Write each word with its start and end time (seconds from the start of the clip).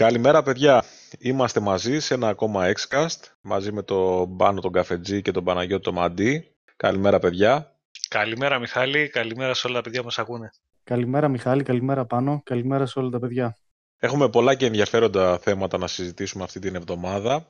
Καλημέρα 0.00 0.42
παιδιά, 0.42 0.84
είμαστε 1.18 1.60
μαζί 1.60 1.98
σε 1.98 2.14
ένα 2.14 2.28
ακόμα 2.28 2.72
Xcast 2.72 3.20
μαζί 3.40 3.72
με 3.72 3.82
τον 3.82 4.28
Μπάνο 4.28 4.60
τον 4.60 4.72
Καφετζή 4.72 5.22
και 5.22 5.30
τον 5.30 5.44
Παναγιώτη 5.44 5.82
τον 5.82 5.94
Μαντί. 5.94 6.54
Καλημέρα 6.76 7.18
παιδιά. 7.18 7.76
Καλημέρα 8.08 8.58
Μιχάλη, 8.58 9.08
καλημέρα 9.08 9.54
σε 9.54 9.66
όλα 9.66 9.76
τα 9.76 9.82
παιδιά 9.82 9.98
που 10.00 10.04
μας 10.04 10.18
ακούνε. 10.18 10.50
Καλημέρα 10.84 11.28
Μιχάλη, 11.28 11.62
καλημέρα 11.62 12.04
Πάνο, 12.04 12.40
καλημέρα 12.44 12.86
σε 12.86 12.98
όλα 12.98 13.10
τα 13.10 13.18
παιδιά. 13.18 13.56
Έχουμε 13.98 14.28
πολλά 14.28 14.54
και 14.54 14.66
ενδιαφέροντα 14.66 15.38
θέματα 15.38 15.78
να 15.78 15.86
συζητήσουμε 15.86 16.44
αυτή 16.44 16.58
την 16.58 16.74
εβδομάδα. 16.74 17.46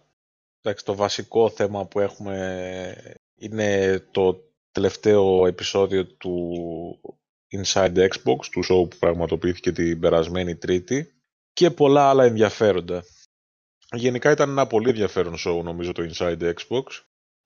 Εντάξει, 0.61 0.85
το 0.85 0.95
βασικό 0.95 1.51
θέμα 1.51 1.87
που 1.87 2.01
έχουμε 2.01 3.19
είναι 3.35 3.99
το 4.11 4.43
τελευταίο 4.73 5.47
επεισόδιο 5.47 6.07
του 6.07 6.61
Inside 7.51 7.97
Xbox, 7.97 8.39
του 8.51 8.65
show 8.65 8.91
που 8.91 8.97
πραγματοποιήθηκε 8.99 9.73
την 9.73 10.01
περασμένη 10.01 10.57
Τρίτη 10.57 11.15
και 11.53 11.71
πολλά 11.71 12.09
άλλα 12.09 12.25
ενδιαφέροντα. 12.25 13.05
Γενικά 13.93 14.31
ήταν 14.31 14.51
ένα 14.51 14.67
πολύ 14.67 14.89
ενδιαφέρον 14.89 15.37
show 15.47 15.63
νομίζω 15.63 15.93
το 15.93 16.11
Inside 16.11 16.55
Xbox. 16.55 16.85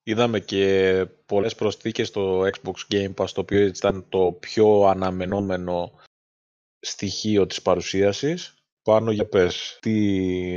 Είδαμε 0.03 0.39
και 0.39 1.05
πολλές 1.25 1.55
προσθήκες 1.55 2.07
στο 2.07 2.41
Xbox 2.41 2.73
Game 2.91 3.13
Pass, 3.13 3.29
το 3.29 3.41
οποίο 3.41 3.59
ήταν 3.59 4.09
το 4.09 4.37
πιο 4.39 4.83
αναμενόμενο 4.83 5.91
στοιχείο 6.79 7.45
της 7.47 7.61
παρουσίασης. 7.61 8.53
Πάνω 8.81 9.11
για 9.11 9.27
πες, 9.27 9.77
τι 9.81 9.91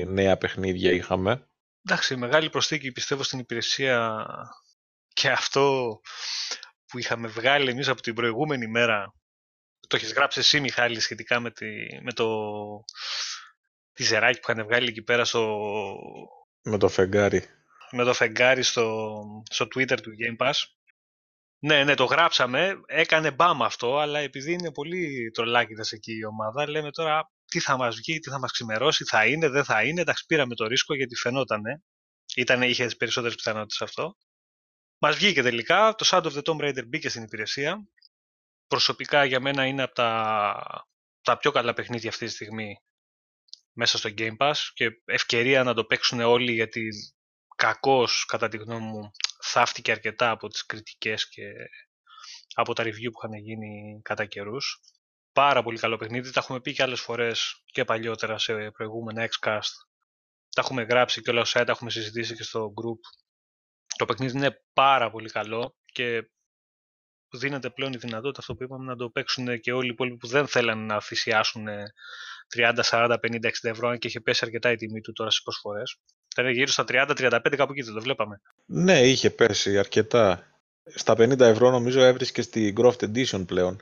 νέα 0.07 0.39
παιχνίδια 0.39 0.93
είχαμε. 0.93 1.49
Εντάξει, 1.83 2.17
μεγάλη 2.17 2.51
προσθήκη 2.51 2.93
πιστεύω 2.93 3.23
στην 3.23 3.39
υπηρεσία 3.39 4.27
και 5.09 5.31
αυτό 5.31 5.99
που 6.87 6.99
είχαμε 6.99 7.29
βγάλει 7.29 7.71
εμείς 7.71 7.89
από 7.89 8.01
την 8.01 8.15
προηγούμενη 8.15 8.67
μέρα. 8.67 9.15
Το 9.87 9.97
έχεις 9.97 10.13
γράψει 10.13 10.39
εσύ 10.39 10.61
Μιχάλη 10.61 11.01
σχετικά 11.01 11.41
με, 11.41 11.51
τη, 11.51 11.67
με 12.03 12.13
το 12.13 12.27
τη 13.99 14.05
ζεράκι 14.05 14.41
που 14.41 14.51
είχαν 14.51 14.67
βγάλει 14.67 14.89
εκεί 14.89 15.03
πέρα 15.03 15.25
στο... 15.25 15.59
Με 16.63 16.79
το 16.79 16.89
φεγγάρι. 16.89 17.45
Με 17.91 18.05
το 18.05 18.13
φεγγάρι 18.13 18.63
στο, 18.63 19.21
στο 19.51 19.65
Twitter 19.65 20.01
του 20.03 20.11
Game 20.21 20.47
Pass. 20.47 20.53
Ναι, 21.59 21.85
ναι, 21.85 21.95
το 21.95 22.05
γράψαμε. 22.05 22.81
Έκανε 22.87 23.31
μπαμ 23.31 23.63
αυτό, 23.63 23.99
αλλά 23.99 24.19
επειδή 24.19 24.53
είναι 24.53 24.73
πολύ 24.73 25.31
τρολάκιδας 25.31 25.93
εκεί 25.93 26.13
η 26.13 26.25
ομάδα, 26.25 26.69
λέμε 26.69 26.91
τώρα 26.91 27.31
τι 27.47 27.61
θα 27.61 27.77
μας 27.77 27.97
βγει, 27.97 28.19
τι 28.19 28.31
θα 28.31 28.39
μας 28.39 28.53
ξημερώσει, 28.53 29.05
θα 29.05 29.27
είναι, 29.27 29.49
δεν 29.49 29.65
θα 29.65 29.85
είναι. 29.85 30.01
Εντάξει, 30.01 30.25
πήραμε 30.27 30.55
το 30.55 30.67
ρίσκο 30.67 30.95
γιατί 30.95 31.17
φαινότανε. 31.17 31.83
Ήτανε, 32.37 32.67
είχε 32.67 32.85
τις 32.85 32.97
περισσότερες 32.97 33.37
πιθανότητες 33.37 33.83
αυτό. 33.83 34.17
Μας 34.99 35.17
βγήκε 35.17 35.43
τελικά, 35.43 35.95
το 35.95 36.09
Sound 36.11 36.23
of 36.23 36.33
the 36.33 36.43
Tomb 36.43 36.69
Raider 36.69 36.87
μπήκε 36.87 37.09
στην 37.09 37.23
υπηρεσία. 37.23 37.89
Προσωπικά 38.67 39.25
για 39.25 39.41
μένα 39.41 39.67
είναι 39.67 39.83
από 39.83 39.95
τα, 39.95 40.87
τα 41.23 41.37
πιο 41.37 41.51
καλά 41.51 41.73
παιχνίδια 41.73 42.09
αυτή 42.09 42.27
τη 42.27 42.33
στιγμή 42.33 42.77
μέσα 43.79 43.99
στο 43.99 44.11
Game 44.19 44.37
Pass 44.37 44.55
και 44.75 44.91
ευκαιρία 45.05 45.63
να 45.63 45.75
το 45.75 45.85
παίξουν 45.85 46.21
όλοι 46.21 46.53
γιατί 46.53 46.89
κακός 47.57 48.25
κατά 48.25 48.49
τη 48.49 48.57
γνώμη 48.57 48.85
μου 48.85 49.11
θαύτηκε 49.43 49.91
αρκετά 49.91 50.31
από 50.31 50.49
τις 50.49 50.67
κριτικές 50.67 51.29
και 51.29 51.43
από 52.55 52.73
τα 52.73 52.83
review 52.83 53.11
που 53.13 53.19
είχαν 53.25 53.33
γίνει 53.43 54.01
κατά 54.03 54.25
καιρούς. 54.25 54.81
Πάρα 55.33 55.63
πολύ 55.63 55.79
καλό 55.79 55.97
παιχνίδι, 55.97 56.31
τα 56.31 56.41
έχουμε 56.41 56.61
πει 56.61 56.73
και 56.73 56.83
άλλες 56.83 57.01
φορές 57.01 57.63
και 57.65 57.85
παλιότερα 57.85 58.39
σε 58.39 58.71
προηγούμενα 58.71 59.29
Xcast. 59.29 59.73
Τα 60.55 60.61
έχουμε 60.61 60.83
γράψει 60.83 61.23
και 61.23 61.31
όλα 61.31 61.41
όσα 61.41 61.65
τα 61.65 61.73
έχουμε 61.73 61.91
συζητήσει 61.91 62.35
και 62.35 62.43
στο 62.43 62.65
group. 62.67 63.01
Το 63.97 64.05
παιχνίδι 64.05 64.37
είναι 64.37 64.63
πάρα 64.73 65.11
πολύ 65.11 65.31
καλό 65.31 65.77
και 65.85 66.31
δίνεται 67.31 67.71
πλέον 67.71 67.93
η 67.93 67.97
δυνατότητα 67.97 68.41
αυτό 68.41 68.55
που 68.55 68.63
είπαμε 68.63 68.85
να 68.85 68.97
το 68.97 69.11
παίξουν 69.11 69.61
και 69.61 69.73
όλοι 69.73 69.87
οι 69.87 69.93
υπόλοιποι 69.93 70.17
που 70.17 70.27
δεν 70.27 70.47
θέλαν 70.47 70.87
να 70.87 71.01
θυσιάσουν 71.01 71.67
30, 72.57 72.73
40, 72.83 73.17
50, 73.21 73.47
60 73.47 73.51
ευρώ, 73.63 73.89
αν 73.89 73.99
και 73.99 74.09
είχε 74.09 74.21
πέσει 74.21 74.41
αρκετά 74.45 74.71
η 74.71 74.77
τιμή 74.77 75.01
του 75.01 75.13
τώρα 75.13 75.31
στις 75.31 75.43
προσφορέ. 75.43 75.83
Ήταν 76.37 76.53
γύρω 76.53 76.67
στα 76.67 76.85
30-35, 76.89 77.55
κάπου 77.57 77.73
εκεί 77.73 77.83
δεν 77.83 77.95
το 77.95 78.01
βλέπαμε. 78.01 78.41
Ναι, 78.67 79.01
είχε 79.01 79.31
πέσει 79.31 79.79
αρκετά. 79.79 80.43
Στα 80.95 81.13
50 81.13 81.41
ευρώ 81.41 81.71
νομίζω 81.71 82.01
έβρισκες 82.01 82.45
στη 82.45 82.75
Groft 82.77 83.01
Edition 83.01 83.47
πλέον. 83.47 83.81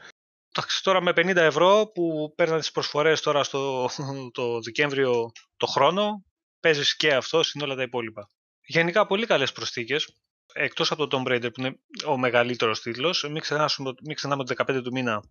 Τώρα 0.83 1.03
με 1.03 1.13
50 1.17 1.37
ευρώ 1.37 1.91
που 1.95 2.33
παίρναν 2.37 2.59
τις 2.59 2.71
προσφορέ 2.71 3.13
τώρα 3.15 3.43
στο 3.45 3.89
το 4.33 4.61
Δεκέμβριο 4.61 5.33
το 5.57 5.67
χρόνο, 5.67 6.25
παίζεις 6.61 6.97
και 6.97 7.15
αυτό 7.15 7.43
συν 7.43 7.61
όλα 7.61 7.75
τα 7.75 7.83
υπόλοιπα. 7.83 8.31
Γενικά 8.67 9.07
πολύ 9.07 9.27
καλές 9.27 9.53
προσθήκες. 9.53 10.17
Εκτός 10.53 10.91
από 10.91 11.07
το 11.07 11.23
Tomb 11.25 11.33
Raider 11.33 11.53
που 11.53 11.61
είναι 11.61 11.79
ο 12.07 12.19
μεγαλύτερος 12.19 12.81
τίτλος, 12.81 13.23
μην, 13.23 13.33
μην 14.07 14.15
ξεχνάμε 14.15 14.43
ότι 14.43 14.55
15 14.57 14.81
του 14.83 14.93
μήνα 14.93 15.23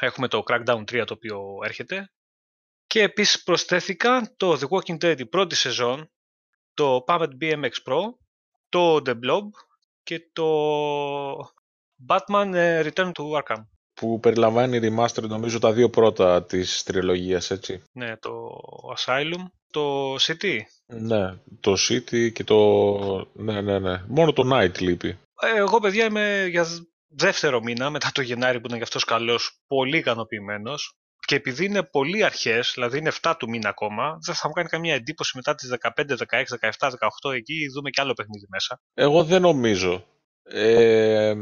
έχουμε 0.00 0.28
το 0.28 0.42
Crackdown 0.46 0.80
3 0.80 1.04
το 1.06 1.14
οποίο 1.14 1.58
έρχεται. 1.64 2.12
Και 2.92 3.02
επίσης 3.02 3.42
προσθέθηκαν 3.42 4.34
το 4.36 4.58
The 4.60 4.68
Walking 4.68 5.04
Dead 5.04 5.18
η 5.18 5.26
πρώτη 5.26 5.54
σεζόν, 5.54 6.10
το 6.74 7.04
Puppet 7.06 7.28
BMX 7.40 7.70
Pro, 7.84 8.00
το 8.68 9.02
The 9.06 9.10
Blob 9.10 9.48
και 10.02 10.30
το 10.32 10.46
Batman 12.08 12.52
ε, 12.54 12.82
Return 12.84 13.12
to 13.12 13.40
Arkham. 13.40 13.66
Που 13.94 14.20
περιλαμβάνει 14.20 14.78
remaster 14.82 15.22
νομίζω 15.22 15.58
τα 15.58 15.72
δύο 15.72 15.90
πρώτα 15.90 16.44
της 16.44 16.82
τριλογίας, 16.82 17.50
έτσι. 17.50 17.82
Ναι, 17.92 18.16
το 18.16 18.58
Asylum, 18.96 19.44
το 19.70 20.14
City. 20.14 20.58
Ναι, 20.86 21.34
το 21.60 21.74
City 21.88 22.32
και 22.32 22.44
το... 22.44 23.30
Ναι, 23.32 23.60
ναι, 23.60 23.78
ναι. 23.78 24.02
Μόνο 24.06 24.32
το 24.32 24.42
Night 24.52 24.78
λείπει. 24.78 25.18
Ε, 25.40 25.56
εγώ, 25.56 25.80
παιδιά, 25.80 26.04
είμαι 26.04 26.46
για 26.50 26.66
δεύτερο 27.06 27.62
μήνα 27.62 27.90
μετά 27.90 28.10
το 28.14 28.22
Γενάρη 28.22 28.60
που 28.60 28.66
ήταν 28.66 28.76
γι' 28.76 28.84
αυτός 28.84 29.04
καλός, 29.04 29.60
πολύ 29.66 29.96
ικανοποιημένος 29.96 30.96
και 31.26 31.34
επειδή 31.34 31.64
είναι 31.64 31.82
πολύ 31.82 32.24
αρχές, 32.24 32.70
δηλαδή 32.74 32.98
είναι 32.98 33.12
7 33.22 33.34
του 33.38 33.48
μήνα 33.48 33.68
ακόμα, 33.68 34.18
δεν 34.26 34.34
θα 34.34 34.48
μου 34.48 34.54
κάνει 34.54 34.68
καμία 34.68 34.94
εντύπωση 34.94 35.32
μετά 35.36 35.54
τις 35.54 35.70
15, 35.80 36.16
16, 36.16 36.44
17, 36.78 36.90
18 37.22 37.32
εκεί 37.32 37.68
δούμε 37.74 37.90
και 37.90 38.00
άλλο 38.00 38.12
παιχνίδι 38.12 38.46
μέσα. 38.48 38.80
Εγώ 38.94 39.24
δεν 39.24 39.40
νομίζω. 39.42 40.04
Ε, 40.44 41.34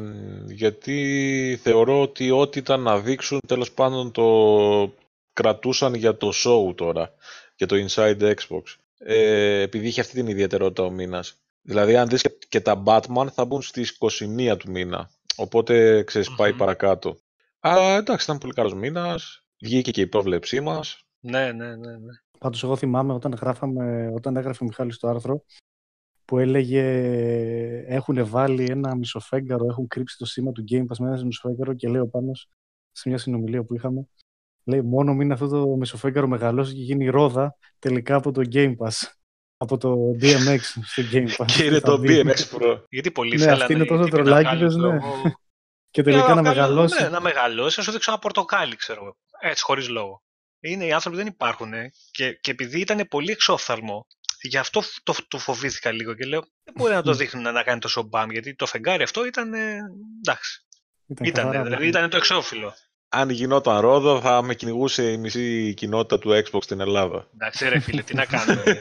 γιατί 0.46 1.58
θεωρώ 1.62 2.00
ότι 2.00 2.30
ό,τι 2.30 2.58
ήταν 2.58 2.80
να 2.80 2.98
δείξουν 2.98 3.40
τέλος 3.46 3.72
πάντων 3.72 4.12
το 4.12 4.94
κρατούσαν 5.32 5.94
για 5.94 6.16
το 6.16 6.32
show 6.34 6.74
τώρα, 6.76 7.14
για 7.56 7.66
το 7.66 7.76
Inside 7.86 8.20
Xbox. 8.20 8.62
Ε, 8.98 9.60
επειδή 9.60 9.86
είχε 9.86 10.00
αυτή 10.00 10.14
την 10.14 10.26
ιδιαιτερότητα 10.26 10.82
ο 10.82 10.90
μήνας. 10.90 11.34
Δηλαδή 11.62 11.96
αν 11.96 12.08
δεις 12.08 12.24
και 12.48 12.60
τα 12.60 12.82
Batman 12.86 13.26
θα 13.32 13.44
μπουν 13.44 13.62
στις 13.62 13.98
21 14.50 14.56
του 14.58 14.70
μήνα. 14.70 15.10
Οπότε 15.36 16.02
ξέρεις 16.02 16.34
πάει 16.36 16.52
παρακάτω. 16.52 17.18
Αλλά 17.60 17.96
εντάξει 17.96 18.24
ήταν 18.24 18.38
πολύ 18.38 18.52
καλός 18.52 18.74
μήνας. 18.74 19.44
Βγήκε 19.60 19.90
και 19.90 20.00
η 20.00 20.06
πρόβλεψή 20.06 20.60
μας. 20.60 21.04
Ναι, 21.20 21.52
ναι, 21.52 21.76
ναι. 21.76 21.90
ναι. 21.90 22.12
Πάντως, 22.38 22.62
εγώ 22.62 22.76
θυμάμαι 22.76 23.12
όταν, 23.12 23.32
γράφαμε, 23.32 24.12
όταν 24.14 24.36
έγραφε 24.36 24.64
ο 24.64 24.66
Μιχάλης 24.66 24.98
το 24.98 25.08
άρθρο 25.08 25.44
που 26.24 26.38
έλεγε 26.38 26.84
έχουν 27.86 28.26
βάλει 28.26 28.64
ένα 28.70 28.96
μισοφέγγαρο, 28.96 29.66
έχουν 29.68 29.88
κρύψει 29.88 30.16
το 30.18 30.24
σήμα 30.24 30.52
του 30.52 30.64
Game 30.70 30.82
Pass 30.82 30.96
με 30.98 31.06
ένα 31.12 31.24
μισοφέγγαρο 31.24 31.74
και 31.74 31.88
λέει 31.88 32.00
ο 32.00 32.08
Πάνος 32.08 32.48
σε 32.92 33.08
μια 33.08 33.18
συνομιλία 33.18 33.62
που 33.64 33.74
είχαμε 33.74 34.08
λέει 34.64 34.82
μόνο 34.82 35.14
μην 35.14 35.32
αυτό 35.32 35.48
το 35.48 35.66
μισοφέγγαρο 35.66 36.28
μεγαλώσει 36.28 36.74
και 36.74 36.82
γίνει 36.82 37.08
ρόδα 37.08 37.56
τελικά 37.78 38.14
από 38.14 38.32
το 38.32 38.42
Game 38.52 38.76
Pass 38.76 39.08
από 39.56 39.76
το 39.76 40.16
DMX 40.20 40.60
στο 40.60 41.02
Game 41.12 41.28
Pass. 41.36 41.46
Και 41.46 41.64
είναι 41.64 41.80
το 41.80 42.00
BMX 42.02 42.56
Pro. 42.56 42.82
Γιατί 42.88 43.10
πολύ 43.10 43.36
ναι, 43.36 43.52
αυτοί 43.52 43.72
είναι 43.72 43.84
τόσο 43.84 44.08
τρολάκιδες, 44.08 44.76
ναι. 44.76 44.98
Και 45.90 46.02
τελικά 46.02 46.34
να 46.34 46.42
μεγαλώσει. 46.42 47.02
Ναι, 47.02 47.08
να 47.08 47.20
μεγαλώσει, 47.20 47.78
να 47.78 47.84
σου 47.84 47.92
δείξω 47.92 48.10
ένα 48.10 48.20
πορτοκάλι, 48.20 48.76
ξέρω 48.76 49.02
εγώ. 49.02 49.16
Έτσι, 49.40 49.62
χωρίς 49.62 49.88
λόγο. 49.88 50.22
Είναι 50.60 50.84
οι 50.84 50.92
άνθρωποι 50.92 51.16
δεν 51.16 51.26
υπάρχουν 51.26 51.72
και, 52.10 52.32
και 52.32 52.50
επειδή 52.50 52.80
ήταν 52.80 53.06
πολύ 53.08 53.30
εξόφθαλμο, 53.30 54.06
γι' 54.42 54.58
αυτό 54.58 54.82
το, 55.02 55.14
το 55.28 55.38
φοβήθηκα 55.38 55.92
λίγο 55.92 56.14
και 56.14 56.24
λέω 56.24 56.40
δεν 56.40 56.74
μπορεί 56.76 56.94
να 56.94 57.02
το 57.02 57.12
δείχνουν 57.12 57.52
να 57.52 57.62
κάνει 57.62 57.80
τόσο 57.80 58.02
μπαμ, 58.02 58.30
γιατί 58.30 58.54
το 58.54 58.66
φεγγάρι 58.66 59.02
αυτό 59.02 59.26
ήταν. 59.26 59.54
εντάξει. 59.54 60.64
Ήταν, 61.22 61.64
δηλαδή 61.64 61.86
ήταν 61.86 62.10
το 62.10 62.16
εξώφυλλο. 62.16 62.74
Αν 63.08 63.30
γινόταν 63.30 63.80
ρόδο, 63.80 64.20
θα 64.20 64.42
με 64.42 64.54
κυνηγούσε 64.54 65.12
η 65.12 65.16
μισή 65.16 65.74
κοινότητα 65.74 66.18
του 66.18 66.30
Xbox 66.30 66.62
στην 66.62 66.80
Ελλάδα. 66.80 67.28
Εντάξει, 67.34 67.68
ρε 67.68 67.78
φίλε, 67.78 68.02
τι 68.02 68.14
να 68.14 68.24
κάνουμε. 68.34 68.78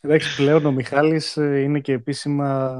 Εντάξει, 0.00 0.36
πλέον 0.36 0.66
ο 0.66 0.72
Μιχάλης 0.72 1.36
ε, 1.36 1.60
είναι 1.60 1.80
και 1.80 1.92
επίσημα 1.92 2.74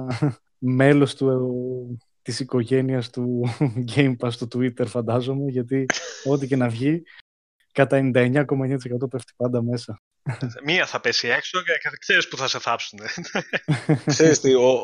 μέλος 0.58 1.14
του 1.14 2.00
της 2.22 2.40
οικογένειας 2.40 3.10
του 3.10 3.54
Game 3.94 4.16
Pass 4.19 4.32
στο 4.32 4.46
Twitter 4.54 4.86
φαντάζομαι 4.86 5.50
γιατί 5.50 5.86
ό,τι 6.24 6.46
και 6.46 6.56
να 6.56 6.69
βγει 6.69 7.02
κατά 7.72 8.10
99,9% 8.14 9.10
πέφτει 9.10 9.32
πάντα 9.36 9.62
μέσα. 9.62 10.02
Μία 10.64 10.86
θα 10.86 11.00
πέσει 11.00 11.28
έξω 11.28 11.62
και 11.62 11.72
ξέρεις 11.98 12.28
που 12.28 12.36
θα 12.36 12.48
σε 12.48 12.58
θάψουν. 12.58 12.98
Ξέρεις 14.06 14.40
τι, 14.40 14.54
ο, 14.54 14.78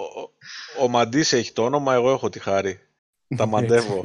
ο 0.80 0.88
Μαντής 0.88 1.32
έχει 1.32 1.52
το 1.52 1.64
όνομα, 1.64 1.94
εγώ 1.94 2.10
έχω 2.10 2.28
τη 2.28 2.38
χάρη. 2.38 2.80
Τα 3.36 3.46
μαντεύω. 3.46 4.02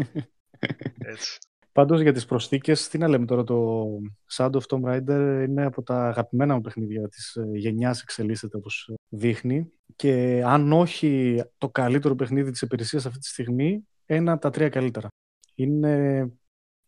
Έτσι. 1.14 1.38
Πάντως 1.74 2.02
για 2.02 2.14
τις 2.14 2.26
προσθήκες, 2.26 2.88
τι 2.88 2.98
να 2.98 3.08
λέμε 3.08 3.26
τώρα, 3.26 3.44
το 3.44 3.88
Sound 4.32 4.52
of 4.52 4.62
Tomb 4.70 4.84
Raider 4.84 5.46
είναι 5.48 5.66
από 5.66 5.84
τα 5.84 6.08
αγαπημένα 6.08 6.56
μου 6.56 6.62
παιχνίδια 6.62 7.08
της 7.08 7.36
ε, 7.36 7.50
γενιάς 7.54 8.02
εξελίσσεται 8.02 8.58
όπως 8.58 8.94
δείχνει 9.10 9.70
και 9.96 10.42
αν 10.46 10.72
όχι 10.72 11.42
το 11.58 11.70
καλύτερο 11.70 12.16
παιχνίδι 12.16 12.52
της 12.52 12.62
υπηρεσίας 12.62 13.06
αυτή 13.06 13.20
τη 13.20 13.28
στιγμή, 13.28 13.88
ένα 14.06 14.32
από 14.32 14.42
τα 14.42 14.50
τρία 14.50 14.70
καλύτερα. 14.70 15.08
Είναι 15.56 16.28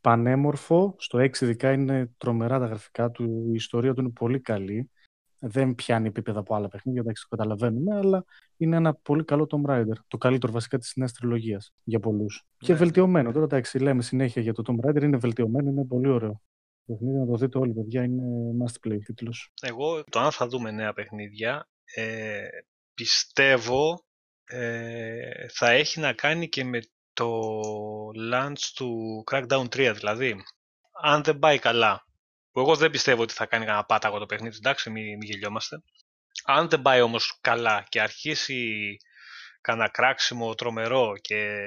πανέμορφο. 0.01 0.95
Στο 0.97 1.19
6 1.19 1.41
ειδικά 1.41 1.71
είναι 1.71 2.11
τρομερά 2.17 2.59
τα 2.59 2.65
γραφικά 2.65 3.11
του. 3.11 3.23
Η 3.49 3.53
ιστορία 3.53 3.93
του 3.93 4.01
είναι 4.01 4.09
πολύ 4.09 4.39
καλή. 4.39 4.89
Δεν 5.47 5.75
πιάνει 5.75 6.07
επίπεδα 6.07 6.39
από 6.39 6.55
άλλα 6.55 6.67
παιχνίδια, 6.67 7.01
εντάξει 7.01 7.25
το 7.29 7.35
καταλαβαίνουμε, 7.35 7.95
αλλά 7.97 8.25
είναι 8.57 8.75
ένα 8.75 8.93
πολύ 8.93 9.23
καλό 9.23 9.47
Tomb 9.51 9.71
Raider. 9.71 9.93
Το 10.07 10.17
καλύτερο 10.17 10.51
βασικά 10.51 10.77
της 10.77 10.93
νέας 10.95 11.11
τριλογίας 11.13 11.73
για 11.83 11.99
πολλούς. 11.99 12.45
Και 12.57 12.71
Ναι. 12.71 12.77
βελτιωμένο. 12.79 13.31
Τώρα 13.31 13.45
εντάξει, 13.45 13.79
λέμε 13.79 14.01
συνέχεια 14.01 14.41
για 14.41 14.53
το 14.53 14.63
Tomb 14.67 14.89
Raider, 14.89 15.01
είναι 15.03 15.17
βελτιωμένο, 15.17 15.69
είναι 15.69 15.85
πολύ 15.85 16.09
ωραίο. 16.09 16.41
Το 16.85 16.93
παιχνίδι 16.93 17.17
να 17.17 17.25
το 17.25 17.35
δείτε 17.35 17.57
όλοι, 17.57 17.73
παιδιά, 17.73 18.03
είναι 18.03 18.23
must 18.65 18.87
play 18.89 18.97
τίτλος. 19.05 19.51
Εγώ 19.61 20.03
το 20.03 20.19
αν 20.19 20.31
θα 20.31 20.47
δούμε 20.47 20.71
νέα 20.71 20.93
παιχνίδια 20.93 21.67
ε, 21.95 22.47
πιστεύω 22.93 24.05
ε, 24.45 25.47
θα 25.53 25.69
έχει 25.69 25.99
να 25.99 26.13
κάνει 26.13 26.49
και 26.49 26.63
με 26.63 26.79
το 27.13 27.49
launch 28.33 28.71
του 28.75 29.23
Crackdown 29.31 29.65
3 29.75 29.91
δηλαδή. 29.95 30.35
Αν 31.03 31.23
δεν 31.23 31.39
πάει 31.39 31.59
καλά, 31.59 32.04
που 32.55 32.61
εγώ 32.61 32.75
δεν 32.75 32.91
πιστεύω 32.91 33.21
ότι 33.21 33.33
θα 33.33 33.45
κάνει 33.45 33.65
κανένα 33.65 33.85
πάταγο 33.85 34.17
το 34.17 34.25
παιχνίδι, 34.25 34.55
εντάξει 34.57 34.89
μην, 34.89 35.03
μην 35.03 35.21
γελιόμαστε. 35.21 35.83
Αν 36.45 36.69
δεν 36.69 36.81
πάει 36.81 37.01
όμως 37.01 37.37
καλά 37.41 37.85
και 37.89 38.01
αρχίσει 38.01 38.97
κανένα 39.61 39.89
κράξιμο 39.89 40.55
τρομερό 40.55 41.13
και 41.21 41.61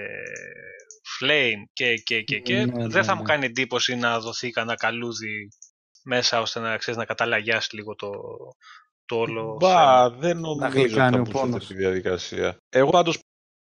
flame 1.19 1.63
και, 1.73 1.95
και, 1.95 2.23
και, 2.23 2.39
και 2.39 2.55
Ναι, 2.55 2.65
ναι, 2.65 2.87
δεν 2.89 3.05
θα 3.05 3.15
μου 3.15 3.23
ναι. 3.23 3.29
κάνει 3.29 3.47
εντύπωση 3.47 3.97
να 3.97 4.21
δοθεί 4.21 4.51
κανένα 4.51 4.77
καλούδι 4.77 5.49
μέσα 6.05 6.41
ώστε 6.41 6.61
να 6.61 6.77
ξέρεις 6.77 6.99
να 6.99 7.05
καταλαγιάσει 7.05 7.77
λίγο 7.77 7.95
το, 7.95 8.11
το 9.05 9.17
όλο 9.17 9.57
θέμα. 9.61 10.09
Μπα, 10.11 10.11
δεν 10.11 10.39
νομίζω 10.39 10.67
ότι 10.67 10.79
γλυκάνει 10.79 11.17
θα 11.17 11.21
ο 11.21 11.25
μπουν 11.25 11.27
σε 11.27 11.33
πόνος. 11.33 11.63
αυτή 11.63 11.75
τη 11.75 11.81
διαδικασία. 11.81 12.57
Εγώ 12.69 12.91
πάντως, 12.91 13.19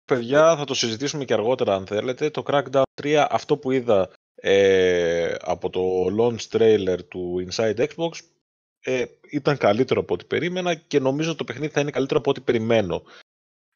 παιδιά, 0.05 0.55
θα 0.57 0.63
το 0.65 0.73
συζητήσουμε 0.73 1.25
και 1.25 1.33
αργότερα 1.33 1.75
αν 1.75 1.85
θέλετε. 1.85 2.29
Το 2.29 2.43
Crackdown 2.47 2.81
3, 3.01 3.25
αυτό 3.29 3.57
που 3.57 3.71
είδα 3.71 4.09
ε, 4.35 5.33
από 5.41 5.69
το 5.69 5.81
launch 6.19 6.57
trailer 6.57 6.97
του 7.07 7.47
Inside 7.49 7.77
Xbox, 7.87 8.11
ε, 8.83 9.05
ήταν 9.31 9.57
καλύτερο 9.57 9.99
από 9.99 10.13
ό,τι 10.13 10.25
περίμενα 10.25 10.73
και 10.75 10.99
νομίζω 10.99 11.35
το 11.35 11.43
παιχνίδι 11.43 11.73
θα 11.73 11.79
είναι 11.81 11.91
καλύτερο 11.91 12.19
από 12.19 12.29
ό,τι 12.29 12.41
περιμένω. 12.41 13.03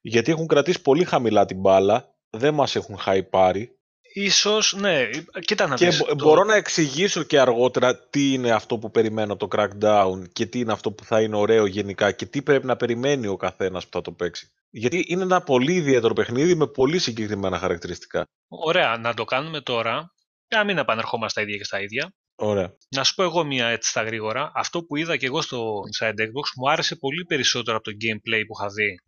Γιατί 0.02 0.32
έχουν 0.32 0.48
κρατήσει 0.48 0.82
πολύ 0.82 1.04
χαμηλά 1.04 1.46
την 1.46 1.60
μπάλα, 1.60 2.16
δεν 2.30 2.54
μας 2.54 2.76
έχουν 2.76 2.98
χαϊπάρει 2.98 3.70
Ίσως, 4.18 4.74
ναι, 4.80 5.10
κοίτα 5.40 5.68
να 5.68 5.76
και 5.76 5.86
δεις. 5.86 5.98
μπο- 5.98 6.06
το- 6.06 6.16
μπορώ 6.16 6.44
να 6.44 6.56
εξηγήσω 6.56 7.24
και 7.24 7.40
αργότερα 7.40 8.00
τι 8.00 8.34
είναι 8.34 8.52
αυτό 8.52 8.78
που 8.78 8.92
περιμένω 8.92 9.34
από 9.34 9.48
το 9.48 9.58
Crackdown 9.62 10.24
και 10.34 10.46
τι 10.46 10.60
είναι 10.60 10.72
αυτό 10.72 10.92
που 10.92 11.04
θα 11.04 11.22
είναι 11.22 11.36
ωραίο 11.38 11.66
γενικά 11.66 12.12
και 12.12 12.26
τι 12.26 12.42
πρέπει 12.42 12.66
να 12.66 12.76
περιμένει 12.76 13.28
ο 13.28 13.36
καθένας 13.38 13.84
που 13.84 13.90
θα 13.92 14.02
το 14.02 14.12
παίξει. 14.12 14.52
Γιατί 14.78 15.04
είναι 15.08 15.22
ένα 15.24 15.42
πολύ 15.42 15.74
ιδιαίτερο 15.74 16.14
παιχνίδι 16.14 16.56
με 16.56 16.68
πολύ 16.68 17.00
συγκεκριμένα 17.00 17.58
χαρακτηριστικά. 17.60 18.26
Ωραία, 18.48 18.98
να 18.98 19.14
το 19.14 19.24
κάνουμε 19.24 19.62
τώρα, 19.62 20.14
για 20.48 20.58
να 20.58 20.64
μην 20.64 20.78
επανερχόμαστε 20.78 21.30
στα 21.30 21.42
ίδια 21.42 21.58
και 21.58 21.64
στα 21.64 21.82
ίδια. 21.82 22.14
Ωραία. 22.36 22.76
Να 22.96 23.04
σου 23.04 23.14
πω 23.16 23.24
εγώ 23.24 23.44
μία 23.44 23.68
έτσι 23.68 23.90
στα 23.90 24.02
γρήγορα. 24.04 24.52
Αυτό 24.56 24.84
που 24.84 24.96
είδα 24.96 25.18
και 25.18 25.26
εγώ 25.26 25.42
στο 25.42 25.80
Inside 25.92 26.20
Xbox 26.20 26.48
μου 26.56 26.70
άρεσε 26.70 26.96
πολύ 26.96 27.26
περισσότερο 27.26 27.78
από 27.78 27.92
το 27.92 27.92
gameplay 27.92 28.42
που 28.48 28.54
είχα 28.60 28.68
δει 28.70 29.00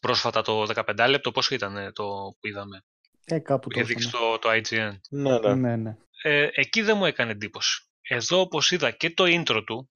πρόσφατα 0.00 0.42
το 0.42 0.66
15 0.96 1.06
λεπτό. 1.08 1.30
Πόσο 1.30 1.54
ήταν 1.54 1.76
ε, 1.76 1.92
το 1.92 2.04
που 2.40 2.46
είδαμε, 2.46 2.82
Ε, 3.24 3.38
κάπου 3.38 3.68
που 3.68 3.78
είχε 3.78 3.80
τόσο. 3.80 3.94
δείξει 3.94 4.10
το, 4.10 4.38
το 4.38 4.48
IGN. 4.50 4.92
Ναι, 5.10 5.38
ναι. 5.38 5.54
Ναι, 5.54 5.76
ναι. 5.76 5.96
Ε, 6.22 6.48
εκεί 6.52 6.82
δεν 6.82 6.96
μου 6.96 7.04
έκανε 7.04 7.30
εντύπωση. 7.30 7.82
Εδώ 8.02 8.40
όπως 8.40 8.70
είδα 8.70 8.90
και 8.90 9.10
το 9.10 9.24
intro 9.26 9.62
του 9.66 9.90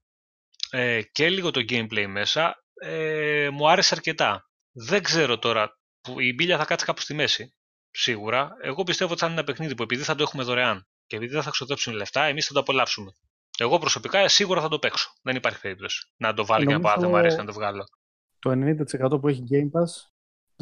ε, 0.70 1.02
και 1.12 1.28
λίγο 1.28 1.50
το 1.50 1.60
gameplay 1.68 2.06
μέσα, 2.08 2.54
ε, 2.74 3.48
μου 3.52 3.68
άρεσε 3.70 3.94
αρκετά. 3.94 4.46
Δεν 4.72 5.02
ξέρω 5.02 5.38
τώρα, 5.38 5.78
που 6.00 6.20
η 6.20 6.32
μπίλια 6.34 6.58
θα 6.58 6.64
κάτσει 6.64 6.86
κάπου 6.86 7.00
στη 7.00 7.14
μέση, 7.14 7.54
σίγουρα. 7.90 8.56
Εγώ 8.62 8.82
πιστεύω 8.82 9.10
ότι 9.10 9.20
θα 9.20 9.26
είναι 9.26 9.34
ένα 9.34 9.44
παιχνίδι 9.44 9.74
που 9.74 9.82
επειδή 9.82 10.02
θα 10.02 10.14
το 10.14 10.22
έχουμε 10.22 10.42
δωρεάν 10.42 10.86
και 11.06 11.16
επειδή 11.16 11.32
δεν 11.32 11.42
θα 11.42 11.50
ξοδέψουν 11.50 11.94
λεφτά, 11.94 12.24
εμείς 12.24 12.46
θα 12.46 12.52
το 12.52 12.60
απολαύσουμε. 12.60 13.12
Εγώ 13.58 13.78
προσωπικά 13.78 14.28
σίγουρα 14.28 14.60
θα 14.60 14.68
το 14.68 14.78
παίξω. 14.78 15.12
Δεν 15.22 15.36
υπάρχει 15.36 15.60
περίπτωση 15.60 16.10
να 16.16 16.34
το 16.34 16.46
βάλω 16.46 16.64
και 16.64 16.72
να 16.72 16.80
πω 16.80 16.88
«Α, 16.88 16.96
δεν 16.98 17.08
μου 17.08 17.16
αρέσει 17.16 17.36
να 17.36 17.44
το 17.44 17.52
βγάλω. 17.52 17.84
Το 18.38 18.50
90% 19.10 19.20
που 19.20 19.28
έχει 19.28 19.42
Game 19.50 19.80
Pass, 19.80 19.90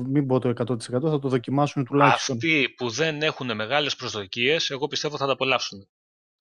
μην 0.06 0.26
πω 0.26 0.38
το 0.38 0.48
100% 0.48 0.76
θα 0.88 1.18
το 1.18 1.28
δοκιμάσουν 1.28 1.84
τουλάχιστον. 1.84 2.36
Αυτοί 2.36 2.74
που 2.76 2.90
δεν 2.90 3.22
έχουν 3.22 3.54
μεγάλες 3.54 3.96
προσδοκίες, 3.96 4.70
εγώ 4.70 4.86
πιστεύω 4.86 5.16
θα 5.16 5.26
τα 5.26 5.32
απολαύσουν. 5.32 5.88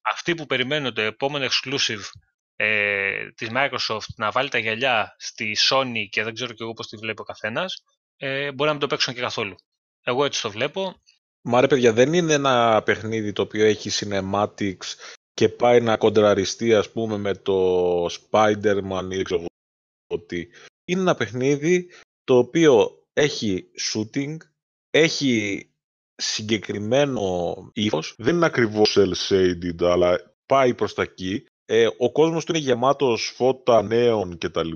Αυτοί 0.01 0.35
που 0.35 0.45
περιμένουν 0.45 0.93
το 0.93 1.01
επόμενο 1.01 1.45
exclusive 1.45 2.01
ε, 2.61 3.31
της 3.35 3.49
Microsoft 3.51 4.13
να 4.15 4.31
βάλει 4.31 4.49
τα 4.49 4.57
γυαλιά 4.57 5.15
στη 5.17 5.57
Sony 5.69 6.07
και 6.09 6.23
δεν 6.23 6.33
ξέρω 6.33 6.53
και 6.53 6.63
εγώ 6.63 6.73
πώς 6.73 6.87
τη 6.87 6.97
βλέπει 6.97 7.21
ο 7.21 7.23
καθένας, 7.23 7.83
ε, 8.17 8.51
μπορεί 8.51 8.65
να 8.65 8.71
μην 8.71 8.79
το 8.79 8.87
παίξουν 8.87 9.13
και 9.13 9.21
καθόλου. 9.21 9.55
Εγώ 10.01 10.25
έτσι 10.25 10.41
το 10.41 10.51
βλέπω. 10.51 11.01
Μα 11.41 11.61
ρε 11.61 11.67
παιδιά, 11.67 11.93
δεν 11.93 12.13
είναι 12.13 12.33
ένα 12.33 12.83
παιχνίδι 12.83 13.33
το 13.33 13.41
οποίο 13.41 13.65
έχει 13.65 13.89
cinematics 13.93 14.95
και 15.33 15.49
πάει 15.49 15.81
να 15.81 15.97
κοντραριστεί 15.97 16.73
ας 16.73 16.91
πούμε 16.91 17.17
με 17.17 17.33
το 17.33 18.05
Spider-Man 18.05 19.07
ή 19.11 19.21
ξέρω 19.21 19.45
εγώ 20.07 20.25
τι. 20.25 20.47
Είναι 20.85 21.01
ένα 21.01 21.15
παιχνίδι 21.15 21.91
το 22.23 22.37
οποίο 22.37 23.03
έχει 23.13 23.71
shooting, 23.79 24.37
έχει 24.89 25.65
συγκεκριμένο 26.15 27.55
ύφος, 27.73 28.15
δεν 28.17 28.35
είναι 28.35 28.45
ακριβώς 28.45 28.97
cel-shaded 28.97 29.83
αλλά 29.83 30.35
πάει 30.45 30.73
προς 30.73 30.93
τα 30.93 31.01
εκεί. 31.01 31.45
Ε, 31.71 31.87
ο 31.97 32.11
κόσμος 32.11 32.45
του 32.45 32.51
είναι 32.51 32.63
γεμάτος 32.63 33.33
φώτα 33.35 33.81
νέων 33.81 34.37
κτλ. 34.37 34.71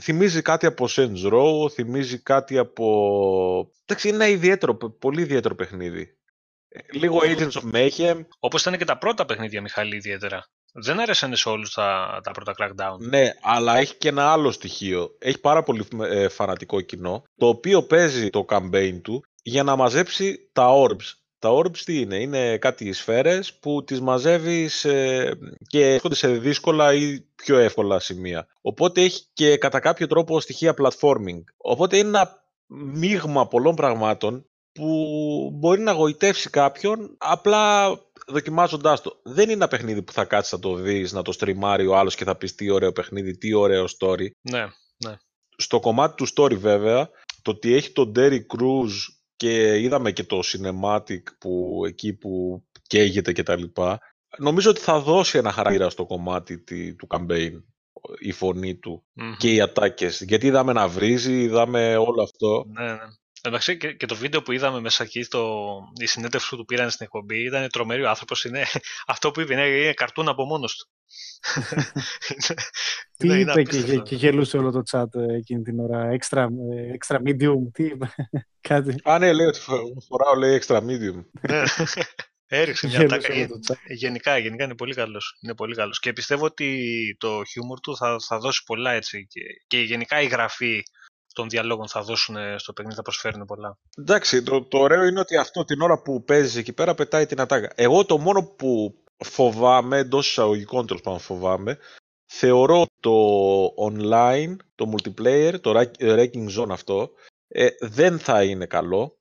Θυμίζει 0.00 0.42
κάτι 0.42 0.66
από 0.66 0.86
Saints 0.90 1.32
Row, 1.32 1.70
θυμίζει 1.72 2.18
κάτι 2.18 2.58
από... 2.58 3.70
Εντάξει, 3.84 4.08
είναι 4.08 4.16
ένα 4.16 4.28
ιδιαίτερο, 4.28 4.76
πολύ 4.76 5.22
ιδιαίτερο 5.22 5.54
παιχνίδι. 5.54 6.18
Ε, 6.68 6.78
Λίγο 6.98 7.18
Agents 7.22 7.50
of 7.50 7.74
Mayhem. 7.74 8.24
Όπως 8.38 8.60
ήταν 8.60 8.78
και 8.78 8.84
τα 8.84 8.98
πρώτα 8.98 9.26
παιχνίδια, 9.26 9.62
Μιχάλη, 9.62 9.96
ιδιαίτερα. 9.96 10.46
Δεν 10.72 11.00
άρεσαν 11.00 11.36
σε 11.36 11.48
όλους 11.48 11.74
τα, 11.74 12.20
τα 12.22 12.30
πρώτα 12.30 12.54
Crackdown. 12.58 12.96
Ναι, 12.98 13.30
αλλά 13.42 13.76
έχει 13.76 13.94
και 13.94 14.08
ένα 14.08 14.32
άλλο 14.32 14.50
στοιχείο. 14.50 15.16
Έχει 15.18 15.40
πάρα 15.40 15.62
πολύ 15.62 15.86
ε, 16.02 16.28
φανατικό 16.28 16.80
κοινό, 16.80 17.22
το 17.36 17.46
οποίο 17.46 17.82
παίζει 17.82 18.30
το 18.30 18.44
campaign 18.48 19.00
του 19.02 19.24
για 19.42 19.62
να 19.62 19.76
μαζέψει 19.76 20.50
τα 20.52 20.68
orbs. 20.68 21.21
Τα 21.42 21.50
orbs 21.50 21.78
τι 21.78 22.00
είναι, 22.00 22.16
είναι 22.16 22.58
κάτι 22.58 22.92
σφαίρες 22.92 23.54
που 23.54 23.84
τις 23.84 24.00
μαζεύεις 24.00 24.84
ε, 24.84 25.38
και 25.66 25.92
έρχονται 25.92 26.14
σε 26.14 26.28
δύσκολα 26.28 26.94
ή 26.94 27.20
πιο 27.20 27.58
εύκολα 27.58 27.98
σημεία. 27.98 28.46
Οπότε 28.60 29.02
έχει 29.02 29.24
και 29.32 29.56
κατά 29.56 29.80
κάποιο 29.80 30.06
τρόπο 30.06 30.40
στοιχεία 30.40 30.74
platforming. 30.78 31.42
Οπότε 31.56 31.96
είναι 31.96 32.08
ένα 32.08 32.44
μείγμα 32.66 33.48
πολλών 33.48 33.74
πραγμάτων 33.74 34.46
που 34.72 34.88
μπορεί 35.52 35.80
να 35.80 35.92
γοητεύσει 35.92 36.50
κάποιον 36.50 37.14
απλά 37.18 37.96
δοκιμάζοντάς 38.26 39.00
το. 39.00 39.20
Δεν 39.22 39.44
είναι 39.44 39.52
ένα 39.52 39.68
παιχνίδι 39.68 40.02
που 40.02 40.12
θα 40.12 40.24
κάτσεις 40.24 40.52
να 40.52 40.58
το 40.58 40.74
δεις, 40.74 41.12
να 41.12 41.22
το 41.22 41.32
στριμάρει 41.32 41.86
ο 41.86 41.96
άλλος 41.96 42.14
και 42.14 42.24
θα 42.24 42.36
πεις 42.36 42.54
τι 42.54 42.70
ωραίο 42.70 42.92
παιχνίδι, 42.92 43.38
τι 43.38 43.54
ωραίο 43.54 43.84
story. 43.98 44.26
Ναι. 44.40 44.66
Στο 45.56 45.80
κομμάτι 45.80 46.14
του 46.14 46.26
story 46.34 46.56
βέβαια, 46.56 47.10
το 47.42 47.50
ότι 47.50 47.74
έχει 47.74 47.90
τον 47.90 48.12
Derry 48.16 48.40
Cruz 48.56 48.90
και 49.42 49.80
είδαμε 49.80 50.12
και 50.12 50.24
το 50.24 50.40
cinematic 50.44 51.20
που 51.38 51.82
εκεί 51.86 52.12
που 52.14 52.62
καίγεται 52.82 53.32
και 53.32 53.42
τα 53.42 53.56
λοιπά, 53.56 53.98
νομίζω 54.38 54.70
ότι 54.70 54.80
θα 54.80 55.00
δώσει 55.00 55.38
ένα 55.38 55.52
χαρακτήρα 55.52 55.90
στο 55.90 56.06
κομμάτι 56.06 56.58
τη- 56.58 56.94
του 56.94 57.06
campaign 57.10 57.62
η 58.18 58.32
φωνή 58.32 58.74
του 58.76 59.04
Μμμ. 59.12 59.32
και 59.38 59.52
οι 59.52 59.60
ατάκες. 59.60 60.20
Γιατί 60.22 60.46
είδαμε 60.46 60.72
να 60.72 60.88
βρίζει, 60.88 61.40
είδαμε 61.42 61.96
όλο 61.96 62.22
αυτό. 62.22 62.64
Ναι, 62.78 62.84
ναι. 62.92 62.98
Εντάξει, 63.44 63.76
και, 63.76 63.92
και 63.92 64.06
το 64.06 64.14
βίντεο 64.14 64.42
που 64.42 64.52
είδαμε 64.52 64.80
μέσα 64.80 65.02
εκεί, 65.04 65.22
στο, 65.22 65.62
η 66.00 66.06
συνέντευξη 66.06 66.48
που 66.48 66.56
του 66.56 66.64
πήραν 66.64 66.90
στην 66.90 67.04
εκπομπή, 67.06 67.44
ήταν 67.44 67.68
τρομερή. 67.70 68.02
Ο 68.02 68.08
άνθρωπος 68.08 68.44
είναι 68.44 68.62
αυτό 69.06 69.30
που 69.30 69.40
είπε, 69.40 69.52
είναι, 69.52 69.66
είναι 69.66 69.92
καρτούν 69.92 70.28
από 70.28 70.44
μόνος 70.44 70.76
του. 70.76 70.88
Τι 73.16 73.26
Είναι- 73.26 73.38
είναι 73.38 73.50
είπε 73.50 73.62
και, 73.62 73.68
απίστευτο. 73.76 74.02
και 74.02 74.14
γελούσε 74.14 74.56
όλο 74.58 74.70
το 74.70 74.82
chat 74.90 75.14
ε, 75.20 75.34
εκείνη 75.36 75.62
την 75.62 75.80
ώρα. 75.80 76.08
Extra, 76.10 76.46
ε, 76.76 76.94
extra 77.00 77.16
medium, 77.16 77.70
τι 77.72 77.84
είπε. 77.84 78.14
Κάτι. 78.68 78.94
Α, 79.04 79.18
ναι, 79.18 79.32
λέει 79.32 79.46
ότι 79.46 79.58
φο- 79.58 79.92
φοράω 80.08 80.34
λέει 80.34 80.62
extra 80.66 80.76
medium. 80.78 81.24
Ναι. 81.40 81.62
Έριξε 82.46 82.86
μια 82.86 82.98
Γέλασε 83.00 83.20
τάκα. 83.28 83.34
όλο 83.38 83.46
το 83.48 83.58
chat. 83.74 83.76
Γενικά, 83.96 84.38
γενικά 84.38 84.64
είναι 84.64 84.74
πολύ 84.74 84.94
καλός. 84.94 85.38
Είναι 85.42 85.54
πολύ 85.54 85.74
καλός. 85.74 85.98
Και 86.00 86.12
πιστεύω 86.12 86.44
ότι 86.44 87.16
το 87.18 87.42
χιούμορ 87.44 87.80
του 87.80 87.96
θα, 87.96 88.16
θα 88.28 88.38
δώσει 88.38 88.62
πολλά 88.66 88.92
έτσι. 88.92 89.26
Και, 89.30 89.40
και 89.66 89.78
γενικά 89.80 90.20
η 90.20 90.26
γραφή 90.26 90.82
των 91.32 91.48
διαλόγων 91.48 91.88
θα 91.88 92.02
δώσουν 92.02 92.36
ε, 92.36 92.58
στο 92.58 92.72
παιχνίδι, 92.72 92.96
θα 92.96 93.02
προσφέρουν 93.02 93.44
πολλά. 93.44 93.78
Εντάξει, 93.98 94.42
το, 94.42 94.64
το 94.64 94.78
ωραίο 94.78 95.04
είναι 95.04 95.20
ότι 95.20 95.36
αυτό 95.36 95.64
την 95.64 95.80
ώρα 95.80 96.02
που 96.02 96.24
παίζει 96.24 96.58
εκεί 96.58 96.72
πέρα 96.72 96.94
πετάει 96.94 97.26
την 97.26 97.40
ατάκα. 97.40 97.72
Εγώ 97.74 98.04
το 98.04 98.18
μόνο 98.18 98.42
που 98.42 98.94
φοβάμαι, 99.16 99.98
εντός 99.98 100.28
εισαγωγικών 100.28 100.86
τέλος 100.86 101.02
πάντων 101.02 101.20
φοβάμαι, 101.20 101.78
θεωρώ 102.26 102.86
το 103.00 103.12
online, 103.66 104.56
το 104.74 104.92
multiplayer, 104.92 105.54
το 105.60 105.78
Wreck- 105.78 106.00
Wrecking 106.00 106.58
Zone 106.58 106.70
αυτό, 106.70 107.10
ε, 107.48 107.68
δεν 107.80 108.18
θα 108.18 108.44
είναι 108.44 108.66
καλό. 108.66 109.16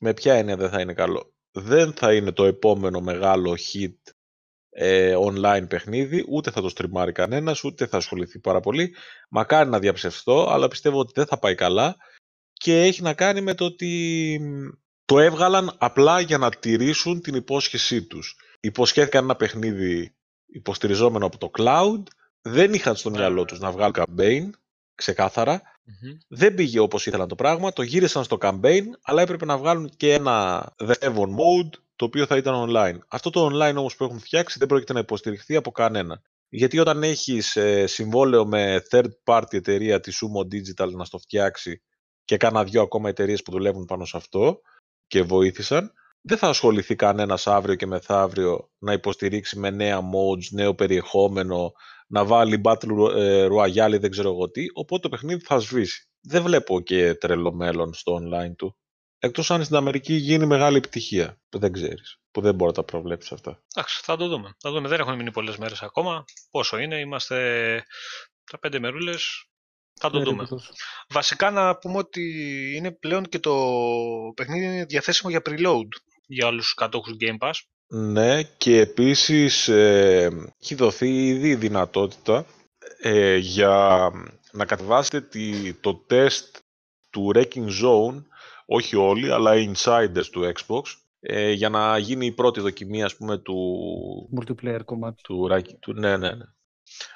Με 0.00 0.14
ποια 0.14 0.34
έννοια 0.34 0.56
δεν 0.56 0.70
θα 0.70 0.80
είναι 0.80 0.92
καλό. 0.94 1.32
Δεν 1.50 1.92
θα 1.92 2.14
είναι 2.14 2.32
το 2.32 2.44
επόμενο 2.44 3.00
μεγάλο 3.00 3.54
hit 3.72 4.12
ε, 4.78 5.14
online 5.18 5.68
παιχνίδι, 5.68 6.24
ούτε 6.28 6.50
θα 6.50 6.60
το 6.60 6.68
στριμάρει 6.68 7.12
κανένας, 7.12 7.64
ούτε 7.64 7.86
θα 7.86 7.96
ασχοληθεί 7.96 8.38
πάρα 8.38 8.60
πολύ. 8.60 8.94
Μακάρι 9.28 9.68
να 9.70 9.78
διαψευστώ, 9.78 10.46
αλλά 10.50 10.68
πιστεύω 10.68 10.98
ότι 10.98 11.12
δεν 11.14 11.26
θα 11.26 11.38
πάει 11.38 11.54
καλά 11.54 11.96
και 12.52 12.82
έχει 12.82 13.02
να 13.02 13.14
κάνει 13.14 13.40
με 13.40 13.54
το 13.54 13.64
ότι 13.64 14.38
μ, 14.40 14.68
το 15.04 15.18
έβγαλαν 15.18 15.74
απλά 15.78 16.20
για 16.20 16.38
να 16.38 16.50
τηρήσουν 16.50 17.20
την 17.20 17.34
υπόσχεσή 17.34 18.02
τους. 18.02 18.36
υποσχέθηκαν 18.60 19.24
ένα 19.24 19.36
παιχνίδι 19.36 20.14
υποστηριζόμενο 20.46 21.26
από 21.26 21.38
το 21.38 21.50
cloud, 21.58 22.02
δεν 22.42 22.72
είχαν 22.74 22.96
στο 22.96 23.10
μυαλό 23.10 23.44
τους 23.44 23.58
να 23.58 23.70
βγάλουν 23.70 23.94
campaign, 23.94 24.50
ξεκάθαρα. 24.94 25.62
Δεν 26.28 26.54
πήγε 26.54 26.78
όπως 26.78 27.06
ήθελαν 27.06 27.28
το 27.28 27.34
πράγμα, 27.34 27.72
το 27.72 27.82
γύρισαν 27.82 28.24
στο 28.24 28.38
campaign, 28.40 28.84
αλλά 29.02 29.22
έπρεπε 29.22 29.44
να 29.44 29.58
βγάλουν 29.58 29.90
και 29.96 30.12
ένα 30.12 30.66
δεύτερο 30.78 31.22
mode, 31.22 31.78
το 31.96 32.04
οποίο 32.04 32.26
θα 32.26 32.36
ήταν 32.36 32.68
online. 32.68 32.98
Αυτό 33.08 33.30
το 33.30 33.46
online 33.46 33.74
όμως 33.76 33.96
που 33.96 34.04
έχουν 34.04 34.18
φτιάξει 34.18 34.58
δεν 34.58 34.68
πρόκειται 34.68 34.92
να 34.92 34.98
υποστηριχθεί 34.98 35.56
από 35.56 35.70
κανέναν. 35.70 36.22
Γιατί 36.48 36.78
όταν 36.78 37.02
έχεις 37.02 37.56
ε, 37.56 37.86
συμβόλαιο 37.86 38.46
με 38.46 38.82
third 38.90 39.10
party 39.24 39.52
εταιρεία 39.52 40.00
της 40.00 40.22
Sumo 40.22 40.54
Digital 40.54 40.90
να 40.90 41.04
στο 41.04 41.18
φτιάξει 41.18 41.82
και 42.24 42.36
κάνα 42.36 42.64
δυο 42.64 42.82
ακόμα 42.82 43.08
εταιρείες 43.08 43.42
που 43.42 43.50
δουλεύουν 43.50 43.84
πάνω 43.84 44.04
σε 44.04 44.16
αυτό 44.16 44.60
και 45.06 45.22
βοήθησαν, 45.22 45.92
δεν 46.20 46.38
θα 46.38 46.48
ασχοληθεί 46.48 46.94
κανένας 46.94 47.46
αύριο 47.46 47.74
και 47.74 47.86
μεθαύριο 47.86 48.70
να 48.78 48.92
υποστηρίξει 48.92 49.58
με 49.58 49.70
νέα 49.70 50.00
modes, 50.00 50.48
νέο 50.50 50.74
περιεχόμενο, 50.74 51.72
να 52.06 52.24
βάλει 52.24 52.60
Battle 52.64 53.14
ε, 53.16 53.48
Royale 53.50 54.00
δεν 54.00 54.10
ξέρω 54.10 54.28
εγώ 54.28 54.50
τι, 54.50 54.64
οπότε 54.74 55.02
το 55.02 55.08
παιχνίδι 55.08 55.44
θα 55.44 55.58
σβήσει. 55.58 56.08
Δεν 56.20 56.42
βλέπω 56.42 56.80
και 56.80 57.14
τρελό 57.14 57.52
μέλλον 57.52 57.94
στο 57.94 58.18
online 58.22 58.54
του. 58.56 58.76
Εκτός 59.26 59.50
αν 59.50 59.64
στην 59.64 59.76
Αμερική 59.76 60.14
γίνει 60.14 60.46
μεγάλη 60.46 60.76
επιτυχία, 60.76 61.40
που 61.48 61.58
δεν 61.58 61.72
ξέρεις, 61.72 62.18
που 62.30 62.40
δεν 62.40 62.54
μπορεί 62.54 62.70
να 62.70 62.76
τα 62.76 62.82
προβλέψεις 62.82 63.32
αυτά. 63.32 63.62
Εντάξει, 63.74 64.00
θα 64.02 64.16
το 64.16 64.28
δούμε. 64.28 64.56
Θα 64.58 64.70
δούμε. 64.70 64.88
Δεν 64.88 65.00
έχουν 65.00 65.14
μείνει 65.14 65.30
πολλές 65.30 65.56
μέρες 65.56 65.82
ακόμα. 65.82 66.24
Πόσο 66.50 66.78
είναι, 66.78 66.98
είμαστε 66.98 67.36
τα 68.50 68.58
πέντε 68.58 68.78
μερούλες. 68.78 69.46
Θα 70.00 70.10
το 70.10 70.20
δούμε. 70.20 70.46
Βασικά 71.08 71.50
να 71.50 71.76
πούμε 71.76 71.98
ότι 71.98 72.22
είναι 72.76 72.92
πλέον 72.92 73.24
και 73.24 73.38
το 73.38 73.54
παιχνίδι 74.34 74.84
διαθέσιμο 74.84 75.30
για 75.30 75.42
preload 75.44 75.88
για 76.26 76.46
όλους 76.46 76.64
τους 76.64 76.74
κατόχους 76.74 77.16
Game 77.20 77.48
Pass. 77.48 77.54
Ναι, 77.88 78.42
και 78.42 78.80
επίσης 78.80 79.68
ε, 79.68 80.30
έχει 80.62 80.74
δοθεί 80.74 81.26
ήδη 81.26 81.48
η 81.48 81.56
δυνατότητα 81.56 82.46
ε, 83.00 83.36
για 83.36 84.10
να 84.52 84.64
κατεβάσετε 84.64 85.20
τη, 85.20 85.72
το 85.74 85.94
τεστ 85.94 86.56
του 87.10 87.32
Wrecking 87.34 87.68
Zone, 87.82 88.22
όχι 88.66 88.96
όλοι, 88.96 89.32
αλλά 89.32 89.56
οι 89.56 89.72
insiders 89.74 90.26
του 90.30 90.52
Xbox, 90.54 90.82
ε, 91.20 91.52
για 91.52 91.68
να 91.68 91.98
γίνει 91.98 92.26
η 92.26 92.32
πρώτη 92.32 92.60
δοκιμή, 92.60 93.02
ας 93.02 93.16
πούμε, 93.16 93.38
του... 93.38 93.56
Multiplayer 94.40 94.80
κομμάτι. 94.84 95.22
Του, 95.22 95.48
του, 95.80 95.92
ναι, 95.92 96.16
ναι, 96.16 96.30
ναι. 96.30 96.44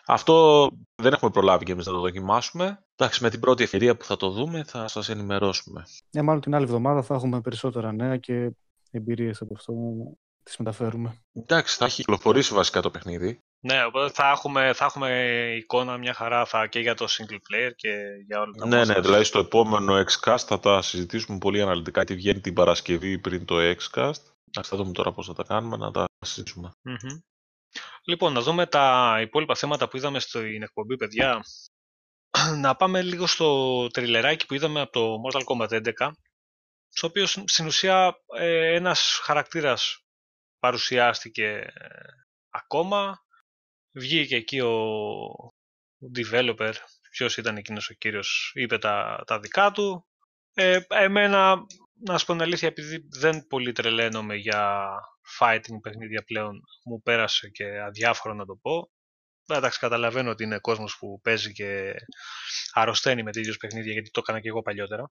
Αυτό 0.07 0.69
δεν 0.95 1.13
έχουμε 1.13 1.31
προλάβει 1.31 1.65
και 1.65 1.73
εμείς 1.73 1.87
να 1.87 1.93
το 1.93 2.01
δοκιμάσουμε. 2.01 2.85
Εντάξει, 2.97 3.23
με 3.23 3.31
την 3.31 3.41
πρώτη 3.41 3.63
ευκαιρία 3.63 3.97
που 3.97 4.05
θα 4.05 4.17
το 4.17 4.31
δούμε 4.31 4.65
θα 4.65 4.89
σας 4.89 5.09
ενημερώσουμε. 5.09 5.85
Ναι, 6.11 6.23
μάλλον 6.23 6.41
την 6.41 6.55
άλλη 6.55 6.65
εβδομάδα 6.65 7.03
θα 7.03 7.15
έχουμε 7.15 7.41
περισσότερα 7.41 7.93
νέα 7.93 8.17
και 8.17 8.51
εμπειρίες 8.91 9.41
από 9.41 9.55
αυτό 9.55 9.75
τις 10.43 10.57
μεταφέρουμε. 10.57 11.23
Εντάξει, 11.33 11.77
θα 11.77 11.85
έχει 11.85 11.97
κυκλοφορήσει 11.97 12.55
βασικά 12.55 12.81
το 12.81 12.91
παιχνίδι. 12.91 13.41
Ναι, 13.63 13.85
οπότε 13.85 14.11
θα 14.13 14.31
έχουμε, 14.31 14.73
θα 14.73 14.85
έχουμε 14.85 15.11
εικόνα 15.57 15.97
μια 15.97 16.15
χαρά 16.15 16.45
θα, 16.45 16.67
και 16.67 16.81
για 16.81 16.95
το 16.95 17.07
single 17.09 17.35
player 17.35 17.71
και 17.77 17.89
για 18.27 18.41
όλα 18.41 18.53
τα 18.53 18.67
Ναι, 18.67 18.85
ναι, 18.85 19.01
δηλαδή 19.01 19.25
στο 19.25 19.39
επόμενο 19.39 20.05
Xcast 20.05 20.45
θα 20.47 20.61
τα 20.61 20.83
συζητήσουμε 20.83 21.39
πολύ 21.39 21.63
αναλυτικά 21.63 22.05
τι 22.05 22.15
βγαίνει 22.15 22.41
την 22.41 22.55
Παρασκευή 22.55 23.19
πριν 23.19 23.45
το 23.45 23.57
Xcast. 23.59 24.23
θα 24.63 24.77
δούμε 24.77 24.93
τώρα 24.93 25.13
πώς 25.13 25.27
θα 25.27 25.33
τα 25.33 25.43
κάνουμε, 25.43 25.77
να 25.77 25.91
τα 25.91 26.05
συζητήσουμε. 26.27 26.73
Λοιπόν, 28.05 28.33
να 28.33 28.41
δούμε 28.41 28.67
τα 28.67 29.19
υπόλοιπα 29.21 29.55
θέματα 29.55 29.89
που 29.89 29.97
είδαμε 29.97 30.19
στην 30.19 30.63
εκπομπή, 30.63 30.97
παιδιά. 30.97 31.41
να 32.65 32.77
πάμε 32.77 33.03
λίγο 33.03 33.27
στο 33.27 33.87
τριλεράκι 33.87 34.47
που 34.47 34.55
είδαμε 34.55 34.81
από 34.81 34.93
το 34.93 35.17
Mortal 35.25 35.43
Kombat 35.45 35.83
11, 36.07 36.11
στο 36.89 37.07
οποίο 37.07 37.27
στην 37.27 37.67
ουσία 37.67 38.15
ε, 38.39 38.75
ένας 38.75 39.21
χαρακτήρας 39.23 40.05
παρουσιάστηκε 40.59 41.47
ε, 41.47 41.97
ακόμα. 42.51 43.21
Βγήκε 43.93 44.37
εκεί 44.37 44.61
ο, 44.61 44.75
developer, 46.17 46.73
ποιος 47.11 47.37
ήταν 47.37 47.57
εκείνος 47.57 47.89
ο 47.89 47.95
κύριος, 47.95 48.53
είπε 48.55 48.79
τα, 48.79 49.23
τα 49.27 49.41
δικά 49.41 49.71
του. 49.71 50.07
Ε, 50.55 50.81
εμένα, 50.89 51.57
να 52.05 52.19
σου 52.19 52.27
πω 52.27 52.33
την 52.33 52.43
αλήθεια, 52.43 52.69
επειδή 52.69 53.07
δεν 53.11 53.47
πολύ 53.47 53.73
τρελαίνομαι 53.73 54.35
για 54.35 54.89
fighting 55.41 55.81
παιχνίδια 55.83 56.23
πλέον, 56.23 56.61
μου 56.85 57.03
πέρασε 57.03 57.49
και 57.49 57.81
αδιάφορο 57.81 58.35
να 58.35 58.45
το 58.45 58.59
πω. 58.63 58.91
Εντάξει, 59.47 59.79
καταλαβαίνω 59.79 60.31
ότι 60.31 60.45
είναι 60.45 60.59
κόσμος 60.59 60.97
που 60.99 61.21
παίζει 61.21 61.53
και 61.53 61.95
αρρωσταίνει 62.73 63.23
με 63.23 63.33
τέτοιους 63.33 63.57
παιχνίδια, 63.57 63.93
γιατί 63.93 64.11
το 64.11 64.21
έκανα 64.23 64.41
και 64.41 64.49
εγώ 64.49 64.63
παλιότερα 64.63 65.11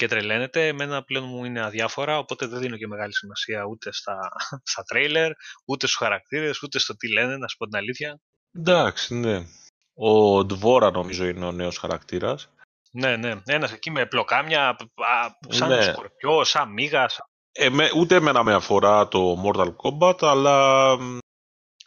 και 0.00 0.08
τρελαίνεται. 0.08 0.66
Εμένα 0.66 1.02
πλέον 1.02 1.24
μου 1.24 1.44
είναι 1.44 1.64
αδιάφορα, 1.64 2.18
οπότε 2.18 2.46
δεν 2.46 2.60
δίνω 2.60 2.76
και 2.76 2.86
μεγάλη 2.86 3.14
σημασία 3.14 3.64
ούτε 3.64 3.92
στα, 3.92 4.18
στα 4.70 4.82
τρέιλερ, 4.82 5.30
ούτε 5.64 5.86
στους 5.86 5.98
χαρακτήρες, 5.98 6.62
ούτε 6.62 6.78
στο 6.78 6.96
τι 6.96 7.12
λένε, 7.12 7.36
να 7.36 7.48
σου 7.48 7.56
πω 7.56 7.66
την 7.66 7.76
αλήθεια. 7.76 8.20
Εντάξει, 8.52 9.14
ναι. 9.14 9.44
Ο 9.94 10.44
Ντβόρα 10.44 10.90
νομίζω 10.90 11.26
είναι 11.26 11.46
ο 11.46 11.52
νέος 11.52 11.78
χαρακτήρας. 11.78 12.48
Ναι, 12.92 13.16
ναι. 13.16 13.40
Ένας 13.44 13.72
εκεί 13.72 13.90
με 13.90 14.06
πλοκάμια, 14.06 14.76
σαν 15.48 15.68
ναι. 15.68 15.82
σκορπιό, 15.82 16.44
σαν 16.44 16.72
μίγα. 16.72 17.06
Ε, 17.52 17.68
με, 17.68 17.90
ούτε 17.96 18.14
εμένα 18.14 18.42
με 18.42 18.54
αφορά 18.54 19.08
το 19.08 19.42
Mortal 19.44 19.74
Kombat, 19.76 20.18
αλλά 20.20 20.96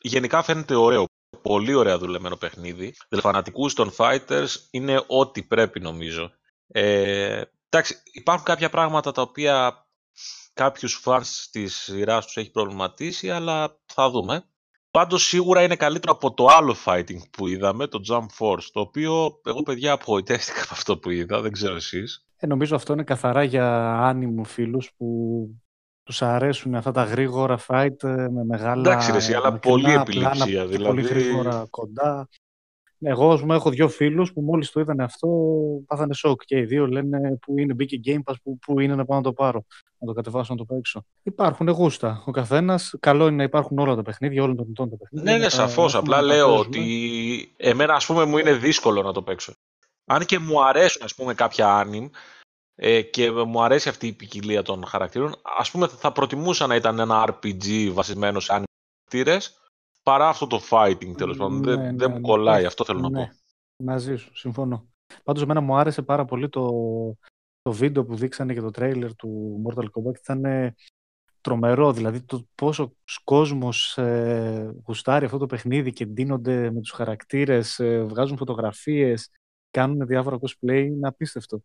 γενικά 0.02 0.44
φαίνεται 0.44 0.76
ωραίο. 0.76 1.06
Πολύ 1.42 1.74
ωραία 1.74 1.98
δουλεμένο 1.98 2.36
παιχνίδι. 2.36 2.94
Δηλαδή, 3.10 3.28
φανατικούς 3.28 3.74
των 3.74 3.94
fighters 3.98 4.50
είναι 4.72 5.04
ό,τι 5.08 5.44
πρέπει 5.44 5.80
νομίζω. 5.80 6.32
Ε, 6.68 7.42
Εντάξει, 7.76 7.96
υπάρχουν 8.12 8.46
κάποια 8.46 8.70
πράγματα 8.70 9.12
τα 9.12 9.22
οποία 9.22 9.86
κάποιους 10.54 10.94
φανς 10.94 11.50
της 11.52 11.76
σειράς 11.76 12.26
τους 12.26 12.38
έχει 12.38 12.52
προβληματίσει, 12.52 13.30
αλλά 13.30 13.80
θα 13.86 14.10
δούμε. 14.10 14.44
Πάντως 14.92 15.24
σίγουρα 15.24 15.64
είναι 15.64 15.76
καλύτερο 15.76 16.14
από 16.14 16.34
το 16.34 16.46
άλλο 16.46 16.76
fighting 16.86 17.30
που 17.32 17.48
είδαμε, 17.48 17.88
το 17.88 18.00
Jump 18.10 18.26
Force, 18.40 18.64
το 18.72 18.80
οποίο 18.80 19.40
εγώ 19.46 19.64
παιδιά 19.64 19.92
απογοητεύτηκα 19.92 20.62
από 20.62 20.70
αυτό 20.72 20.98
που 20.98 21.10
είδα, 21.10 21.42
δεν 21.42 21.52
ξέρω 21.52 21.76
εσείς. 21.76 22.26
Ε, 22.38 22.48
νομίζω 22.48 22.76
αυτό 22.76 22.94
είναι 22.94 23.04
καθαρά 23.04 23.44
για 23.44 23.94
άνιμου 24.00 24.46
φίλους 24.46 24.92
που 24.98 25.48
τους 26.04 26.22
αρέσουν 26.22 26.76
αυτά 26.76 26.92
τα 26.92 27.04
γρήγορα 27.04 27.60
fight 27.68 28.04
ε, 28.04 28.08
με 28.08 28.44
μεγάλα... 28.46 28.82
Εντάξει 28.82 29.32
ρε, 29.32 29.36
αλλά 29.36 29.60
πολύ 29.60 29.94
επιληψία. 29.94 30.66
δηλαδή... 30.66 30.84
Πολύ 30.84 31.02
γρήγορα 31.02 31.66
κοντά. 31.70 32.30
Εγώ, 33.04 33.32
ας 33.32 33.40
πούμε, 33.40 33.56
έχω 33.56 33.70
δύο 33.70 33.90
φίλους 33.90 34.34
που 34.34 34.42
μόλις 34.42 34.72
το 34.72 34.80
είδαν 34.80 35.00
αυτό, 35.00 35.28
πάθανε 35.88 36.14
σοκ 36.14 36.42
και 36.46 36.58
οι 36.58 36.66
δύο 36.66 36.88
λένε 36.88 37.38
που 37.42 37.60
είναι, 37.60 37.74
μπήκε 37.74 38.00
Game 38.06 38.32
Pass, 38.32 38.36
που, 38.44 38.60
που 38.60 38.80
είναι 38.80 38.96
να 38.96 39.06
πάω 39.06 39.18
να 39.18 39.24
το 39.24 39.34
πάρω, 39.34 39.66
να 39.98 40.08
το 40.08 40.14
κατεβάσω, 40.14 40.54
να 40.54 40.58
το 40.58 40.66
παίξω. 40.66 41.06
Υπάρχουν 41.24 41.70
γούστα. 41.70 42.24
Ο 42.26 42.32
καθένας, 42.32 42.96
καλό 43.00 43.28
είναι 43.28 43.36
να 43.36 43.44
υπάρχουν 43.44 43.78
όλα 43.78 43.96
τα 43.96 44.02
παιχνίδια, 44.02 44.44
όλων 44.44 44.56
των 44.56 44.68
ετών 44.70 44.90
τα 44.90 44.98
παιχνίδια. 44.98 45.32
Ναι, 45.32 45.38
ναι, 45.38 45.50
σαφώς. 45.50 45.96
Απλά 45.96 46.22
λέω 46.22 46.58
ότι 46.58 46.84
εμένα, 47.58 47.94
ας 47.94 48.06
πούμε, 48.06 48.26
μου 48.26 48.38
είναι 48.38 48.54
δύσκολο 48.54 49.02
να 49.02 49.12
το 49.12 49.22
παίξω. 49.22 49.54
Αν 50.06 50.26
και 50.26 50.40
μου 50.40 50.64
αρέσουν, 50.64 51.02
ας 51.04 51.16
πούμε, 51.16 51.34
κάποια 51.34 51.86
anime, 51.86 52.10
ε, 52.76 53.02
και 53.02 53.32
μου 53.32 53.64
αρέσει 53.64 53.90
αυτή 53.90 54.08
η 54.08 54.14
ποικιλία 54.14 54.62
των 54.62 54.86
χαρακτήρων. 54.86 55.36
Ας 55.58 55.72
πούμε 55.72 55.88
θα 55.88 56.12
προτιμούσα 56.12 56.68
να 56.68 56.76
ήταν 56.76 57.00
ένα 57.00 57.26
RPG 57.28 57.90
βασισμένο 57.94 58.40
σε 58.40 58.54
anime 58.54 58.64
χαρακτήρες 59.14 59.63
παρά 60.04 60.28
αυτό 60.28 60.48
το 60.48 60.60
fighting 60.70 61.18
τέλος 61.18 61.38
πάντων. 61.38 61.60
Ναι, 61.60 61.76
δεν, 61.76 61.80
ναι, 61.80 61.92
δεν 61.96 62.12
μου 62.12 62.20
ναι. 62.20 62.28
κολλάει, 62.28 62.66
αυτό 62.66 62.86
θέλω 62.86 63.00
να 63.00 63.10
πω. 63.10 63.30
Μαζί 63.76 64.16
σου, 64.16 64.38
συμφωνώ. 64.38 64.88
Πάντως 65.24 65.44
εμένα 65.44 65.62
μου 65.62 65.76
άρεσε 65.76 66.02
πάρα 66.02 66.26
πολύ 66.26 66.50
το, 66.50 66.72
το 67.62 67.72
βίντεο 67.72 68.06
που 68.06 68.16
δείξανε 68.16 68.54
και 68.54 68.62
το 68.62 68.72
τρέιλερ 68.72 69.16
του 69.16 69.62
Mortal 69.66 69.84
Kombat. 69.84 70.18
Ήταν 70.20 70.74
τρομερό, 71.42 71.94
δηλαδή 71.94 72.22
το 72.22 72.48
πόσο 72.56 72.96
κόσμος 73.24 73.98
ε, 73.98 74.76
γουστάρει 74.86 75.26
αυτό 75.26 75.38
το 75.38 75.46
παιχνίδι 75.46 75.94
και 75.94 76.06
ντύνονται 76.06 76.72
με 76.72 76.80
τους 76.80 76.92
χαρακτήρες, 76.92 77.80
ε, 77.80 78.04
βγάζουν 78.04 78.38
φωτογραφίες, 78.38 79.30
κάνουν 79.72 80.08
διάφορα 80.08 80.40
cosplay, 80.40 80.86
είναι 80.86 81.08
απίστευτο. 81.08 81.64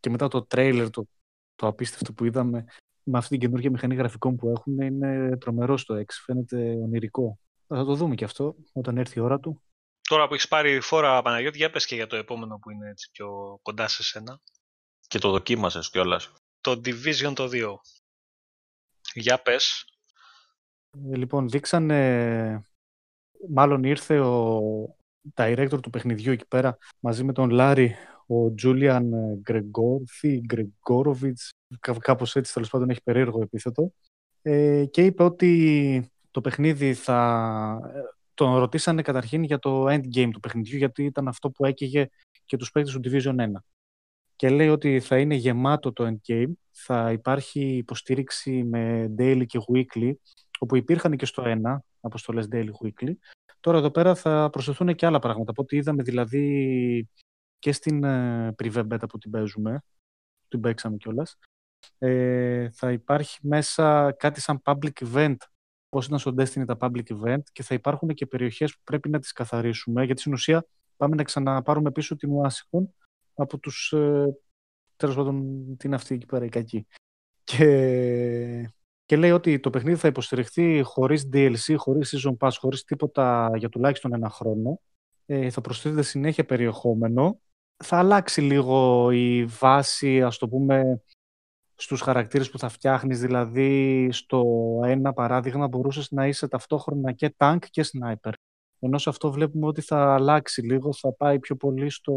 Και 0.00 0.10
μετά 0.10 0.28
το 0.28 0.42
τρέιλερ, 0.42 0.90
το, 0.90 1.06
το 1.54 1.66
απίστευτο 1.66 2.12
που 2.12 2.24
είδαμε, 2.24 2.64
με 3.02 3.18
αυτή 3.18 3.30
την 3.30 3.40
καινούργια 3.40 3.70
μηχανή 3.70 3.94
γραφικών 3.94 4.36
που 4.36 4.48
έχουν, 4.48 4.80
είναι 4.80 5.36
τρομερό 5.36 5.76
στο 5.76 5.94
X, 5.94 6.04
φαίνεται 6.24 6.72
ονειρικό. 6.82 7.38
Θα 7.74 7.84
το 7.84 7.94
δούμε 7.94 8.14
και 8.14 8.24
αυτό 8.24 8.56
όταν 8.72 8.98
έρθει 8.98 9.18
η 9.18 9.22
ώρα 9.22 9.40
του. 9.40 9.62
Τώρα 10.08 10.28
που 10.28 10.34
έχεις 10.34 10.48
πάρει 10.48 10.80
φόρα, 10.80 11.22
Παναγιώτη, 11.22 11.56
για 11.56 11.70
πες 11.70 11.86
και 11.86 11.94
για 11.94 12.06
το 12.06 12.16
επόμενο 12.16 12.58
που 12.58 12.70
είναι 12.70 12.88
έτσι 12.90 13.10
πιο 13.12 13.58
κοντά 13.62 13.88
σε 13.88 14.02
σένα. 14.02 14.40
Και 15.06 15.18
το 15.18 15.30
δοκίμασες 15.30 15.90
κιόλας. 15.90 16.32
Το 16.60 16.70
Division 16.70 17.32
το 17.34 17.48
2. 17.52 17.74
Για 19.14 19.42
πες. 19.42 19.84
Ε, 21.10 21.16
λοιπόν, 21.16 21.48
δείξανε... 21.48 22.64
Μάλλον 23.48 23.84
ήρθε 23.84 24.20
ο 24.20 24.60
director 25.34 25.78
του 25.82 25.90
παιχνιδιού 25.90 26.32
εκεί 26.32 26.46
πέρα 26.46 26.78
μαζί 27.00 27.24
με 27.24 27.32
τον 27.32 27.50
Λάρι, 27.50 27.96
ο 28.26 28.54
Τζούλιαν 28.54 29.10
Γκρεγόρθι, 29.40 30.40
Γκρεγόροβιτς, 30.40 31.50
κάπως 32.00 32.36
έτσι 32.36 32.52
τέλος 32.52 32.70
πάντων 32.70 32.90
έχει 32.90 33.02
περίεργο 33.02 33.42
επίθετο, 33.42 33.92
ε, 34.42 34.84
και 34.84 35.04
είπε 35.04 35.22
ότι 35.22 36.10
το 36.30 36.40
παιχνίδι 36.40 36.94
θα... 36.94 37.80
Τον 38.34 38.56
ρωτήσανε 38.56 39.02
καταρχήν 39.02 39.42
για 39.42 39.58
το 39.58 39.86
endgame 39.86 40.30
του 40.32 40.40
παιχνιδιού, 40.40 40.76
γιατί 40.76 41.04
ήταν 41.04 41.28
αυτό 41.28 41.50
που 41.50 41.64
έκαιγε 41.64 42.08
και 42.44 42.56
τους 42.56 42.70
παίκτες 42.70 42.92
του 42.92 43.00
Division 43.04 43.40
1. 43.40 43.46
Και 44.36 44.50
λέει 44.50 44.68
ότι 44.68 45.00
θα 45.00 45.18
είναι 45.18 45.34
γεμάτο 45.34 45.92
το 45.92 46.06
endgame, 46.06 46.52
θα 46.70 47.12
υπάρχει 47.12 47.76
υποστήριξη 47.76 48.64
με 48.64 49.14
daily 49.18 49.46
και 49.46 49.58
weekly, 49.72 50.12
όπου 50.58 50.76
υπήρχαν 50.76 51.16
και 51.16 51.26
στο 51.26 51.42
1 51.46 51.78
αποστολές 52.00 52.48
Daily 52.52 52.70
Weekly. 52.84 53.12
Τώρα 53.60 53.78
εδώ 53.78 53.90
πέρα 53.90 54.14
θα 54.14 54.50
προσθεθούν 54.50 54.94
και 54.94 55.06
άλλα 55.06 55.18
πράγματα. 55.18 55.50
Από 55.50 55.62
ό,τι 55.62 55.76
είδαμε 55.76 56.02
δηλαδή 56.02 57.08
και 57.58 57.72
στην 57.72 58.04
ε, 58.04 58.54
Privé 58.62 58.88
Beta 58.88 59.08
που 59.08 59.18
την 59.18 59.30
παίζουμε, 59.30 59.82
την 60.48 60.60
παίξαμε 60.60 60.96
κιόλας. 60.96 61.38
Ε, 61.98 62.70
θα 62.70 62.92
υπάρχει 62.92 63.38
μέσα 63.42 64.12
κάτι 64.12 64.40
σαν 64.40 64.62
public 64.64 64.92
event, 65.12 65.36
πώς 65.90 66.06
ήταν 66.06 66.18
στο 66.18 66.34
Destiny 66.38 66.64
τα 66.66 66.76
public 66.80 67.02
event 67.04 67.42
και 67.52 67.62
θα 67.62 67.74
υπάρχουν 67.74 68.08
και 68.08 68.26
περιοχές 68.26 68.72
που 68.72 68.80
πρέπει 68.84 69.08
να 69.08 69.18
τις 69.18 69.32
καθαρίσουμε, 69.32 70.04
γιατί 70.04 70.20
στην 70.20 70.32
ουσία 70.32 70.66
πάμε 70.96 71.16
να 71.16 71.22
ξαναπάρουμε 71.22 71.90
πίσω 71.90 72.16
την 72.16 72.30
Washington 72.30 72.84
από 73.34 73.58
τους, 73.58 73.92
ε, 73.92 74.38
τέλος 74.96 75.14
πάντων, 75.14 75.66
τι 75.76 75.86
είναι 75.86 75.96
αυτή 75.96 76.14
εκεί 76.14 76.26
πέρα 76.26 76.44
η 76.44 76.48
κακή. 76.48 76.86
Και, 77.44 78.70
και 79.06 79.16
λέει 79.16 79.30
ότι 79.30 79.60
το 79.60 79.70
παιχνίδι 79.70 79.96
θα 79.96 80.08
υποστηριχθεί 80.08 80.82
χωρίς 80.82 81.28
DLC, 81.32 81.74
χωρίς 81.76 82.14
season 82.16 82.36
pass, 82.38 82.50
χωρίς 82.58 82.84
τίποτα 82.84 83.50
για 83.56 83.68
τουλάχιστον 83.68 84.14
ένα 84.14 84.30
χρόνο. 84.30 84.80
Ε, 85.26 85.50
θα 85.50 85.60
προσθέτεται 85.60 86.02
συνέχεια 86.02 86.44
περιεχόμενο. 86.44 87.40
Θα 87.84 87.98
αλλάξει 87.98 88.40
λίγο 88.40 89.10
η 89.10 89.44
βάση, 89.44 90.22
ας 90.22 90.38
το 90.38 90.48
πούμε, 90.48 91.02
στους 91.80 92.00
χαρακτήρες 92.00 92.50
που 92.50 92.58
θα 92.58 92.68
φτιάχνεις. 92.68 93.20
Δηλαδή, 93.20 94.08
στο 94.12 94.44
ένα 94.84 95.12
παράδειγμα 95.12 95.68
μπορούσες 95.68 96.10
να 96.10 96.26
είσαι 96.26 96.48
ταυτόχρονα 96.48 97.12
και 97.12 97.34
tank 97.36 97.58
και 97.70 97.84
sniper. 97.92 98.32
Ενώ 98.78 98.98
σε 98.98 99.08
αυτό 99.08 99.32
βλέπουμε 99.32 99.66
ότι 99.66 99.80
θα 99.80 100.14
αλλάξει 100.14 100.62
λίγο, 100.62 100.92
θα 100.92 101.12
πάει 101.12 101.38
πιο 101.38 101.56
πολύ 101.56 101.90
στο... 101.90 102.14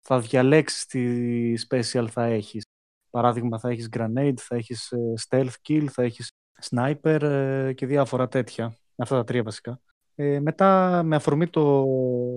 θα 0.00 0.20
διαλέξεις 0.20 0.86
τι 0.86 1.54
special 1.68 2.06
θα 2.10 2.24
έχεις. 2.24 2.66
Παράδειγμα, 3.10 3.58
θα 3.58 3.68
έχεις 3.68 3.88
grenade, 3.96 4.36
θα 4.36 4.56
έχεις 4.56 4.92
ε, 4.92 5.12
stealth 5.28 5.54
kill, 5.68 5.84
θα 5.84 6.02
έχεις 6.02 6.32
sniper 6.70 7.22
ε, 7.22 7.72
και 7.72 7.86
διάφορα 7.86 8.28
τέτοια. 8.28 8.76
Αυτά 8.96 9.16
τα 9.16 9.24
τρία 9.24 9.42
βασικά. 9.42 9.80
Ε, 10.14 10.40
μετά, 10.40 11.02
με 11.02 11.16
αφορμή 11.16 11.48
το, 11.48 11.84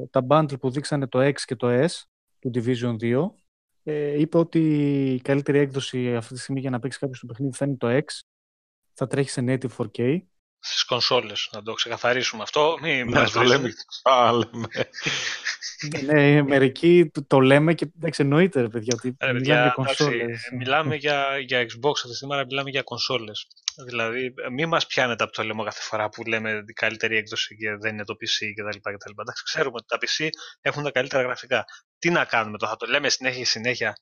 τα 0.09 0.25
bundle 0.29 0.59
που 0.59 0.69
δείξανε 0.69 1.07
το 1.07 1.19
X 1.19 1.33
και 1.33 1.55
το 1.55 1.67
S 1.69 2.03
του 2.39 2.51
Division 2.53 2.95
2, 3.01 3.29
ε, 3.83 4.19
είπε 4.19 4.37
ότι 4.37 4.59
η 5.13 5.21
καλύτερη 5.21 5.57
έκδοση 5.57 6.15
αυτή 6.15 6.33
τη 6.33 6.39
στιγμή 6.39 6.59
για 6.59 6.69
να 6.69 6.79
παίξει 6.79 6.99
κάποιος 6.99 7.19
το 7.19 7.25
παιχνίδι 7.25 7.57
θα 7.57 7.65
είναι 7.65 7.75
το 7.75 7.87
X. 7.89 8.03
Θα 8.93 9.07
τρέχει 9.07 9.29
σε 9.29 9.43
native 9.47 9.69
4K 9.77 10.21
Στις 10.63 10.83
κονσόλες, 10.83 11.49
να 11.51 11.61
το 11.61 11.73
ξεκαθαρίσουμε 11.73 12.43
αυτό. 12.43 12.77
Μην 12.81 13.09
ναι, 13.09 13.29
το 13.29 13.41
λέμε 13.41 13.73
ναι, 16.05 16.43
μερικοί 16.43 17.11
το, 17.27 17.39
λέμε 17.39 17.73
και 17.73 17.91
εντάξει, 17.97 18.21
εννοείται, 18.21 18.61
ρε 18.61 18.67
παιδιά, 18.67 18.93
ότι 18.97 19.15
ε, 19.17 19.31
μιλάμε 19.31 19.39
για 19.41 19.71
κονσόλες. 19.75 20.49
μιλάμε 20.57 20.95
για, 20.95 21.37
για 21.39 21.59
Xbox 21.59 21.91
αυτή 21.95 22.07
τη 22.07 22.15
στιγμή, 22.15 22.33
αλλά 22.33 22.45
μιλάμε 22.45 22.69
για 22.69 22.81
κονσόλες. 22.81 23.47
Δηλαδή, 23.85 24.33
μην 24.51 24.67
μας 24.67 24.85
πιάνετε 24.85 25.23
από 25.23 25.33
το 25.33 25.43
λαιμό 25.43 25.63
κάθε 25.63 25.81
φορά 25.81 26.09
που 26.09 26.23
λέμε 26.23 26.63
την 26.63 26.75
καλύτερη 26.75 27.17
έκδοση 27.17 27.55
και 27.55 27.75
δεν 27.75 27.93
είναι 27.93 28.05
το 28.05 28.13
PC 28.13 28.45
κτλ. 28.55 29.11
Εντάξει, 29.21 29.43
ξέρουμε 29.43 29.75
ότι 29.75 29.85
τα 29.87 29.97
PC 29.97 30.27
έχουν 30.61 30.83
τα 30.83 30.91
καλύτερα 30.91 31.23
γραφικά. 31.23 31.65
Τι 31.99 32.09
να 32.09 32.25
κάνουμε 32.25 32.57
τώρα, 32.57 32.71
θα 32.71 32.77
το 32.77 32.85
λέμε 32.85 33.09
συνέχεια 33.09 33.45
συνέχεια. 33.45 33.95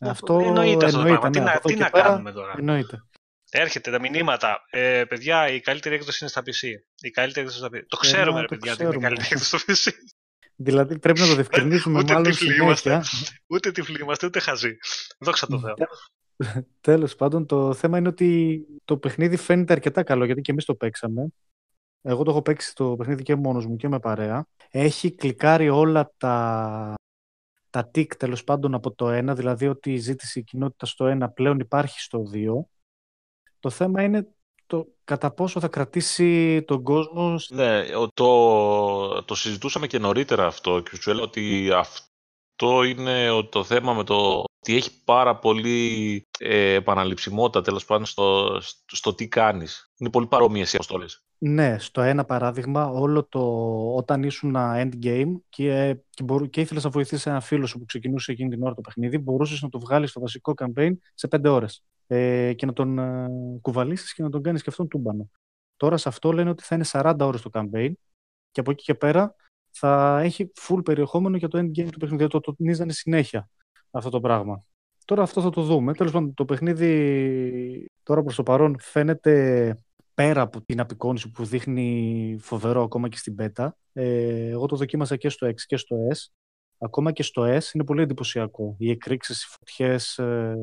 Αυτό 0.00 0.38
εννοείται, 0.38 0.84
αυτό 0.84 0.98
εννοείται, 0.98 1.40
ναι, 1.40 1.52
τι, 1.62 1.74
να, 1.74 1.90
κάνουμε 1.90 2.32
τώρα; 2.32 2.54
Εννοείται. 2.58 3.02
Έρχεται 3.54 3.90
τα 3.90 4.00
μηνύματα. 4.00 4.64
Ε, 4.70 5.04
παιδιά, 5.08 5.48
η 5.48 5.60
καλύτερη 5.60 5.94
έκδοση 5.94 6.18
είναι 6.20 6.30
στα 6.30 6.40
PC. 6.40 6.68
Η 7.00 7.10
καλύτερη 7.10 7.46
έκδοση 7.46 7.58
στα 7.58 7.68
PC. 7.68 7.80
Το 7.88 7.96
ξέρουμε, 7.96 8.40
ρε 8.40 8.46
παιδιά, 8.46 8.72
ότι 8.72 8.82
είναι 8.82 8.94
η 8.94 8.98
καλύτερη 8.98 9.28
έκδοση 9.32 9.58
στα 9.58 9.72
PC. 9.72 9.92
Δηλαδή 10.56 10.98
πρέπει 10.98 11.20
να 11.20 11.26
το 11.26 11.34
διευκρινίσουμε 11.34 11.98
ούτε 11.98 12.12
μάλλον 12.12 12.32
συνέχεια. 12.32 13.04
Ούτε 13.46 13.70
τυφλοί 13.70 14.00
είμαστε, 14.00 14.26
ούτε 14.26 14.40
χαζοί. 14.40 14.76
Δόξα 15.18 15.46
τω 15.46 15.58
Θεώ. 15.60 15.74
Τέλος 16.80 17.14
πάντων, 17.14 17.46
το 17.46 17.74
θέμα 17.74 17.98
είναι 17.98 18.08
ότι 18.08 18.60
το 18.84 18.96
παιχνίδι 18.96 19.36
φαίνεται 19.36 19.72
αρκετά 19.72 20.02
καλό, 20.02 20.24
γιατί 20.24 20.40
και 20.40 20.50
εμείς 20.50 20.64
το 20.64 20.74
παίξαμε. 20.74 21.26
Εγώ 22.02 22.22
το 22.22 22.30
έχω 22.30 22.42
παίξει 22.42 22.74
το 22.74 22.96
παιχνίδι 22.96 23.22
και 23.22 23.34
μόνος 23.34 23.66
μου 23.66 23.76
και 23.76 23.88
με 23.88 23.98
παρέα. 23.98 24.46
Έχει 24.70 25.14
κλικάρει 25.14 25.68
όλα 25.68 26.12
τα, 26.16 26.94
τα 27.70 27.90
tick 27.94 28.16
τέλος 28.16 28.44
πάντων 28.44 28.74
από 28.74 28.94
το 28.94 29.30
1, 29.30 29.36
δηλαδή 29.36 29.68
ότι 29.68 29.92
η 29.92 29.98
ζήτηση 29.98 30.42
κοινότητα 30.42 30.86
στο 30.86 31.18
1 31.22 31.26
πλέον 31.34 31.58
υπάρχει 31.58 32.00
στο 32.00 32.22
2. 32.32 32.71
Το 33.62 33.70
θέμα 33.70 34.02
είναι 34.02 34.28
το 34.66 34.86
κατά 35.04 35.30
πόσο 35.30 35.60
θα 35.60 35.68
κρατήσει 35.68 36.62
τον 36.62 36.82
κόσμο. 36.82 37.40
Ναι, 37.48 37.82
το, 38.14 39.24
το 39.24 39.34
συζητούσαμε 39.34 39.86
και 39.86 39.98
νωρίτερα 39.98 40.46
αυτό 40.46 40.80
και 40.80 40.96
σου 41.00 41.10
έλεγα 41.10 41.24
ότι 41.26 41.70
αυτό 41.72 42.82
είναι 42.82 43.28
το 43.50 43.64
θέμα 43.64 43.92
με 43.92 44.04
το 44.04 44.38
ότι 44.38 44.76
έχει 44.76 45.02
πάρα 45.04 45.38
πολύ 45.38 46.26
ε, 46.38 46.74
επαναληψιμότητα 46.74 47.62
τέλος 47.62 47.84
πάντων 47.84 48.06
στο, 48.06 48.58
στο, 48.86 49.14
τι 49.14 49.28
κάνεις. 49.28 49.92
Είναι 49.96 50.10
πολύ 50.10 50.26
παρόμοιε 50.26 50.62
οι 50.62 50.70
αποστολέ. 50.72 51.04
Ναι, 51.38 51.78
στο 51.78 52.00
ένα 52.00 52.24
παράδειγμα, 52.24 52.86
όλο 52.86 53.24
το 53.24 53.40
όταν 53.96 54.22
ήσουν 54.22 54.56
endgame 54.56 55.32
και, 55.48 55.96
και, 56.10 56.22
μπορού, 56.22 56.50
και 56.50 56.60
ήθελες 56.60 56.84
να 56.84 56.90
βοηθήσεις 56.90 57.26
ένα 57.26 57.40
φίλο 57.40 57.66
σου 57.66 57.78
που 57.78 57.84
ξεκινούσε 57.84 58.32
εκείνη 58.32 58.48
την 58.48 58.62
ώρα 58.62 58.74
το 58.74 58.80
παιχνίδι, 58.80 59.18
μπορούσες 59.18 59.62
να 59.62 59.68
το 59.68 59.78
βγάλεις 59.78 60.10
στο 60.10 60.20
βασικό 60.20 60.54
campaign 60.56 60.92
σε 61.14 61.28
πέντε 61.28 61.48
ώρες 61.48 61.84
ε, 62.12 62.52
και 62.52 62.66
να 62.66 62.72
τον 62.72 62.98
ε, 62.98 63.28
κουβαλήσεις 63.60 64.14
και 64.14 64.22
να 64.22 64.30
τον 64.30 64.42
κάνεις 64.42 64.62
και 64.62 64.70
αυτόν 64.70 64.88
τούμπανο. 64.88 65.30
Τώρα 65.76 65.96
σε 65.96 66.08
αυτό 66.08 66.32
λένε 66.32 66.50
ότι 66.50 66.62
θα 66.62 66.74
είναι 66.74 66.84
40 66.88 67.14
ώρες 67.20 67.42
το 67.42 67.50
campaign 67.52 67.92
και 68.50 68.60
από 68.60 68.70
εκεί 68.70 68.84
και 68.84 68.94
πέρα 68.94 69.34
θα 69.70 70.20
έχει 70.22 70.52
full 70.60 70.84
περιεχόμενο 70.84 71.36
για 71.36 71.48
το 71.48 71.58
endgame 71.58 71.88
του 71.92 71.98
παιχνιδιού. 71.98 72.26
Το 72.26 72.40
τονίζανε 72.40 72.92
συνέχεια 72.92 73.48
αυτό 73.90 74.10
το 74.10 74.20
πράγμα. 74.20 74.64
Τώρα 75.04 75.22
αυτό 75.22 75.40
θα 75.40 75.50
το 75.50 75.62
δούμε. 75.62 75.94
Τέλος 75.94 76.12
πάντων, 76.12 76.34
το 76.34 76.44
παιχνίδι 76.44 77.90
τώρα 78.02 78.22
προς 78.22 78.34
το 78.34 78.42
παρόν 78.42 78.76
φαίνεται 78.80 79.76
πέρα 80.14 80.40
από 80.40 80.62
την 80.62 80.80
απεικόνιση 80.80 81.30
που 81.30 81.44
δείχνει 81.44 82.36
φοβερό 82.40 82.82
ακόμα 82.82 83.08
και 83.08 83.16
στην 83.16 83.34
beta. 83.38 83.68
Ε, 83.92 84.48
εγώ 84.48 84.66
το 84.66 84.76
δοκίμασα 84.76 85.16
και 85.16 85.28
στο 85.28 85.46
X 85.46 85.54
και 85.66 85.76
στο 85.76 85.96
S. 86.14 86.32
Ακόμα 86.78 87.12
και 87.12 87.22
στο 87.22 87.42
S 87.42 87.72
είναι 87.72 87.84
πολύ 87.84 88.02
εντυπωσιακό. 88.02 88.74
Οι 88.78 88.90
εκρήξεις, 88.90 89.42
οι 89.42 89.46
φωτιές, 89.48 90.18
ε, 90.18 90.54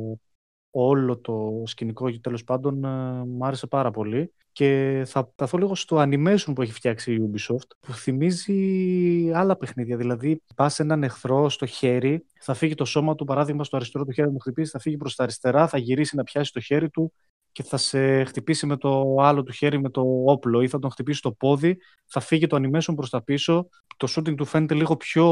όλο 0.72 1.18
το 1.18 1.64
σκηνικό 1.66 2.20
τέλος 2.20 2.44
πάντων 2.44 2.84
ε, 2.84 3.24
μου 3.26 3.46
άρεσε 3.46 3.68
πάρα 3.68 3.92
πολύ. 3.92 4.34
Και 4.52 5.04
θα 5.06 5.30
σταθώ 5.34 5.58
λίγο 5.58 5.76
στο 5.76 5.98
animation 6.00 6.52
που 6.56 6.62
έχει 6.62 6.72
φτιάξει 6.72 7.14
η 7.14 7.32
Ubisoft 7.32 7.68
που 7.80 7.94
θυμίζει 7.94 9.32
άλλα 9.34 9.58
παιχνίδια. 9.58 9.98
Δηλαδή 9.98 10.42
πας 10.56 10.80
έναν 10.80 11.04
εχθρό 11.04 11.50
στο 11.50 11.66
χέρι 11.66 12.26
θα 12.40 12.54
φύγει 12.54 12.76
το 12.76 12.86
σώμα 12.86 13.16
του 13.16 13.26
παράδειγμα 13.26 13.64
στο 13.64 13.76
αριστερό 13.76 14.06
του 14.06 14.12
χέρι 14.12 14.32
να 14.32 14.40
χτυπήσει 14.40 14.72
θα 14.72 14.80
φύγει 14.80 14.98
προς 14.98 15.16
τα 15.16 15.24
αριστερά 15.24 15.68
θα 15.68 15.78
γυρίσει 15.78 16.16
να 16.16 16.24
πιάσει 16.24 16.54
το 16.54 16.60
χέρι 16.60 16.90
του 16.90 17.14
και 17.52 17.64
θα 17.64 17.78
σε 17.78 18.24
χτυπήσει 18.24 18.66
με 18.66 18.78
το 18.78 19.16
άλλο 19.20 19.44
του 19.44 19.52
χέρι 19.52 19.80
με 19.80 19.90
το 19.90 20.02
όπλο 20.26 20.62
ή 20.62 20.68
θα 20.68 20.80
τον 20.80 20.92
χτυπήσει 20.92 21.22
το 21.22 21.32
πόδι, 21.32 21.78
θα 22.06 22.20
φύγει 22.20 22.48
το 22.48 22.58
animation 22.58 22.96
προς 22.96 23.10
τα 23.10 23.24
πίσω. 23.24 23.70
Το 23.98 24.08
shooting 24.16 24.36
του 24.36 24.46
φαίνεται 24.46 24.74
λίγο 24.74 24.98
πιο 24.98 25.26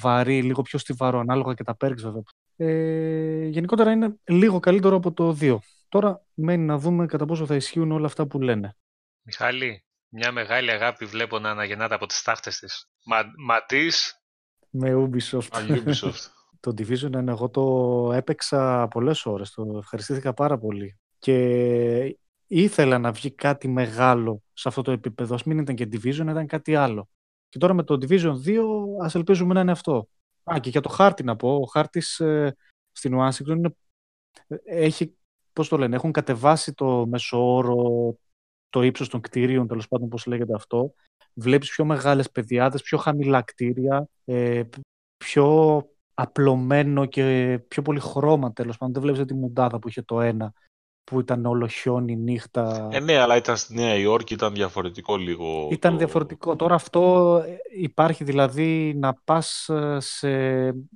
βαρύ, 0.00 0.42
λίγο 0.42 0.62
πιο 0.62 0.78
στιβαρό, 0.78 1.18
ανάλογα 1.18 1.54
και 1.54 1.64
τα 1.64 1.76
perks 1.84 2.00
βέβαια. 2.00 2.22
Ε, 2.56 3.46
γενικότερα 3.46 3.90
είναι 3.90 4.14
λίγο 4.24 4.58
καλύτερο 4.58 4.96
από 4.96 5.12
το 5.12 5.36
2. 5.40 5.56
Τώρα 5.88 6.24
μένει 6.34 6.64
να 6.64 6.78
δούμε 6.78 7.06
κατά 7.06 7.24
πόσο 7.24 7.46
θα 7.46 7.54
ισχύουν 7.54 7.92
όλα 7.92 8.06
αυτά 8.06 8.26
που 8.26 8.40
λένε. 8.40 8.76
Μιχάλη, 9.22 9.84
μια 10.08 10.32
μεγάλη 10.32 10.70
αγάπη 10.70 11.04
βλέπω 11.04 11.38
να 11.38 11.50
αναγεννάται 11.50 11.94
από 11.94 12.06
τις 12.06 12.22
τάχτες 12.22 12.58
της. 12.58 12.86
Μα, 13.04 13.16
ματής... 13.36 14.24
Με 14.70 14.94
Ubisoft. 14.94 15.68
Ubisoft. 15.68 16.26
το 16.60 16.74
Division 16.78 17.26
εγώ 17.26 17.48
το 17.48 18.12
έπαιξα 18.12 18.88
πολλές 18.88 19.26
ώρες, 19.26 19.50
το 19.50 19.76
ευχαριστήθηκα 19.78 20.34
πάρα 20.34 20.58
πολύ 20.58 21.00
και 21.20 22.18
ήθελα 22.46 22.98
να 22.98 23.12
βγει 23.12 23.30
κάτι 23.30 23.68
μεγάλο 23.68 24.42
σε 24.52 24.68
αυτό 24.68 24.82
το 24.82 24.90
επίπεδο. 24.90 25.34
Ας 25.34 25.44
μην 25.44 25.58
ήταν 25.58 25.74
και 25.74 25.88
Division, 25.92 26.26
ήταν 26.28 26.46
κάτι 26.46 26.74
άλλο. 26.74 27.08
Και 27.48 27.58
τώρα 27.58 27.74
με 27.74 27.82
το 27.82 27.94
Division 27.94 28.34
2 28.46 28.60
ας 29.02 29.14
ελπίζουμε 29.14 29.54
να 29.54 29.60
είναι 29.60 29.70
αυτό. 29.70 30.08
Α, 30.44 30.58
και 30.60 30.70
για 30.70 30.80
το 30.80 30.88
χάρτη 30.88 31.22
να 31.22 31.36
πω. 31.36 31.54
Ο 31.54 31.64
χάρτης 31.64 32.20
ε, 32.20 32.56
στην 32.92 33.14
Ουάσιγκτον 33.14 33.76
έχει, 34.64 35.16
πώς 35.52 35.68
το 35.68 35.78
λένε, 35.78 35.96
έχουν 35.96 36.12
κατεβάσει 36.12 36.74
το 36.74 37.06
μεσόωρο, 37.06 38.14
το 38.68 38.82
ύψος 38.82 39.08
των 39.08 39.20
κτίριων, 39.20 39.66
τέλος 39.66 39.88
πάντων 39.88 40.08
πώς 40.08 40.26
λέγεται 40.26 40.54
αυτό. 40.54 40.94
Βλέπεις 41.34 41.70
πιο 41.70 41.84
μεγάλες 41.84 42.30
παιδιάδες, 42.30 42.82
πιο 42.82 42.98
χαμηλά 42.98 43.42
κτίρια, 43.42 44.08
ε, 44.24 44.62
πιο 45.16 45.84
απλωμένο 46.14 47.06
και 47.06 47.58
πιο 47.68 47.82
πολύ 47.82 48.00
χρώμα 48.00 48.52
τέλος 48.52 48.76
πάντων. 48.76 48.94
Δεν 48.94 49.02
βλέπεις 49.02 49.26
τη 49.26 49.34
μουντάδα 49.34 49.78
που 49.78 49.88
είχε 49.88 50.02
το 50.02 50.20
ένα 50.20 50.52
που 51.10 51.20
ήταν 51.20 51.46
όλο 51.46 51.66
χιόνι, 51.66 52.16
νύχτα. 52.16 52.88
Ε, 52.92 53.00
ναι, 53.00 53.18
αλλά 53.18 53.36
ήταν 53.36 53.56
στη 53.56 53.74
Νέα 53.74 53.94
Υόρκη, 53.94 54.34
ήταν 54.34 54.54
διαφορετικό 54.54 55.16
λίγο. 55.16 55.68
Ήταν 55.70 55.98
διαφορετικό. 55.98 56.56
Τώρα 56.56 56.74
αυτό 56.74 57.36
ε, 57.46 57.56
υπάρχει 57.80 58.24
δηλαδή 58.24 58.94
να 58.96 59.14
πας 59.14 59.68
ε, 59.68 59.96
σε, 60.00 60.28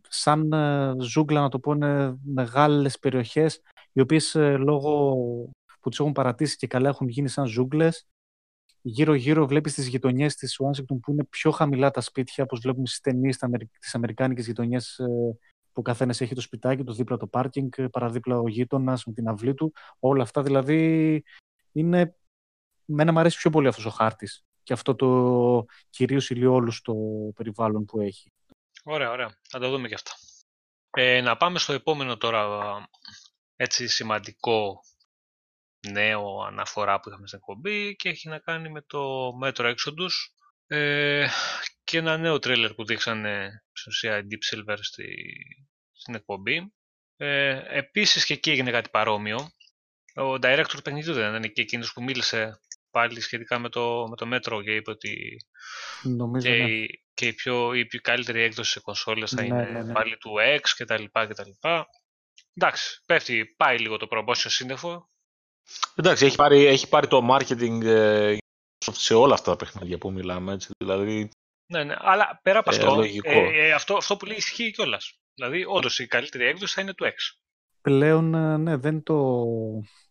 σαν 0.09 0.53
ε, 0.53 0.95
ζούγκλα, 1.01 1.41
να 1.41 1.49
το 1.49 1.59
πω, 1.59 1.73
είναι 1.73 2.17
μεγάλες 2.25 2.99
περιοχές, 2.99 3.61
οι 3.93 4.01
οποίες 4.01 4.35
λόγω 4.59 5.15
που 5.81 5.89
τις 5.89 5.99
έχουν 6.01 6.13
παρατήσει 6.13 6.57
και 6.57 6.67
καλά 6.67 6.89
έχουν 6.89 7.09
γίνει 7.09 7.29
σαν 7.29 7.47
ζούγκλες, 7.47 8.07
γύρω-γύρω 8.83 9.47
βλέπεις 9.47 9.75
τις 9.75 9.87
γειτονιές 9.87 10.35
της 10.35 10.61
Ουάσιγκτον 10.61 11.01
που 11.01 11.13
είναι 11.13 11.25
πιο 11.25 11.51
χαμηλά 11.51 11.91
τα 11.91 12.01
σπίτια, 12.01 12.45
όπως 12.45 12.61
βλέπουμε 12.61 12.87
στις 12.87 13.01
ταινίες 13.01 13.39
τις 13.81 13.95
αμερικάνικες 13.95 14.47
γειτονιές 14.47 15.01
που 15.75 15.81
ο 15.81 15.83
καθένας 15.83 16.21
έχει 16.21 16.35
το 16.35 16.41
σπιτάκι 16.41 16.85
του, 16.85 16.93
δίπλα 16.93 17.17
το 17.17 17.27
πάρκινγκ, 17.27 17.71
παραδίπλα 17.91 18.39
ο 18.39 18.49
γείτονας 18.49 19.05
με 19.05 19.13
την 19.13 19.29
αυλή 19.29 19.55
του. 19.55 19.73
Όλα 19.99 20.23
αυτά 20.23 20.43
δηλαδή 20.43 21.23
είναι 21.73 22.17
μένα 22.85 23.13
μου 23.13 23.19
αρέσει 23.19 23.37
πιο 23.37 23.51
πολύ 23.51 23.69
αυτός 23.69 23.85
ο 23.85 23.91
χάρτης 23.91 24.45
και 24.63 24.73
αυτό 24.73 24.95
το 24.95 25.67
κυρίως 25.91 26.31
ηλιόλου 26.31 26.71
στο 26.71 26.95
περιβάλλον 27.35 27.85
που 27.85 28.01
έχει. 28.01 28.33
Ωραία, 28.85 29.11
ωραία. 29.11 29.39
Θα 29.49 29.59
το 29.59 29.71
δούμε 29.71 29.89
και 29.89 29.95
αυτά. 29.95 30.11
Ε, 30.91 31.21
να 31.21 31.37
πάμε 31.37 31.59
στο 31.59 31.73
επόμενο 31.73 32.17
τώρα 32.17 32.49
έτσι 33.57 33.89
σημαντικό 33.89 34.81
νέο 35.91 36.43
αναφορά 36.43 37.01
που 37.01 37.09
είχαμε 37.09 37.27
στην 37.27 37.39
εκπομπή 37.39 37.97
και 37.97 38.09
έχει 38.09 38.29
να 38.29 38.39
κάνει 38.39 38.69
με 38.69 38.81
το 38.81 39.31
Metro 39.43 39.75
Exodus 39.75 40.34
ε, 40.67 41.27
και 41.85 41.99
ένα 41.99 42.17
νέο 42.17 42.39
τρέλερ 42.39 42.75
που 42.75 42.85
δείξανε 42.85 43.63
στην 43.73 43.93
ουσία 43.93 44.27
Deep 44.31 44.55
Silver 44.55 44.77
στη, 44.81 45.07
στην 45.93 46.15
εκπομπή. 46.15 46.73
Ε, 47.17 47.79
επίσης 47.79 48.25
και 48.25 48.33
εκεί 48.33 48.51
έγινε 48.51 48.71
κάτι 48.71 48.91
παρόμοιο. 48.91 49.37
Ο 50.15 50.33
director 50.33 50.65
του 50.69 50.83
παιχνιδιού 50.83 51.13
δεν 51.13 51.29
ήταν 51.29 51.53
και 51.53 51.63
εκείνος 51.63 51.93
που 51.93 52.03
μίλησε 52.03 52.61
πάλι 52.91 53.21
σχετικά 53.21 53.59
με 53.59 53.69
το, 53.69 54.07
με 54.09 54.17
το 54.17 54.29
Metro 54.35 54.63
και 54.65 54.75
είπε 54.75 54.91
ότι 54.91 55.37
Νομίζω, 56.03 56.49
και, 56.49 56.57
ναι. 56.57 56.71
η, 56.71 57.05
και 57.15 57.27
η, 57.27 57.33
πιο, 57.33 57.75
η 57.75 57.87
πιο 57.87 58.01
καλύτερη 58.01 58.43
έκδοση 58.43 58.71
σε 58.71 58.81
κονσόλες 58.81 59.31
θα 59.31 59.41
Ναι, 59.41 59.47
είναι 59.47 59.71
ναι, 59.71 59.83
ναι. 59.83 59.93
πάλι 59.93 60.17
του 60.17 60.31
X 60.61 60.69
και 60.77 60.85
τα 60.85 61.01
λοιπά 61.01 61.27
και 61.27 61.35
τα 61.35 61.47
λοιπά. 61.47 61.87
Εντάξει, 62.55 63.03
πέφτει, 63.07 63.55
πάει 63.57 63.79
λίγο 63.79 63.97
το 63.97 64.07
προμπόσιο 64.07 64.51
σύννεφο. 64.51 65.09
Εντάξει, 65.95 66.27
έχει 66.27 66.37
πάρει, 66.37 66.65
έχει 66.65 66.89
πάρει 66.89 67.07
το 67.07 67.29
marketing 67.31 67.85
ε, 67.85 68.37
σε 68.93 69.15
όλα 69.15 69.35
αυτά 69.35 69.51
τα 69.51 69.57
παιχνίδια 69.57 69.99
που 69.99 70.13
μιλάμε. 70.13 70.53
Έτσι. 70.53 70.71
Δηλαδή, 70.79 71.29
Ναι, 71.67 71.85
ναι, 71.85 71.95
αλλά 71.99 72.41
πέρα 72.43 72.59
από 72.59 72.71
Ε, 72.75 72.77
αυτό, 72.77 72.95
λογικό. 72.95 73.31
ε, 73.31 73.67
ε, 73.67 73.73
αυτό, 73.73 73.97
αυτό 73.97 74.17
που 74.17 74.25
λέει 74.27 74.37
ισχύει 74.37 74.71
κιόλας. 74.71 75.19
Δηλαδή, 75.35 75.65
όντως 75.69 75.99
η 75.99 76.07
καλύτερη 76.07 76.45
έκδοση 76.45 76.75
θα 76.75 76.81
είναι 76.81 76.95
του 76.95 77.05
X. 77.05 77.39
Πλέον, 77.81 78.35
ε, 78.35 78.57
ναι, 78.57 78.77
δεν 78.77 79.03
το, 79.03 79.45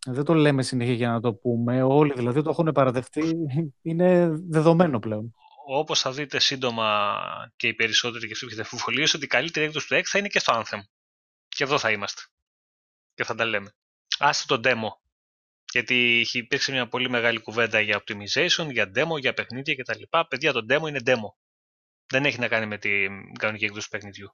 δεν 0.06 0.24
το 0.24 0.34
λέμε 0.34 0.64
συνέχεια 0.64 0.94
για 0.94 1.10
να 1.10 1.20
το 1.22 1.34
πούμε. 1.34 1.84
Όλοι 1.84 2.14
δηλαδή 2.16 2.42
το 2.42 2.50
έχουν 2.50 2.72
παραδεχτεί. 2.72 3.36
Είναι 3.82 4.30
δεδομένο 4.50 5.00
πλέον. 5.00 5.34
Όπως 5.66 6.00
θα 6.00 6.12
δείτε 6.12 6.40
σύντομα 6.40 7.16
και 7.56 7.68
οι 7.68 7.74
περισσότεροι 7.74 8.26
και 8.28 8.32
αυτοί 8.34 8.46
που 8.46 8.52
έχετε 8.52 8.68
αμφιβολίες, 8.72 9.14
ότι 9.14 9.24
η 9.26 9.28
καλύτερη 9.28 9.66
έκδοση 9.66 9.88
του 9.88 9.96
X 9.96 10.02
θα 10.04 10.18
είναι 10.20 10.28
και 10.28 10.40
στο 10.40 10.54
Anthem. 10.56 10.80
Και 11.48 11.64
εδώ 11.64 11.78
θα 11.78 11.92
είμαστε. 11.92 12.22
Και 13.14 13.24
θα 13.24 13.36
τα 13.36 13.46
λέμε. 13.46 13.76
Άστε 14.20 14.58
το 14.58 14.70
demo. 14.70 14.90
Γιατί 15.74 16.20
είχε- 16.20 16.40
υπήρξε 16.40 16.72
μια 16.72 16.88
πολύ 16.88 17.10
μεγάλη 17.10 17.40
κουβέντα 17.40 17.80
για 17.80 18.04
optimization, 18.04 18.72
για 18.72 18.92
demo, 18.96 19.20
για 19.20 19.34
παιχνίδια 19.34 19.76
κτλ. 19.76 20.02
Παιδιά, 20.28 20.52
το 20.54 20.66
demo 20.70 20.88
είναι 20.88 21.00
demo. 21.06 21.30
Δεν 22.12 22.26
έχει 22.26 22.40
να 22.40 22.48
κάνει 22.48 22.66
με 22.66 22.78
την 22.78 23.34
κανονική 23.40 23.66
έκδοση 23.66 23.90
του 23.90 23.98
παιχνιδιού. 23.98 24.28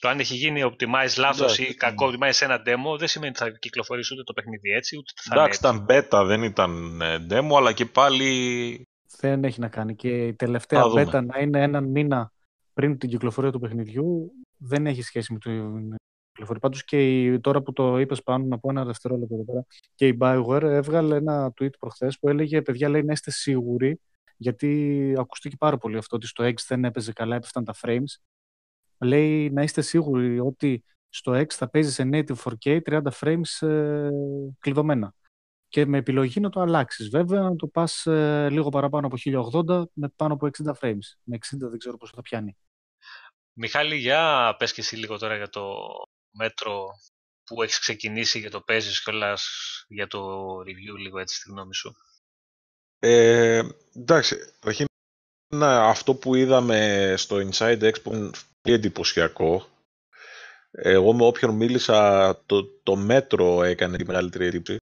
Το 0.00 0.08
αν 0.08 0.18
έχει 0.20 0.34
γίνει 0.34 0.62
optimize 0.64 1.14
λάθος 1.18 1.40
Εντάξει, 1.58 1.62
ή 1.62 1.74
κακό 1.74 2.06
optimize 2.12 2.28
σε 2.32 2.44
ένα 2.44 2.62
demo 2.66 2.98
δεν 2.98 3.08
σημαίνει 3.08 3.32
ότι 3.36 3.50
θα 3.50 3.58
κυκλοφορήσει 3.58 4.14
ούτε 4.14 4.22
το 4.22 4.32
παιχνίδι 4.32 4.70
έτσι, 4.70 4.96
ούτε 4.96 5.12
θα 5.22 5.34
εντάξει, 5.34 5.60
είναι 5.66 5.84
ήταν 5.84 5.86
beta, 5.88 6.26
δεν 6.26 6.42
ήταν 6.42 7.00
ε, 7.00 7.26
demo, 7.30 7.56
αλλά 7.56 7.72
και 7.72 7.86
πάλι 7.86 8.82
Δεν 9.18 9.44
έχει 9.44 9.60
να 9.60 9.68
κάνει. 9.68 9.94
Και 9.96 10.26
η 10.26 10.34
τελευταία 10.34 10.80
Θα 10.80 10.88
δούμε. 10.88 11.02
beta 11.02 11.24
να 11.24 11.38
είναι 11.40 11.62
έναν 11.62 11.84
μήνα 11.84 12.32
πριν 12.74 12.98
την 12.98 13.08
κυκλοφορία 13.08 13.50
του 13.50 13.60
παιχνιδιού 13.60 14.30
δεν 14.56 14.86
έχει 14.86 15.02
σχέση 15.02 15.32
με 15.32 15.38
την 15.38 15.94
κυκλοφορία. 16.36 16.60
Πάντως 16.60 16.84
και 16.84 17.22
η, 17.22 17.40
τώρα 17.40 17.62
που 17.62 17.72
το 17.72 17.98
είπες 17.98 18.22
πάνω, 18.22 18.44
να 18.46 18.58
πω 18.58 18.70
ένα 18.70 18.84
δευτερόλεπτο 18.84 19.34
εδώ 19.34 19.44
πέρα, 19.44 19.66
και 19.94 20.06
η 20.06 20.16
Bioware 20.20 20.62
έβγαλε 20.62 21.16
ένα 21.16 21.52
tweet 21.60 21.78
προχθές 21.78 22.18
που 22.18 22.28
έλεγε 22.28 22.62
«Παιδιά, 22.62 22.88
λέει, 22.88 23.02
να 23.02 23.12
είστε 23.12 23.30
σίγουροι, 23.30 24.00
γιατί 24.36 25.14
ακούστηκε 25.18 25.56
πάρα 25.56 25.78
πολύ 25.78 25.96
αυτό, 25.96 26.16
ότι 26.16 26.26
στο 26.26 26.44
X 26.44 26.54
δεν 26.66 26.84
έπαιζε 26.84 27.12
καλά, 27.12 27.36
έπεφταν 27.36 27.64
τα 27.64 27.74
frames. 27.82 28.20
Λέει 28.98 29.50
να 29.50 29.62
είστε 29.62 29.80
σίγουροι 29.80 30.40
ότι 30.40 30.84
στο 31.08 31.32
X 31.32 31.46
θα 31.48 31.70
παίζει 31.70 31.92
σε 31.92 32.08
native 32.12 32.36
4K 32.36 32.80
30 32.86 33.00
frames 33.20 33.66
ε, 33.68 34.08
κλειδωμένα 34.58 35.14
και 35.68 35.86
με 35.86 35.98
επιλογή 35.98 36.40
να 36.40 36.48
το 36.48 36.60
αλλάξεις. 36.60 37.08
Βέβαια, 37.08 37.40
να 37.40 37.56
το 37.56 37.66
πας 37.66 38.06
ε, 38.06 38.48
λίγο 38.50 38.68
παραπάνω 38.68 39.06
από 39.06 39.16
1080 39.68 39.82
με 39.92 40.08
πάνω 40.16 40.34
από 40.34 40.48
60 40.64 40.72
frames. 40.80 41.06
Με 41.22 41.36
60 41.36 41.38
δεν 41.58 41.78
ξέρω 41.78 41.96
πόσο 41.96 42.12
θα 42.14 42.22
πιάνει. 42.22 42.56
Μιχάλη, 43.52 43.96
για 43.96 44.54
πες 44.58 44.72
και 44.72 44.80
εσύ 44.80 44.96
λίγο 44.96 45.18
τώρα 45.18 45.36
για 45.36 45.48
το 45.48 45.62
μέτρο 46.36 46.86
που 47.44 47.62
έχεις 47.62 47.78
ξεκινήσει 47.78 48.40
και 48.40 48.48
το 48.48 48.60
παίζεις 48.60 49.02
κιόλας 49.02 49.48
για 49.88 50.06
το 50.06 50.20
review 50.60 50.98
λίγο 50.98 51.18
έτσι 51.18 51.36
στη 51.36 51.50
γνώμη 51.50 51.74
σου; 51.74 51.96
Ε, 52.98 53.62
εντάξει, 53.94 54.36
καταρχήν 54.36 54.86
να, 55.54 55.88
αυτό 55.88 56.14
που 56.14 56.34
είδαμε 56.34 57.14
στο 57.16 57.36
Inside 57.36 57.82
Expo 57.82 58.12
είναι 58.12 58.30
πολύ 58.60 58.74
εντυπωσιακό. 58.74 59.66
Εγώ 60.70 61.12
με 61.12 61.24
όποιον 61.24 61.54
μίλησα, 61.54 62.42
το, 62.46 62.64
το 62.82 62.96
μέτρο 62.96 63.62
έκανε 63.62 63.96
τη 63.96 64.06
μεγαλύτερη 64.06 64.46
εντύπωση. 64.46 64.76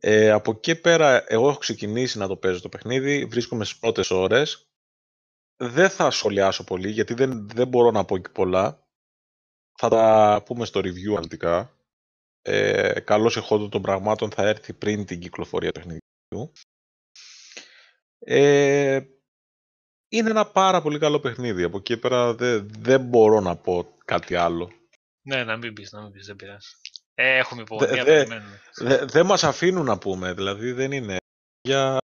Ε, 0.00 0.30
από 0.30 0.50
εκεί 0.50 0.74
πέρα, 0.74 1.24
εγώ 1.26 1.48
έχω 1.48 1.58
ξεκινήσει 1.58 2.18
να 2.18 2.28
το 2.28 2.36
παίζω 2.36 2.60
το 2.60 2.68
παιχνίδι, 2.68 3.24
βρίσκομαι 3.24 3.64
στις 3.64 3.78
πρώτες 3.78 4.10
ώρες. 4.10 4.66
Δεν 5.56 5.90
θα 5.90 6.10
σχολιάσω 6.10 6.64
πολύ, 6.64 6.90
γιατί 6.90 7.14
δεν, 7.14 7.48
δεν 7.48 7.68
μπορώ 7.68 7.90
να 7.90 8.04
πω 8.04 8.18
και 8.18 8.28
πολλά. 8.28 8.83
Θα 9.78 9.88
τα 9.88 10.42
πούμε 10.44 10.64
στο 10.64 10.80
review 10.80 11.10
αναλυτικά. 11.10 11.78
Ε, 12.42 13.00
καλώς 13.00 13.36
εχόντων 13.36 13.70
των 13.70 13.82
πραγμάτων 13.82 14.30
θα 14.30 14.42
έρθει 14.42 14.72
πριν 14.72 15.04
την 15.04 15.20
κυκλοφορία 15.20 15.72
του 15.72 15.80
παιχνιδιού. 15.80 16.52
Ε, 18.18 19.00
είναι 20.08 20.30
ένα 20.30 20.46
πάρα 20.46 20.82
πολύ 20.82 20.98
καλό 20.98 21.20
παιχνίδι. 21.20 21.62
Από 21.62 21.76
εκεί 21.76 21.96
πέρα 21.96 22.34
δεν, 22.34 22.68
δεν 22.78 23.00
μπορώ 23.00 23.40
να 23.40 23.56
πω 23.56 23.94
κάτι 24.04 24.34
άλλο. 24.34 24.70
Ναι, 25.26 25.44
να 25.44 25.56
μην 25.56 25.72
πεις, 25.72 25.92
να 25.92 26.02
μην 26.02 26.12
πεις, 26.12 26.26
δεν 26.26 26.36
πειράζει. 26.36 26.68
Ε, 27.14 27.36
έχουμε 27.36 27.62
υπομονή, 27.62 27.90
Δε- 27.90 27.96
να 27.96 28.04
δε- 28.04 28.12
περιμένουμε. 28.16 28.60
Δεν 28.74 29.08
δεν 29.08 29.26
μας 29.26 29.44
αφήνουν 29.44 29.84
να 29.84 29.98
πούμε, 29.98 30.32
δηλαδή 30.32 30.72
δεν 30.72 30.92
είναι 30.92 31.16
για... 31.60 31.98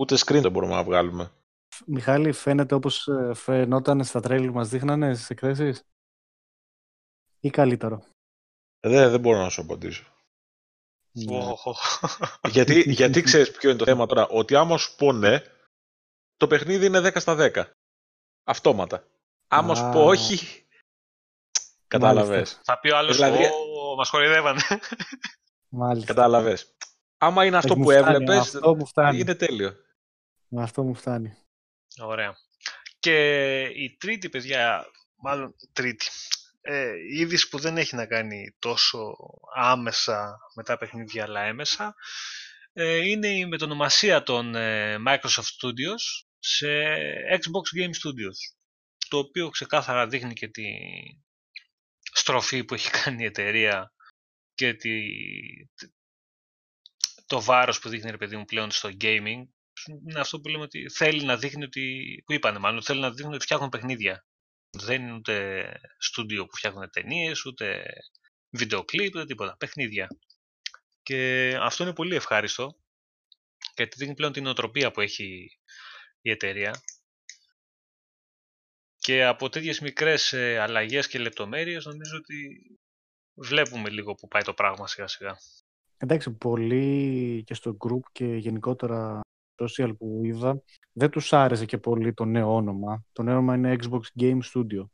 Ούτε 0.00 0.14
screen 0.14 0.40
δεν 0.42 0.50
μπορούμε 0.50 0.74
να 0.74 0.84
βγάλουμε. 0.84 1.32
Μιχάλη, 1.86 2.32
φαίνεται 2.32 2.74
όπως 2.74 3.08
ε, 3.08 3.34
φαινόταν 3.34 4.04
στα 4.04 4.20
τρέλη 4.20 4.46
που 4.46 4.54
μας 4.54 4.68
δείχνανε 4.68 5.14
στις 5.14 5.30
εκθέσεις; 5.30 5.82
Ή 7.40 7.50
καλύτερο. 7.50 8.04
Δεν, 8.80 9.10
δεν 9.10 9.20
μπορώ 9.20 9.38
να 9.38 9.48
σου 9.48 9.60
απαντήσω. 9.60 10.04
Ναι. 11.12 11.36
Οχ, 11.38 11.66
οχ. 11.66 12.00
γιατί, 12.56 12.80
γιατί 12.90 13.22
ξέρεις 13.22 13.50
ποιο 13.50 13.70
είναι 13.70 13.78
το 13.78 13.84
θέμα 13.84 14.06
τώρα, 14.06 14.26
ότι 14.26 14.54
άμα 14.54 14.76
σου 14.78 14.96
πω 14.96 15.12
ναι, 15.12 15.42
το 16.36 16.46
παιχνίδι 16.46 16.86
είναι 16.86 16.98
10 17.08 17.20
στα 17.20 17.36
10. 17.54 17.64
Αυτόματα. 18.44 19.04
Άμα 19.48 19.74
σου 19.74 19.82
πω 19.92 20.00
Α. 20.00 20.04
όχι, 20.04 20.66
κατάλαβες. 21.86 22.60
Θα 22.64 22.78
πει 22.80 22.90
ο 22.90 22.96
άλλος, 22.96 23.16
Δηλαδή- 23.16 23.44
«Ω, 23.44 23.94
μας 23.96 24.08
χορηγεύανε. 24.08 24.60
Μάλιστα. 25.68 26.06
Κατάλαβες. 26.14 26.74
Άμα 27.18 27.44
είναι 27.44 27.56
αυτό 27.56 27.76
μου 27.76 27.84
που 27.84 27.90
φτάνει, 27.90 28.14
έβλεπες, 28.14 28.54
Αυτό 28.54 28.76
μου 28.76 28.86
φτάνει. 28.86 29.18
είναι 29.18 29.34
τέλειο. 29.34 29.76
Αυτό 30.56 30.82
μου 30.82 30.94
φτάνει. 30.94 31.36
Ωραία. 32.02 32.36
Και 32.98 33.14
η 33.64 33.96
τρίτη, 33.96 34.28
παιδιά, 34.28 34.86
μάλλον 35.14 35.54
τρίτη, 35.72 36.06
ε, 36.60 36.92
η 36.92 37.18
είδηση 37.18 37.48
που 37.48 37.58
δεν 37.58 37.76
έχει 37.76 37.94
να 37.94 38.06
κάνει 38.06 38.56
τόσο 38.58 39.16
άμεσα 39.54 40.38
με 40.54 40.62
τα 40.62 40.78
παιχνίδια, 40.78 41.24
αλλά 41.24 41.42
έμεσα, 41.42 41.94
ε, 42.72 42.96
είναι 42.96 43.28
η 43.28 43.46
μετονομασία 43.46 44.22
των 44.22 44.54
ε, 44.54 44.96
Microsoft 45.06 45.50
Studios 45.60 46.24
σε 46.38 46.68
Xbox 47.30 47.80
Game 47.80 47.90
Studios, 47.90 48.38
το 49.08 49.18
οποίο 49.18 49.48
ξεκάθαρα 49.48 50.06
δείχνει 50.06 50.32
και 50.32 50.48
τη 50.48 50.64
στροφή 52.12 52.64
που 52.64 52.74
έχει 52.74 52.90
κάνει 53.02 53.22
η 53.22 53.26
εταιρεία 53.26 53.92
και 54.54 54.74
τη, 54.74 55.00
το 57.26 57.42
βάρος 57.42 57.78
που 57.78 57.88
δείχνει 57.88 58.10
ρε 58.10 58.16
παιδί 58.16 58.36
μου 58.36 58.44
πλέον 58.44 58.70
στο 58.70 58.88
gaming 59.00 59.42
είναι 59.88 60.20
αυτό 60.20 60.40
που 60.40 60.48
λέμε 60.48 60.62
ότι 60.62 60.88
θέλει 60.90 61.24
να 61.24 61.36
δείχνει 61.36 61.64
ότι. 61.64 62.22
που 62.26 62.32
είπανε 62.32 62.58
μάλλον, 62.58 62.82
θέλει 62.82 63.00
να 63.00 63.10
δείχνει 63.10 63.34
ότι 63.34 63.44
φτιάχνουν 63.44 63.68
παιχνίδια. 63.68 64.24
Δεν 64.70 65.02
είναι 65.02 65.12
ούτε 65.12 65.64
στούντιο 65.98 66.46
που 66.46 66.56
φτιάχνουν 66.56 66.90
ταινίες, 66.90 67.44
ούτε 67.44 67.82
βίντεο 68.50 68.84
κλιπ, 68.84 69.14
ούτε 69.14 69.24
τίποτα. 69.24 69.56
Παιχνίδια. 69.56 70.08
Και 71.02 71.52
αυτό 71.60 71.82
είναι 71.82 71.92
πολύ 71.92 72.14
ευχάριστο 72.14 72.76
γιατί 73.76 73.96
δείχνει 73.98 74.14
πλέον 74.14 74.32
την 74.32 74.46
οτροπία 74.46 74.90
που 74.90 75.00
έχει 75.00 75.58
η 76.20 76.30
εταιρεία. 76.30 76.82
Και 78.96 79.24
από 79.24 79.48
τέτοιες 79.48 79.80
μικρές 79.80 80.32
ε, 80.32 80.58
αλλαγές 80.58 81.08
και 81.08 81.18
λεπτομέρειες 81.18 81.84
νομίζω 81.84 82.16
ότι 82.16 82.60
βλέπουμε 83.34 83.90
λίγο 83.90 84.14
που 84.14 84.28
πάει 84.28 84.42
το 84.42 84.54
πράγμα 84.54 84.86
σιγά 84.86 85.06
σιγά. 85.06 85.36
Εντάξει, 85.96 86.30
πολλοί 86.30 87.42
και 87.46 87.54
στο 87.54 87.76
group 87.84 88.00
και 88.12 88.24
γενικότερα 88.24 89.20
social 89.60 89.96
που 89.98 90.20
είδα, 90.24 90.62
δεν 90.92 91.10
τους 91.10 91.32
άρεσε 91.32 91.64
και 91.64 91.78
πολύ 91.78 92.14
το 92.14 92.24
νέο 92.24 92.54
όνομα. 92.54 93.04
Το 93.12 93.22
νέο 93.22 93.34
όνομα 93.34 93.54
είναι 93.54 93.76
Xbox 93.82 94.00
Game 94.20 94.38
Studio. 94.52 94.84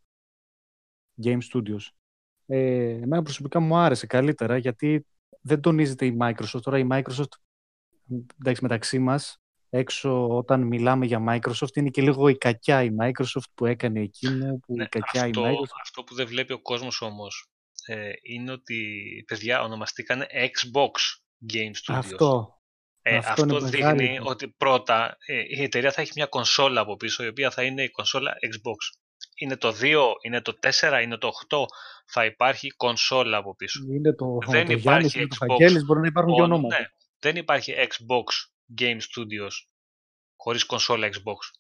Game 1.22 1.38
Studios. 1.52 1.88
Ε, 2.46 2.88
εμένα 2.88 3.22
προσωπικά 3.22 3.61
μου 3.61 3.76
άρεσε 3.76 4.07
καλύτερα 4.07 4.57
γιατί 4.57 5.07
δεν 5.40 5.61
τονίζεται 5.61 6.07
η 6.07 6.16
Microsoft. 6.20 6.61
Τώρα 6.62 6.79
η 6.79 6.87
Microsoft, 6.90 7.33
εντάξει 8.40 8.62
μεταξύ 8.62 8.98
μας, 8.98 9.40
έξω 9.70 10.37
όταν 10.37 10.62
μιλάμε 10.62 11.07
για 11.07 11.24
Microsoft 11.29 11.76
είναι 11.76 11.90
και 11.90 12.02
λίγο 12.02 12.29
η 12.29 12.37
κακιά 12.37 12.83
η 12.83 12.90
Microsoft 13.00 13.48
που 13.55 13.66
έκανε 13.66 14.00
εκείνο, 14.00 14.59
που 14.59 14.72
η 14.72 14.76
Ναι, 14.76 14.87
κακιά 14.87 15.22
αυτό, 15.24 15.40
η 15.40 15.44
Microsoft. 15.44 15.79
αυτό 15.83 16.05
που 16.05 16.14
δεν 16.14 16.26
βλέπει 16.26 16.52
ο 16.52 16.61
κόσμος 16.62 17.00
όμως 17.00 17.48
ε, 17.87 18.11
είναι 18.22 18.52
ότι 18.52 18.85
παιδιά 19.26 19.62
ονομαστήκανε 19.62 20.26
Xbox 20.33 20.90
Game 21.52 21.92
Studios. 21.92 21.98
Αυτό. 21.98 22.56
Ε, 23.09 23.16
αυτό, 23.16 23.42
αυτό 23.42 23.59
δείχνει 23.59 24.19
ότι 24.23 24.49
πρώτα 24.49 25.16
ε, 25.27 25.40
η 25.49 25.62
εταιρεία 25.62 25.92
θα 25.92 26.01
έχει 26.01 26.12
μια 26.14 26.27
κονσόλα 26.27 26.81
από 26.81 26.97
πίσω, 26.97 27.25
η 27.25 27.29
οποία 27.29 27.51
θα 27.51 27.62
είναι 27.62 27.83
η 27.83 27.90
κονσόλα 27.90 28.33
Xbox. 28.33 28.99
Είναι 29.38 29.57
το 29.57 29.75
2, 29.81 29.97
είναι 30.23 30.40
το 30.40 30.59
4, 30.81 31.01
είναι 31.03 31.16
το 31.16 31.31
8, 31.49 31.57
θα 32.07 32.25
υπάρχει 32.25 32.69
κονσόλα 32.69 33.37
από 33.37 33.57
πίσω. 33.57 33.81
Είναι 33.88 34.12
το, 34.12 34.38
δεν 34.47 34.66
το 34.66 34.73
υπάρχει 34.73 35.09
Γιάννης, 35.09 35.38
Xbox. 35.38 35.79
Το 35.79 35.85
μπορεί 35.85 36.01
να 36.01 36.07
υπάρχουν 36.07 36.35
και 36.35 36.42
ονόματα. 36.42 36.79
Ναι, 36.79 36.87
δεν 37.19 37.37
υπάρχει 37.37 37.75
Xbox 37.77 38.25
Game 38.81 38.97
Studios 38.99 39.53
χωρίς 40.37 40.64
κονσόλα 40.64 41.09
Xbox. 41.09 41.59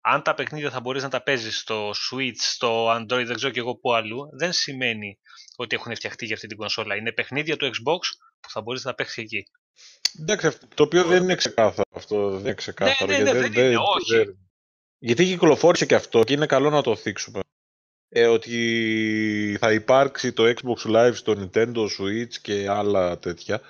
Αν 0.00 0.22
τα 0.22 0.34
παιχνίδια 0.34 0.70
θα 0.70 0.80
μπορείς 0.80 1.02
να 1.02 1.08
τα 1.08 1.22
παίζεις 1.22 1.58
στο 1.58 1.90
Switch, 1.90 2.36
στο 2.36 2.90
Android, 2.96 3.24
δεν 3.26 3.34
ξέρω 3.34 3.52
και 3.52 3.60
εγώ 3.60 3.76
πού 3.76 3.94
αλλού, 3.94 4.28
δεν 4.32 4.52
σημαίνει 4.52 5.18
ότι 5.56 5.76
έχουν 5.76 5.94
φτιαχτεί 5.94 6.24
για 6.24 6.34
αυτή 6.34 6.46
την 6.46 6.56
κονσόλα. 6.56 6.96
Είναι 6.96 7.12
παιχνίδια 7.12 7.56
του 7.56 7.66
Xbox 7.66 8.00
που 8.40 8.50
θα 8.50 8.60
μπορείς 8.60 8.84
να 8.84 8.94
παίξεις 8.94 9.16
εκεί. 9.16 9.44
Εντάξει, 10.20 10.58
το 10.74 10.82
οποίο 10.82 11.04
δεν 11.04 11.22
είναι 11.22 11.34
ξεκάθαρο 11.34 11.90
αυτό. 11.94 12.30
Δεν 12.30 12.40
είναι 12.40 12.54
ξεκάθαρο. 12.54 13.10
Ναι, 13.10 13.18
ναι, 13.18 13.32
ναι, 13.32 13.40
δεν, 13.40 13.52
δεν, 13.52 13.64
είναι, 13.64 13.76
όχι. 13.76 14.38
Γιατί 14.98 15.24
κυκλοφόρησε 15.24 15.86
και 15.86 15.94
αυτό 15.94 16.24
και 16.24 16.32
είναι 16.32 16.46
καλό 16.46 16.70
να 16.70 16.82
το 16.82 16.96
θίξουμε. 16.96 17.40
Ε, 18.08 18.26
ότι 18.26 19.56
θα 19.60 19.72
υπάρξει 19.72 20.32
το 20.32 20.44
Xbox 20.44 20.96
Live 20.96 21.14
στο 21.14 21.34
Nintendo 21.38 21.78
Switch 21.78 22.32
και 22.42 22.68
άλλα 22.68 23.18
τέτοια. 23.18 23.60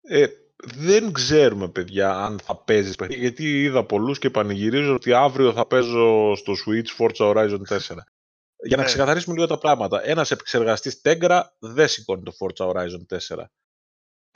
Ε, 0.00 0.26
δεν 0.56 1.12
ξέρουμε, 1.12 1.68
παιδιά, 1.68 2.16
αν 2.16 2.38
θα 2.38 2.56
παίζεις 2.56 2.96
παιχνίδι. 2.96 3.20
Γιατί 3.20 3.62
είδα 3.62 3.84
πολλούς 3.84 4.18
και 4.18 4.30
πανηγυρίζω 4.30 4.94
ότι 4.94 5.12
αύριο 5.12 5.52
θα 5.52 5.66
παίζω 5.66 6.34
στο 6.36 6.52
Switch 6.52 6.96
Forza 6.98 7.34
Horizon 7.34 7.60
4. 7.68 7.78
Για 8.64 8.76
να 8.76 8.82
ναι. 8.82 8.84
ξεκαθαρίσουμε 8.84 9.34
λίγο 9.34 9.46
τα 9.46 9.58
πράγματα. 9.58 10.06
Ένας 10.06 10.30
επεξεργαστής 10.30 11.00
Tegra 11.04 11.42
δεν 11.58 11.88
σηκώνει 11.88 12.22
το 12.22 12.32
Forza 12.38 12.66
Horizon 12.66 13.18
4. 13.36 13.44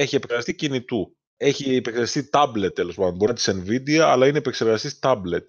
Έχει 0.00 0.16
επεξεργαστή 0.16 0.54
κινητού. 0.54 1.16
Έχει 1.36 1.74
επεξεργαστή 1.74 2.28
tablet 2.32 2.74
τέλος 2.74 2.94
πάντων. 2.94 3.16
Μπορεί 3.16 3.32
να 3.32 3.36
της 3.36 3.48
Nvidia, 3.50 3.98
αλλά 3.98 4.26
είναι 4.26 4.38
επεξεργαστής 4.38 4.98
tablet. 5.02 5.44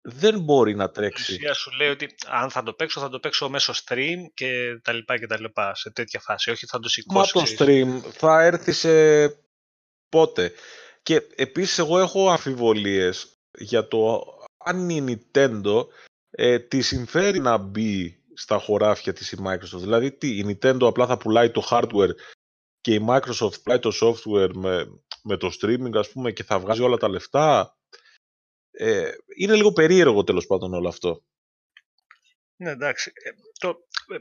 Δεν 0.00 0.40
μπορεί 0.40 0.74
να 0.74 0.90
τρέξει. 0.90 1.32
Η 1.32 1.34
ουσία 1.34 1.54
σου 1.54 1.70
λέει 1.70 1.88
ότι 1.88 2.14
αν 2.26 2.50
θα 2.50 2.62
το 2.62 2.72
παίξω, 2.72 3.00
θα 3.00 3.08
το 3.08 3.18
παίξω 3.18 3.48
μέσω 3.48 3.72
stream 3.72 4.18
και 4.34 4.80
τα 4.82 4.92
λοιπά 4.92 5.18
και 5.18 5.26
τα 5.26 5.40
λοιπά. 5.40 5.74
Σε 5.74 5.90
τέτοια 5.90 6.20
φάση. 6.20 6.50
Όχι 6.50 6.66
θα 6.66 6.78
το 6.78 6.88
σηκώσει. 6.88 7.38
Μα 7.38 7.44
το 7.44 7.50
stream 7.58 8.10
θα 8.12 8.42
έρθει 8.42 8.72
σε 8.72 9.26
πότε. 10.08 10.52
Και 11.02 11.22
επίσης 11.34 11.78
εγώ 11.78 11.98
έχω 11.98 12.30
αμφιβολίες 12.30 13.36
για 13.58 13.88
το 13.88 14.24
αν 14.64 14.88
η 14.88 15.04
Nintendo 15.08 15.86
ε, 16.30 16.58
τη 16.58 16.80
συμφέρει 16.80 17.38
να 17.38 17.56
μπει 17.56 18.22
στα 18.34 18.58
χωράφια 18.58 19.12
της 19.12 19.32
η 19.32 19.36
Microsoft. 19.46 19.80
Δηλαδή 19.80 20.12
τι, 20.12 20.38
η 20.38 20.44
Nintendo 20.48 20.82
απλά 20.82 21.06
θα 21.06 21.16
πουλάει 21.16 21.50
το 21.50 21.68
hardware 21.70 22.10
και 22.82 22.94
η 22.94 23.06
Microsoft 23.08 23.62
πουλάει 23.62 23.78
το 23.78 23.92
software 24.02 24.50
με, 24.54 25.00
με 25.22 25.36
το 25.36 25.50
streaming 25.60 25.94
ας 25.94 26.10
πούμε 26.10 26.32
και 26.32 26.42
θα 26.42 26.58
βγάζει 26.58 26.82
όλα 26.82 26.96
τα 26.96 27.08
λεφτά. 27.08 27.76
Ε, 28.70 29.10
είναι 29.36 29.54
λίγο 29.54 29.72
περίεργο 29.72 30.24
τέλος 30.24 30.46
πάντων 30.46 30.74
όλο 30.74 30.88
αυτό. 30.88 31.22
Ναι, 32.56 32.70
εντάξει. 32.70 33.12
Ε, 33.14 33.30
το, 33.58 33.68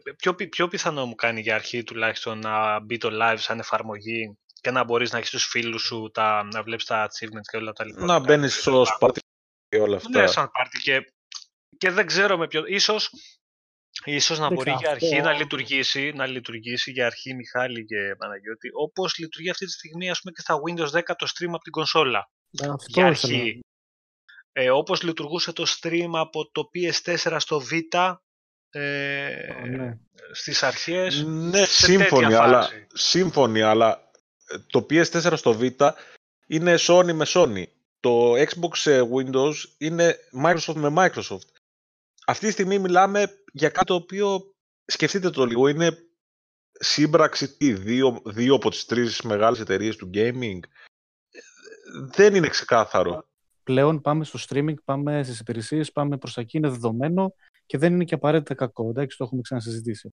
ε, 0.05 0.11
πιο, 0.11 0.35
πιο 0.35 0.67
πιθανό 0.67 1.05
μου 1.05 1.15
κάνει 1.15 1.41
για 1.41 1.55
αρχή 1.55 1.83
τουλάχιστον 1.83 2.39
να 2.39 2.79
μπει 2.79 2.97
το 2.97 3.09
live 3.11 3.39
σαν 3.39 3.59
εφαρμογή 3.59 4.37
και 4.61 4.71
να 4.71 4.83
μπορείς 4.83 5.11
να 5.11 5.17
έχεις 5.17 5.29
τους 5.29 5.45
φίλους 5.45 5.81
σου, 5.81 6.09
τα, 6.13 6.43
να 6.43 6.63
βλέπεις 6.63 6.85
τα 6.85 7.09
achievements 7.09 7.49
και 7.51 7.57
όλα 7.57 7.71
τα 7.71 7.85
λοιπά. 7.85 8.05
Να 8.05 8.19
μπαίνεις 8.19 8.59
στο 8.59 8.85
σπάτι 8.85 9.19
και 9.67 9.77
όλα 9.77 9.95
αυτά. 9.95 10.21
Ναι, 10.21 10.27
σαν 10.27 10.51
πάρτι 10.51 10.79
και, 10.79 11.13
και 11.77 11.91
δεν 11.91 12.05
ξέρω 12.05 12.37
με 12.37 12.47
ποιο... 12.47 12.63
Ίσως, 12.65 13.11
ίσως 14.03 14.39
να 14.39 14.53
μπορεί 14.53 14.71
για 14.79 14.89
αρχή 14.89 15.21
να 15.21 15.33
λειτουργήσει, 15.33 16.11
να 16.15 16.25
λειτουργήσει 16.25 16.91
για 16.91 17.05
αρχή 17.05 17.33
Μιχάλη 17.33 17.85
και 17.85 18.15
Παναγιώτη, 18.17 18.69
όπως 18.73 19.17
λειτουργεί 19.17 19.49
αυτή 19.49 19.65
τη 19.65 19.71
στιγμή 19.71 20.09
ας 20.09 20.19
πούμε 20.21 20.33
και 20.35 20.41
στα 20.41 20.55
Windows 20.65 20.99
10 20.99 21.15
το 21.17 21.27
stream 21.35 21.49
από 21.53 21.63
την 21.63 21.71
κονσόλα. 21.71 22.29
Αυτό 22.61 22.85
για 22.87 23.05
αρχή. 23.05 23.59
Ε, 24.53 24.69
όπως 24.69 25.01
λειτουργούσε 25.01 25.53
το 25.53 25.65
stream 25.67 26.09
από 26.11 26.51
το 26.51 26.69
PS4 26.73 27.35
στο 27.39 27.59
Β 27.59 27.71
ε, 28.69 29.53
ναι. 29.69 29.97
στις 30.31 30.63
αρχές. 30.63 31.23
Ναι, 31.23 31.65
σύμφωνοι, 31.65 32.33
αλλά, 32.33 32.69
σύμφωνοι, 32.93 33.61
αλλά 33.61 34.11
το 34.67 34.85
PS4 34.89 35.33
στο 35.35 35.53
Β 35.53 35.61
είναι 36.47 36.75
Sony 36.79 37.13
με 37.13 37.25
Sony. 37.27 37.63
Το 37.99 38.33
Xbox 38.33 38.91
ε, 38.91 39.01
Windows 39.15 39.53
είναι 39.77 40.17
Microsoft 40.45 40.75
με 40.75 40.93
Microsoft. 40.97 41.60
Αυτή 42.27 42.45
τη 42.45 42.51
στιγμή 42.51 42.79
μιλάμε 42.79 43.25
για 43.53 43.69
κάτι 43.69 43.85
το 43.85 43.93
οποίο, 43.93 44.53
σκεφτείτε 44.85 45.29
το 45.29 45.45
λίγο, 45.45 45.67
είναι 45.67 45.97
σύμπραξη 46.71 47.57
τι, 47.57 47.73
δύο, 47.73 48.21
δύο 48.25 48.55
από 48.55 48.69
τις 48.69 48.85
τρεις 48.85 49.21
μεγάλες 49.21 49.59
εταιρείες 49.59 49.95
του 49.95 50.09
gaming. 50.13 50.59
Δεν 52.13 52.35
είναι 52.35 52.47
ξεκάθαρο. 52.47 53.25
Πλέον 53.63 54.01
πάμε 54.01 54.23
στο 54.23 54.39
streaming, 54.47 54.83
πάμε 54.83 55.23
στις 55.23 55.39
υπηρεσίες, 55.39 55.91
πάμε 55.91 56.17
προς 56.17 56.37
εκεί, 56.37 56.57
είναι 56.57 56.69
δεδομένο 56.69 57.35
και 57.65 57.77
δεν 57.77 57.93
είναι 57.93 58.03
και 58.03 58.13
απαραίτητα 58.13 58.53
κακό. 58.53 58.89
Εντάξει, 58.89 59.17
το 59.17 59.23
έχουμε 59.23 59.41
ξανασυζητήσει. 59.41 60.13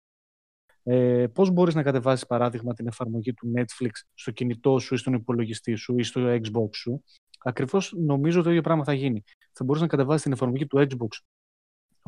Ε, 0.82 1.26
πώς 1.32 1.50
μπορείς 1.50 1.74
να 1.74 1.82
κατεβάσεις 1.82 2.26
παράδειγμα 2.26 2.74
την 2.74 2.86
εφαρμογή 2.86 3.34
του 3.34 3.52
Netflix 3.56 3.90
στο 4.14 4.30
κινητό 4.30 4.78
σου 4.78 4.94
ή 4.94 4.96
στον 4.96 5.12
υπολογιστή 5.12 5.74
σου 5.74 5.98
ή 5.98 6.02
στο 6.02 6.20
Xbox 6.20 6.68
σου; 6.72 7.04
Ακριβώς 7.38 7.92
νομίζω 7.96 8.42
το 8.42 8.50
ίδιο 8.50 8.62
πράγμα 8.62 8.84
θα 8.84 8.92
γίνει. 8.92 9.24
Θα 9.52 9.64
μπορείς 9.64 9.82
να 9.82 9.88
κατεβάσεις 9.88 10.22
την 10.22 10.32
εφαρμογή 10.32 10.66
του 10.66 10.78
Xbox 10.78 11.08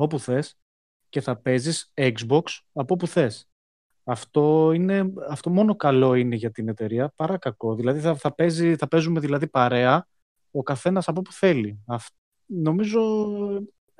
όπου 0.03 0.19
θες 0.19 0.57
και 1.09 1.21
θα 1.21 1.35
παίζεις 1.35 1.91
Xbox 1.93 2.43
από 2.73 2.93
όπου 2.93 3.07
θες. 3.07 3.47
Αυτό, 4.03 4.71
είναι, 4.73 5.13
αυτό 5.29 5.49
μόνο 5.49 5.75
καλό 5.75 6.13
είναι 6.13 6.35
για 6.35 6.51
την 6.51 6.67
εταιρεία, 6.67 7.13
παρά 7.15 7.37
κακό. 7.37 7.75
Δηλαδή 7.75 7.99
θα, 7.99 8.15
θα, 8.15 8.33
παίζει, 8.33 8.75
θα 8.75 8.87
παίζουμε 8.87 9.19
δηλαδή 9.19 9.47
παρέα 9.47 10.07
ο 10.51 10.63
καθένας 10.63 11.07
από 11.07 11.19
όπου 11.19 11.31
θέλει. 11.31 11.83
νομίζω 12.45 13.01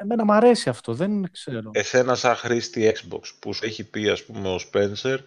Εμένα 0.02 0.26
μου 0.26 0.34
αρέσει 0.34 0.70
αυτό, 0.70 0.94
δεν 0.94 1.32
ξέρω. 1.32 1.72
Εσένα 1.74 2.16
σαν 2.16 2.36
χρήστη 2.36 2.94
Xbox 2.96 3.22
που 3.40 3.54
σου 3.54 3.66
έχει 3.66 3.90
πει 3.90 4.10
ας 4.10 4.26
πούμε 4.26 4.50
ο 4.54 4.60
Spencer, 4.72 5.18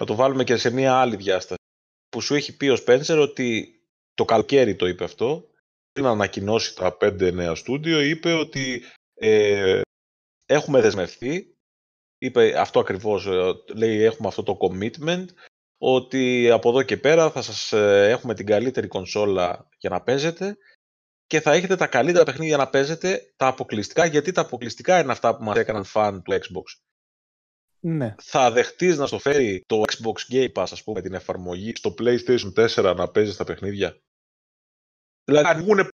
να 0.00 0.06
το 0.06 0.14
βάλουμε 0.14 0.44
και 0.44 0.56
σε 0.56 0.70
μια 0.70 0.94
άλλη 0.94 1.16
διάσταση, 1.16 1.60
που 2.08 2.20
σου 2.20 2.34
έχει 2.34 2.56
πει 2.56 2.68
ο 2.68 2.76
Spencer 2.86 3.18
ότι 3.20 3.78
το 4.14 4.24
καλοκαίρι 4.24 4.76
το 4.76 4.86
είπε 4.86 5.04
αυτό, 5.04 5.48
πριν 5.92 6.06
ανακοινώσει 6.06 6.76
τα 6.76 6.96
5 7.00 7.32
νέα 7.32 7.54
στούντιο, 7.54 8.00
είπε 8.00 8.32
ότι 8.32 8.82
ε, 9.14 9.80
έχουμε 10.46 10.80
δεσμευτεί, 10.80 11.56
είπε 12.18 12.60
αυτό 12.60 12.80
ακριβώς, 12.80 13.26
ε, 13.26 13.52
λέει 13.74 14.02
έχουμε 14.02 14.28
αυτό 14.28 14.42
το 14.42 14.58
commitment, 14.60 15.26
ότι 15.78 16.50
από 16.50 16.68
εδώ 16.68 16.82
και 16.82 16.96
πέρα 16.96 17.30
θα 17.30 17.42
σας 17.42 17.72
ε, 17.72 18.08
έχουμε 18.10 18.34
την 18.34 18.46
καλύτερη 18.46 18.86
κονσόλα 18.86 19.68
για 19.78 19.90
να 19.90 20.02
παίζετε 20.02 20.56
και 21.26 21.40
θα 21.40 21.52
έχετε 21.52 21.76
τα 21.76 21.86
καλύτερα 21.86 22.24
παιχνίδια 22.24 22.56
να 22.56 22.68
παίζετε, 22.68 23.32
τα 23.36 23.46
αποκλειστικά, 23.46 24.04
γιατί 24.04 24.32
τα 24.32 24.40
αποκλειστικά 24.40 25.00
είναι 25.00 25.12
αυτά 25.12 25.36
που 25.36 25.44
μας 25.44 25.56
έκαναν 25.56 25.84
φαν 25.84 26.22
του 26.22 26.32
Xbox. 26.32 26.80
Ναι. 27.80 28.14
Θα 28.22 28.50
δεχτείς 28.50 28.98
να 28.98 29.06
στο 29.06 29.18
φέρει 29.18 29.64
το 29.66 29.82
Xbox 29.92 30.34
Game 30.34 30.52
Pass, 30.52 30.66
ας 30.70 30.84
πούμε, 30.84 31.00
την 31.00 31.14
εφαρμογή 31.14 31.72
στο 31.76 31.94
PlayStation 31.98 32.52
4 32.54 32.94
να 32.96 33.08
παίζεις 33.08 33.36
τα 33.36 33.44
παιχνίδια; 33.44 34.00
Δηλαδή 35.24 35.48
ανοίγουν 35.48 35.88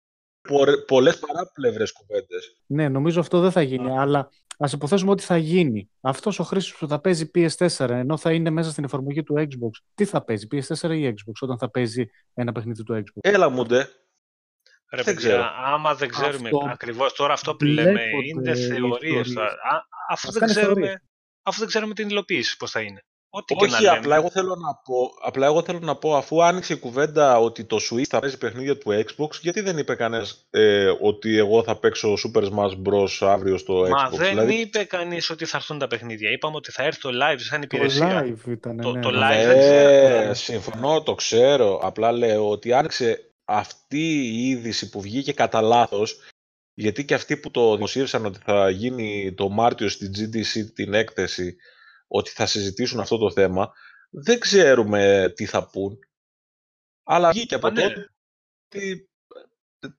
πολλές 0.87 1.19
παράπλευρες 1.19 1.91
κουβέντες. 1.91 2.57
Ναι, 2.65 2.89
νομίζω 2.89 3.19
αυτό 3.19 3.39
δεν 3.39 3.51
θα 3.51 3.61
γίνει, 3.61 3.99
αλλά 3.99 4.29
ας 4.57 4.73
υποθέσουμε 4.73 5.11
ότι 5.11 5.23
θα 5.23 5.37
γίνει. 5.37 5.89
Αυτός 6.01 6.39
ο 6.39 6.43
χρήστη 6.43 6.75
που 6.79 6.87
θα 6.87 6.99
παίζει 7.01 7.31
PS4 7.35 7.89
ενώ 7.89 8.17
θα 8.17 8.33
είναι 8.33 8.49
μέσα 8.49 8.71
στην 8.71 8.83
εφαρμογή 8.83 9.23
του 9.23 9.35
Xbox, 9.37 9.83
τι 9.95 10.05
θα 10.05 10.23
παίζει, 10.23 10.47
PS4 10.51 10.89
ή 10.89 11.07
Xbox, 11.07 11.33
όταν 11.39 11.57
θα 11.57 11.69
παίζει 11.69 12.05
ένα 12.33 12.51
παιχνίδι 12.51 12.83
του 12.83 12.95
Xbox; 12.95 13.19
Έλα 13.21 13.49
μου 13.49 13.65
ντε. 13.65 13.87
Ρε 14.91 15.01
δεν 15.03 15.15
παιδιά, 15.15 15.29
ξέρω. 15.29 15.43
άμα 15.65 15.95
δεν 15.95 16.09
ξέρουμε 16.09 16.49
αυτό... 16.53 16.69
ακριβώς 16.71 17.13
τώρα 17.13 17.33
αυτό 17.33 17.55
που 17.55 17.63
λέμε 17.63 18.01
είναι 18.25 18.55
θεωρίες. 18.55 19.33
Αφού 20.09 20.31
δεν, 20.31 20.47
ξέρουμε, 20.47 21.01
αφού 21.41 21.59
δεν 21.59 21.67
ξέρουμε 21.67 21.93
την 21.93 22.09
υλοποίηση 22.09 22.57
πώς 22.57 22.71
θα 22.71 22.81
είναι. 22.81 23.03
Ό,τι 23.37 23.55
Όχι, 23.57 23.77
και 23.77 23.85
να 23.85 23.93
απλά, 23.93 24.15
εγώ 24.15 24.29
θέλω 24.29 24.55
να 24.55 24.75
πω, 24.75 25.11
απλά 25.21 25.45
εγώ 25.45 25.63
θέλω 25.63 25.79
να 25.79 25.95
πω, 25.95 26.15
αφού 26.15 26.43
άνοιξε 26.43 26.73
η 26.73 26.77
κουβέντα 26.77 27.39
ότι 27.39 27.63
το 27.63 27.77
Switch 27.89 28.03
θα 28.09 28.19
παίζει 28.19 28.37
παιχνίδια 28.37 28.77
του 28.77 29.03
Xbox, 29.05 29.29
γιατί 29.41 29.61
δεν 29.61 29.77
είπε 29.77 29.95
κανένας 29.95 30.47
ε, 30.49 30.91
ότι 31.01 31.37
εγώ 31.37 31.63
θα 31.63 31.75
παίξω 31.75 32.13
Super 32.13 32.41
Smash 32.41 32.71
Bros. 32.87 33.27
αύριο 33.27 33.57
στο 33.57 33.81
Xbox. 33.81 33.89
Μα 33.89 34.09
δεν 34.09 34.29
δηλαδή... 34.29 34.53
είπε 34.53 34.83
κανείς 34.83 35.29
ότι 35.29 35.45
θα 35.45 35.57
έρθουν 35.57 35.79
τα 35.79 35.87
παιχνίδια. 35.87 36.31
Είπαμε 36.31 36.55
ότι 36.55 36.71
θα 36.71 36.83
έρθει 36.83 37.01
το 37.01 37.09
live 37.09 37.39
σαν 37.39 37.61
υπηρεσία. 37.61 38.07
Το 38.07 38.37
live 38.45 38.51
ήταν, 38.51 38.77
το, 38.81 38.91
ναι. 38.91 39.01
το 39.01 39.11
ναι. 39.11 39.17
live 39.17 39.45
δεν 39.45 39.59
ξέρω. 39.59 40.33
συμφωνώ, 40.33 41.01
το 41.01 41.15
ξέρω. 41.15 41.79
Απλά 41.83 42.11
λέω 42.11 42.49
ότι 42.49 42.73
άνοιξε 42.73 43.31
αυτή 43.45 44.07
η 44.19 44.49
είδηση 44.49 44.89
που 44.89 45.01
βγήκε 45.01 45.33
κατά 45.33 45.61
λάθος, 45.61 46.19
γιατί 46.73 47.05
και 47.05 47.13
αυτοί 47.13 47.37
που 47.37 47.51
το 47.51 47.75
δημοσίευσαν 47.75 48.25
ότι 48.25 48.39
θα 48.43 48.69
γίνει 48.69 49.33
το 49.33 49.49
Μάρτιο 49.49 49.89
στην 49.89 50.11
GDC 50.17 50.65
την 50.73 50.93
έκθεση, 50.93 51.55
ότι 52.07 52.29
θα 52.29 52.45
συζητήσουν 52.45 52.99
αυτό 52.99 53.17
το 53.17 53.31
θέμα, 53.31 53.71
δεν 54.09 54.39
ξέρουμε 54.39 55.31
τι 55.35 55.45
θα 55.45 55.69
πούν. 55.69 55.99
Αλλά 57.03 57.31
βγήκε 57.31 57.55
από 57.55 57.69
ναι. 57.69 57.81
τότε 57.81 58.11
ότι 58.67 59.09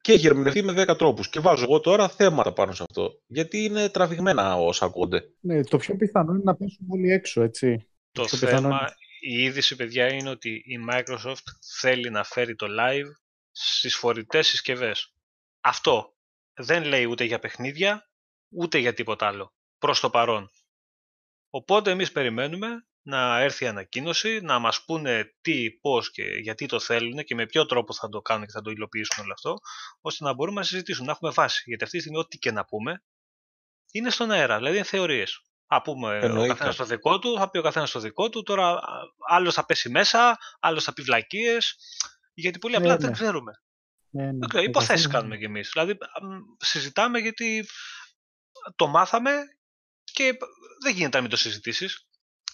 και 0.01 0.13
έχει 0.13 0.27
ερμηνευτεί 0.27 0.63
με 0.63 0.85
10 0.89 0.99
τρόπους. 0.99 1.29
Και 1.29 1.41
βάζω 1.41 1.63
εγώ 1.63 1.81
τώρα 1.81 2.09
θέματα 2.09 2.53
πάνω 2.53 2.73
σε 2.73 2.83
αυτό. 2.83 3.21
Γιατί 3.27 3.65
είναι 3.65 3.89
τραβηγμένα 3.89 4.57
όσα 4.57 4.85
ακούγονται. 4.85 5.25
Ναι, 5.41 5.65
το 5.65 5.77
πιο 5.77 5.97
πιθανό 5.97 6.33
είναι 6.33 6.43
να 6.45 6.57
πέσουν 6.57 6.87
όλοι 6.91 7.11
έξω, 7.11 7.43
έτσι. 7.43 7.89
Το, 8.13 8.25
το 8.25 8.37
θέμα, 8.37 8.95
η 9.21 9.43
είδηση, 9.43 9.77
παιδιά, 9.77 10.13
είναι 10.13 10.31
ότι 10.31 10.51
η 10.51 10.79
Microsoft 10.91 11.45
θέλει 11.81 12.11
να 12.11 12.25
φέρει 12.25 12.55
το 12.55 12.67
live 12.81 13.11
στις 13.51 13.97
φορητές 13.97 14.47
συσκευές. 14.47 15.15
Αυτό 15.61 16.15
δεν 16.55 16.85
λέει 16.85 17.05
ούτε 17.05 17.25
για 17.25 17.39
παιχνίδια, 17.39 18.11
ούτε 18.49 18.79
για 18.79 18.95
τίποτα 18.95 19.27
άλλο, 19.27 19.53
προς 19.79 20.01
το 20.01 20.11
παρόν. 20.11 20.51
Οπότε 21.51 21.91
εμείς 21.91 22.13
περιμένουμε 22.13 22.87
να 23.03 23.41
έρθει 23.41 23.65
η 23.65 23.67
ανακοίνωση, 23.67 24.41
να 24.41 24.59
μας 24.59 24.85
πούνε 24.85 25.35
τι, 25.41 25.71
πώς 25.71 26.11
και 26.11 26.23
γιατί 26.23 26.67
το 26.67 26.81
θέλουν 26.81 27.25
και 27.25 27.35
με 27.35 27.47
ποιο 27.47 27.67
τρόπο 27.67 27.93
θα 27.93 28.09
το 28.09 28.21
κάνουν 28.21 28.47
και 28.47 28.53
θα 28.53 28.61
το 28.61 28.71
υλοποιήσουν 28.71 29.25
όλο 29.25 29.33
αυτό, 29.33 29.55
ώστε 30.01 30.25
να 30.25 30.35
μπορούμε 30.35 30.61
να 30.61 30.67
συζητήσουμε, 30.67 31.07
να 31.07 31.13
έχουμε 31.13 31.31
βάση. 31.31 31.63
Γιατί 31.65 31.85
αυτή 31.85 31.97
τη 31.97 32.03
στιγμή 32.03 32.21
ό,τι 32.21 32.39
και 32.39 32.53
να 32.53 32.65
πούμε 32.65 33.03
είναι 33.91 34.11
στον 34.11 34.31
αέρα, 34.31 34.57
δηλαδή 34.57 34.77
είναι 34.77 34.85
θεωρίες. 34.85 35.43
Α 35.67 35.83
πούμε 35.83 36.19
Εννοείται. 36.23 36.45
ο 36.45 36.55
καθένας 36.55 36.77
το 36.77 36.85
δικό 36.85 37.19
του, 37.19 37.37
θα 37.39 37.51
πει 37.51 37.59
ο 37.59 37.63
καθένας 37.63 37.91
το 37.91 38.01
δικό 38.01 38.29
του. 38.29 38.43
Τώρα 38.43 38.81
άλλος 39.29 39.55
θα 39.55 39.65
πέσει 39.65 39.89
μέσα, 39.89 40.39
άλλος 40.61 40.85
θα 40.85 40.93
πει 40.93 41.03
βλακίες. 41.03 41.77
Γιατί 42.35 42.59
πολύ 42.59 42.77
απλά 42.77 42.93
ναι, 42.93 42.97
δεν 42.97 43.07
ναι. 43.07 43.13
ξέρουμε. 43.13 43.53
Ναι, 44.11 44.33
ναι. 44.33 44.47
Δεν 44.47 44.65
Υποθέσεις 44.65 45.07
κάνουμε 45.07 45.37
κι 45.37 45.45
εμείς. 45.45 45.71
Δηλαδή 45.73 45.99
συζητάμε 46.59 47.19
γιατί 47.19 47.67
το 48.77 48.87
μάθαμε 48.87 49.31
και 50.13 50.37
δεν 50.83 50.95
γίνεται 50.95 51.17
να 51.17 51.23
μην 51.23 51.31
το 51.31 51.37
συζητήσεις. 51.37 52.07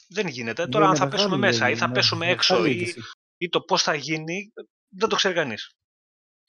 Δεν 0.08 0.26
γίνεται. 0.26 0.66
Τώρα, 0.66 0.88
αν 0.88 0.96
θα 0.96 1.08
πέσουμε 1.08 1.36
μέσα 1.36 1.70
ή 1.70 1.76
θα 1.76 1.90
πέσουμε 1.90 2.28
έξω 2.28 2.66
ή, 2.66 2.94
ή 3.36 3.48
το 3.48 3.60
πώς 3.60 3.82
θα 3.82 3.94
γίνει, 3.94 4.52
δεν 4.88 5.08
το 5.08 5.16
ξέρει 5.16 5.34
κανείς. 5.34 5.70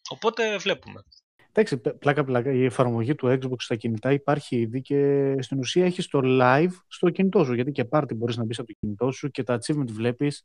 Οπότε 0.09 0.57
βλέπουμε. 0.57 1.03
Εντάξει, 1.51 1.77
πλάκα-πλάκα, 1.77 2.51
η 2.51 2.63
εφαρμογή 2.65 3.15
του 3.15 3.27
Xbox 3.27 3.55
στα 3.57 3.75
κινητά 3.75 4.11
υπάρχει 4.11 4.59
ήδη 4.59 4.81
και 4.81 5.33
στην 5.41 5.59
ουσία 5.59 5.85
έχει 5.85 6.03
το 6.03 6.19
live 6.23 6.71
στο 6.87 7.09
κινητό 7.09 7.43
σου. 7.43 7.53
Γιατί 7.53 7.71
και 7.71 7.85
πάρτι 7.85 8.13
μπορείς 8.13 8.37
να 8.37 8.43
μπεις 8.43 8.59
από 8.59 8.67
το 8.67 8.73
κινητό 8.79 9.11
σου 9.11 9.29
και 9.29 9.43
τα 9.43 9.59
achievement 9.59 9.89
βλέπεις 9.89 10.43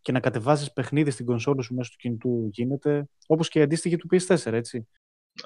και 0.00 0.12
να 0.12 0.20
κατεβάσει 0.20 0.72
παιχνίδι 0.72 1.10
στην 1.10 1.26
κονσόλα 1.26 1.62
σου 1.62 1.74
μέσω 1.74 1.90
του 1.90 1.96
κινητού 1.96 2.48
γίνεται. 2.52 3.08
Όπως 3.26 3.48
και 3.48 3.58
η 3.58 3.62
αντίστοιχη 3.62 3.96
του 3.96 4.08
PS4, 4.10 4.52
έτσι. 4.52 4.88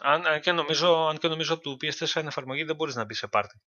Αν 0.00 0.40
και 0.40 0.52
νομίζω, 0.52 1.06
αν 1.06 1.18
και 1.18 1.28
νομίζω 1.28 1.54
από 1.54 1.62
το 1.62 1.76
PS4 1.80 2.18
είναι 2.18 2.28
εφαρμογή 2.28 2.64
δεν 2.64 2.76
μπορείς 2.76 2.94
να 2.94 3.04
μπεις 3.04 3.18
σε 3.18 3.26
πάρτι. 3.26 3.58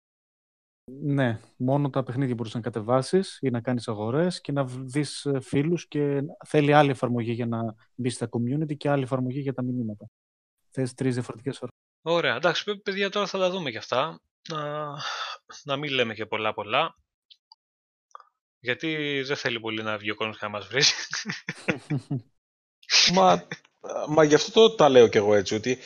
Ναι, 0.86 1.40
μόνο 1.58 1.90
τα 1.90 2.04
παιχνίδια 2.04 2.36
μπορείς 2.36 2.54
να 2.54 2.62
κατεβάσεις 2.62 3.38
ή 3.42 3.50
να 3.50 3.62
κάνεις 3.62 3.88
αγορές 3.88 4.42
και 4.42 4.52
να 4.52 4.66
δεις 4.66 5.26
ε, 5.26 5.40
φίλους 5.40 5.88
και 5.88 6.22
θέλει 6.46 6.74
άλλη 6.74 6.90
εφαρμογή 6.90 7.32
για 7.32 7.46
να 7.46 7.76
μπεις 7.96 8.14
στα 8.14 8.30
community 8.30 8.78
και 8.78 8.90
άλλη 8.90 9.04
εφαρμογή 9.04 9.40
για 9.40 9.54
τα 9.54 9.64
μηνύματα. 9.64 10.06
Θες 10.70 10.94
τρεις 10.94 11.14
διαφορετικές 11.14 11.58
φορέ. 11.58 11.72
Ωραία. 12.02 12.36
Εντάξει, 12.36 12.78
παιδιά, 12.78 13.10
τώρα 13.10 13.28
θα 13.28 13.38
τα 13.38 13.50
δούμε 13.50 13.72
και 13.72 13.78
αυτά. 13.78 14.20
Να, 14.50 14.94
να 15.64 15.76
μην 15.78 15.92
λέμε 15.92 16.14
και 16.14 16.26
πολλά 16.26 16.54
πολλά. 16.54 16.96
Γιατί 18.60 19.22
δεν 19.26 19.36
θέλει 19.36 19.60
πολύ 19.60 19.84
να 19.84 19.98
βγει 19.98 20.12
ο 20.12 20.16
κόσμος 20.16 20.38
και 20.38 20.46
να 20.46 20.52
μας 20.52 20.68
βρει. 20.68 20.84
μα, 23.16 23.48
μα 24.08 24.24
γι' 24.24 24.36
αυτό 24.36 24.52
το 24.52 24.76
τα 24.76 24.90
λέω 24.90 25.08
κι 25.08 25.18
εγώ 25.18 25.34
έτσι, 25.34 25.56
ότι 25.56 25.78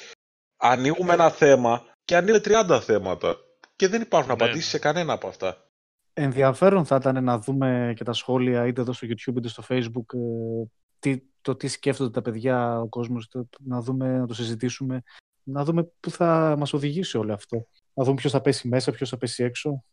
ανοίγουμε 0.58 1.14
ένα 1.14 1.30
θέμα 1.30 1.86
και 2.04 2.16
ανοίγουμε 2.16 2.44
30 2.46 2.80
θέματα 2.82 3.45
και 3.76 3.88
δεν 3.88 4.02
υπάρχουν 4.02 4.36
ναι, 4.38 4.44
απαντήσεις 4.44 4.70
σε 4.70 4.80
κανένα 4.80 5.14
από 5.14 5.28
αυτά. 5.28 5.70
Ενδιαφέρον 6.14 6.86
θα 6.86 6.96
ήταν 6.96 7.24
να 7.24 7.40
δούμε 7.40 7.94
και 7.96 8.04
τα 8.04 8.14
σχόλια 8.14 8.68
είτε 8.68 8.82
εδώ 8.82 8.94
στο 8.94 9.08
YouTube 9.08 9.36
είτε 9.38 9.48
στο 9.48 9.64
Facebook 9.70 10.14
ε, 10.14 10.64
τι, 11.00 11.22
το 11.42 11.56
τι 11.56 11.68
σκέφτονται 11.68 12.10
τα 12.10 12.22
παιδιά, 12.22 12.80
ο 12.80 12.88
κόσμος, 12.88 13.30
να 13.60 13.82
δούμε, 13.82 14.18
να 14.18 14.28
το 14.28 14.34
συζητήσουμε, 14.34 15.04
να 15.44 15.64
δούμε 15.64 15.84
πού 16.00 16.12
θα 16.12 16.56
μας 16.58 16.74
οδηγήσει 16.74 17.18
όλο 17.18 17.34
αυτό. 17.34 17.68
Να 17.94 18.04
δούμε 18.04 18.16
ποιος 18.16 18.32
θα 18.32 18.42
πέσει 18.42 18.68
μέσα, 18.68 18.92
ποιος 18.92 19.10
θα 19.10 19.18
πέσει 19.18 19.44
έξω. 19.44 19.84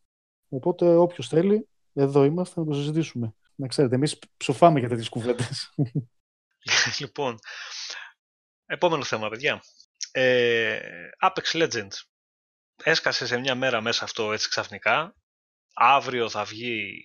Οπότε 0.48 0.94
όποιος 0.94 1.28
θέλει, 1.28 1.68
εδώ 1.92 2.24
είμαστε 2.24 2.60
να 2.60 2.66
το 2.66 2.72
συζητήσουμε. 2.72 3.34
Να 3.54 3.66
ξέρετε, 3.66 3.94
εμείς 3.94 4.18
ψοφάμε 4.36 4.78
για 4.78 4.88
τέτοιες 4.88 5.08
κουβέντες. 5.08 5.74
λοιπόν, 7.00 7.38
επόμενο 8.66 9.04
θέμα, 9.04 9.28
παιδιά. 9.28 9.62
Ε, 10.12 10.78
Apex 11.20 11.62
Legends. 11.62 12.11
Έσκασε 12.82 13.26
σε 13.26 13.38
μια 13.38 13.54
μέρα 13.54 13.80
μέσα 13.80 14.04
αυτό 14.04 14.32
έτσι 14.32 14.48
ξαφνικά. 14.48 15.14
Αύριο 15.74 16.28
θα 16.28 16.44
βγει 16.44 17.00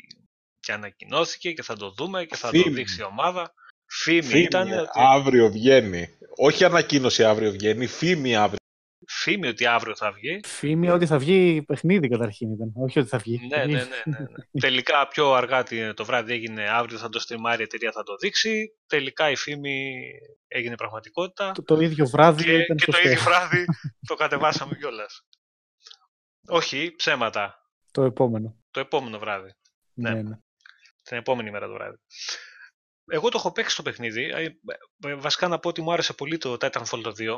και 0.60 0.72
ανακοινώθηκε 0.72 1.52
και 1.52 1.64
θα 1.64 1.76
το 1.76 1.92
δούμε 1.92 2.26
και 2.26 2.36
θα 2.36 2.52
το 2.52 2.62
δείξει 2.70 3.00
η 3.00 3.04
ομάδα. 3.04 3.54
Φήμη, 3.86 4.22
φήμη 4.22 4.44
ήταν. 4.44 4.72
Ότι... 4.72 4.90
Αύριο 4.94 5.50
βγαίνει. 5.50 6.08
Όχι 6.36 6.64
ανακοίνωση 6.64 7.24
αύριο 7.24 7.52
βγαίνει, 7.52 7.88
φήμη 7.88 8.36
αύριο. 8.36 8.58
Φήμη 9.10 9.48
ότι 9.48 9.66
αύριο 9.66 9.96
θα 9.96 10.12
βγει. 10.12 10.40
Φήμη 10.46 10.90
ότι 10.90 11.06
θα 11.06 11.18
βγει 11.18 11.64
παιχνίδι 11.68 12.08
καταρχήν 12.08 12.52
ήταν. 12.52 12.72
Όχι 12.76 13.00
ότι 13.00 13.08
θα 13.08 13.18
βγει. 13.18 13.40
Ναι, 13.48 13.58
ναι, 13.58 13.66
ναι. 13.66 13.80
ναι, 14.06 14.20
ναι. 14.20 14.28
Τελικά 14.66 15.08
πιο 15.08 15.34
αργά 15.34 15.64
το 15.94 16.06
βράδυ 16.06 16.34
έγινε 16.34 16.70
αύριο 16.70 16.98
θα 16.98 17.10
το 17.10 17.20
στριμάρει 17.20 17.62
η 17.62 17.64
εταιρεία 17.64 17.92
θα 17.92 18.04
το 18.04 18.16
δείξει. 18.16 18.74
Τελικά 18.88 19.30
η 19.30 19.36
φήμη 19.36 20.02
έγινε 20.48 20.76
πραγματικότητα. 20.76 21.52
Το, 21.52 21.64
το 21.64 21.80
ίδιο 21.80 22.08
βράδυ 22.08 22.44
και, 22.44 22.54
ήταν 22.54 22.78
και 22.78 22.92
το 22.92 22.98
ίδιο 23.04 23.22
βράδυ 23.22 23.66
το 24.08 24.16
κατεβάσαμε 24.24 24.76
κιόλας. 24.76 25.26
Όχι, 26.48 26.94
ψέματα. 26.96 27.56
Το 27.92 28.04
επόμενο. 28.04 28.56
Το 28.72 28.80
επόμενο 28.80 29.20
βράδυ. 29.20 29.54
Ναι, 29.94 30.10
ναι. 30.12 30.22
ναι. 30.22 30.38
Την 31.04 31.18
επόμενη 31.18 31.52
μέρα 31.52 31.68
το 31.68 31.74
βράδυ. 31.74 31.98
Εγώ 33.06 33.30
το 33.30 33.38
έχω 33.38 33.52
παίξει 33.52 33.74
στο 33.74 33.84
παιχνίδι. 33.84 34.24
Ε, 34.24 34.58
ε, 35.06 35.16
βασικά 35.16 35.48
να 35.48 35.60
πω 35.60 35.70
ότι 35.70 35.82
μου 35.82 35.94
άρεσε 35.94 36.14
πολύ 36.14 36.38
το 36.38 36.58
Titanfall 36.60 37.14
2. 37.20 37.38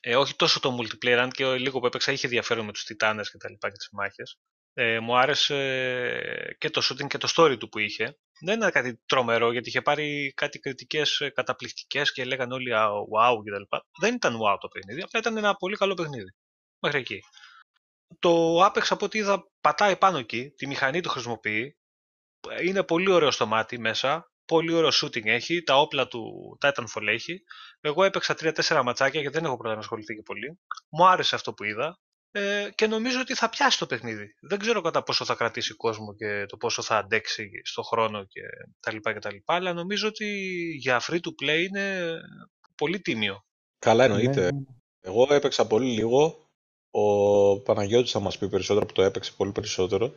Ε, 0.00 0.16
όχι 0.16 0.36
τόσο 0.36 0.60
το 0.60 0.78
multiplayer, 0.80 1.18
αν 1.20 1.30
και 1.30 1.56
λίγο 1.56 1.80
που 1.80 1.86
έπαιξα 1.86 2.12
είχε 2.12 2.26
ενδιαφέρον 2.26 2.64
με 2.64 2.72
τους 2.72 2.84
τιτάνες 2.84 3.30
και 3.30 3.36
τα 3.36 3.50
λοιπά 3.50 3.68
και 3.68 3.76
τις 3.76 3.88
μάχες. 3.92 4.38
Ε, 4.76 5.00
μου 5.00 5.18
άρεσε 5.18 6.56
και 6.58 6.70
το 6.70 6.80
shooting 6.84 7.06
και 7.06 7.18
το 7.18 7.28
story 7.36 7.56
του 7.58 7.68
που 7.68 7.78
είχε. 7.78 8.18
Δεν 8.40 8.56
ήταν 8.56 8.70
κάτι 8.70 9.00
τρομερό 9.06 9.52
γιατί 9.52 9.68
είχε 9.68 9.82
πάρει 9.82 10.32
κάτι 10.36 10.58
κριτικές 10.58 11.20
ε, 11.20 11.30
καταπληκτικές 11.30 12.12
και 12.12 12.24
λέγανε 12.24 12.54
όλοι 12.54 12.70
wow 13.14 13.42
και 13.44 13.50
τα 13.50 13.58
λοιπά. 13.58 13.86
Δεν 14.00 14.14
ήταν 14.14 14.34
wow 14.34 14.56
το 14.60 14.68
παιχνίδι, 14.68 15.02
απλά 15.02 15.20
ήταν 15.20 15.36
ένα 15.36 15.54
πολύ 15.54 15.76
καλό 15.76 15.94
παιχνίδι. 15.94 16.34
Μέχρι 16.78 16.98
εκεί. 16.98 17.20
Το 18.18 18.64
Apex 18.64 18.82
από 18.88 19.04
ό,τι 19.04 19.18
είδα 19.18 19.50
πατάει 19.60 19.96
πάνω 19.96 20.18
εκεί, 20.18 20.50
τη 20.56 20.66
μηχανή 20.66 21.00
του 21.00 21.08
χρησιμοποιεί. 21.08 21.76
Είναι 22.64 22.82
πολύ 22.82 23.10
ωραίο 23.10 23.30
στο 23.30 23.46
μάτι 23.46 23.78
μέσα 23.78 24.34
πολύ 24.46 24.72
ωραίο 24.72 24.90
shooting 24.92 25.24
έχει, 25.24 25.62
τα 25.62 25.80
όπλα 25.80 26.08
του 26.08 26.22
Titanfall 26.60 27.06
έχει. 27.06 27.42
Εγώ 27.80 28.04
έπαιξα 28.04 28.34
3-4 28.38 28.82
ματσάκια 28.84 29.20
γιατί 29.20 29.36
δεν 29.36 29.44
έχω 29.44 29.56
πρώτα 29.56 29.74
να 29.74 29.80
ασχοληθεί 29.80 30.14
και 30.14 30.22
πολύ. 30.22 30.58
Μου 30.88 31.06
άρεσε 31.06 31.34
αυτό 31.34 31.52
που 31.54 31.64
είδα 31.64 31.98
ε, 32.30 32.68
και 32.74 32.86
νομίζω 32.86 33.20
ότι 33.20 33.34
θα 33.34 33.48
πιάσει 33.48 33.78
το 33.78 33.86
παιχνίδι. 33.86 34.34
Δεν 34.40 34.58
ξέρω 34.58 34.80
κατά 34.80 35.02
πόσο 35.02 35.24
θα 35.24 35.34
κρατήσει 35.34 35.74
κόσμο 35.74 36.14
και 36.14 36.46
το 36.48 36.56
πόσο 36.56 36.82
θα 36.82 36.96
αντέξει 36.96 37.50
στο 37.64 37.82
χρόνο 37.82 38.24
και 38.24 38.40
τα 38.80 38.92
λοιπά 38.92 39.12
και 39.12 39.18
τα 39.18 39.32
λοιπά, 39.32 39.54
αλλά 39.54 39.72
νομίζω 39.72 40.08
ότι 40.08 40.26
για 40.78 41.00
free 41.00 41.18
to 41.20 41.44
play 41.44 41.66
είναι 41.68 42.16
πολύ 42.74 43.00
τίμιο. 43.00 43.44
Καλά 43.78 44.04
εννοείται. 44.04 44.42
Ναι. 44.42 44.48
Εγώ 45.00 45.34
έπαιξα 45.34 45.66
πολύ 45.66 45.90
λίγο. 45.90 46.43
Ο 46.96 47.58
Παναγιώτης 47.60 48.10
θα 48.10 48.20
μας 48.20 48.38
πει 48.38 48.48
περισσότερο 48.48 48.86
που 48.86 48.92
το 48.92 49.02
έπαιξε 49.02 49.32
πολύ 49.36 49.52
περισσότερο. 49.52 50.12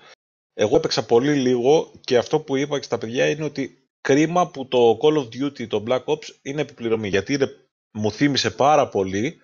Εγώ 0.53 0.75
έπαιξα 0.75 1.05
πολύ 1.05 1.33
λίγο 1.35 1.91
και 2.01 2.17
αυτό 2.17 2.39
που 2.39 2.55
είπα 2.55 2.77
και 2.77 2.83
στα 2.83 2.97
παιδιά 2.97 3.29
είναι 3.29 3.43
ότι 3.43 3.87
κρίμα 4.01 4.47
που 4.47 4.67
το 4.67 4.97
Call 5.01 5.17
of 5.17 5.27
Duty, 5.27 5.67
το 5.67 5.83
Black 5.87 6.03
Ops 6.03 6.29
είναι 6.41 6.61
επιπληρωμή. 6.61 7.07
Γιατί 7.07 7.33
είναι, 7.33 7.49
μου 7.91 8.11
θύμισε 8.11 8.51
πάρα 8.51 8.89
πολύ 8.89 9.41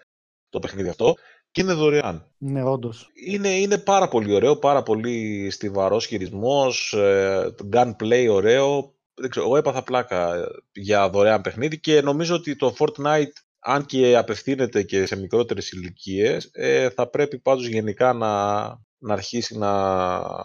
το 0.49 0.59
παιχνίδι 0.59 0.89
αυτό 0.89 1.15
και 1.51 1.61
είναι 1.61 1.73
δωρεάν. 1.73 2.31
Ναι, 2.37 2.63
όντως. 2.63 3.09
Είναι, 3.13 3.49
είναι 3.49 3.77
πάρα 3.77 4.07
πολύ 4.07 4.33
ωραίο, 4.33 4.57
πάρα 4.57 4.83
πολύ 4.83 5.49
στιβαρός 5.49 6.05
χειρισμός, 6.05 6.93
ε, 6.93 7.55
gunplay 7.73 8.27
ωραίο. 8.29 8.93
Δεν 9.13 9.29
ξέρω, 9.29 9.45
εγώ 9.45 9.57
έπαθα 9.57 9.83
πλάκα 9.83 10.47
για 10.71 11.09
δωρεάν 11.09 11.41
παιχνίδι 11.41 11.79
και 11.79 12.01
νομίζω 12.01 12.35
ότι 12.35 12.55
το 12.55 12.75
Fortnite, 12.79 13.33
αν 13.63 13.85
και 13.85 14.17
απευθύνεται 14.17 14.83
και 14.83 15.05
σε 15.05 15.15
μικρότερες 15.15 15.71
ηλικίες, 15.71 16.49
ε, 16.53 16.89
θα 16.89 17.09
πρέπει 17.09 17.39
πάντως 17.39 17.67
γενικά 17.67 18.13
να, 18.13 18.63
να 18.97 19.13
αρχίσει 19.13 19.57
να 19.57 19.71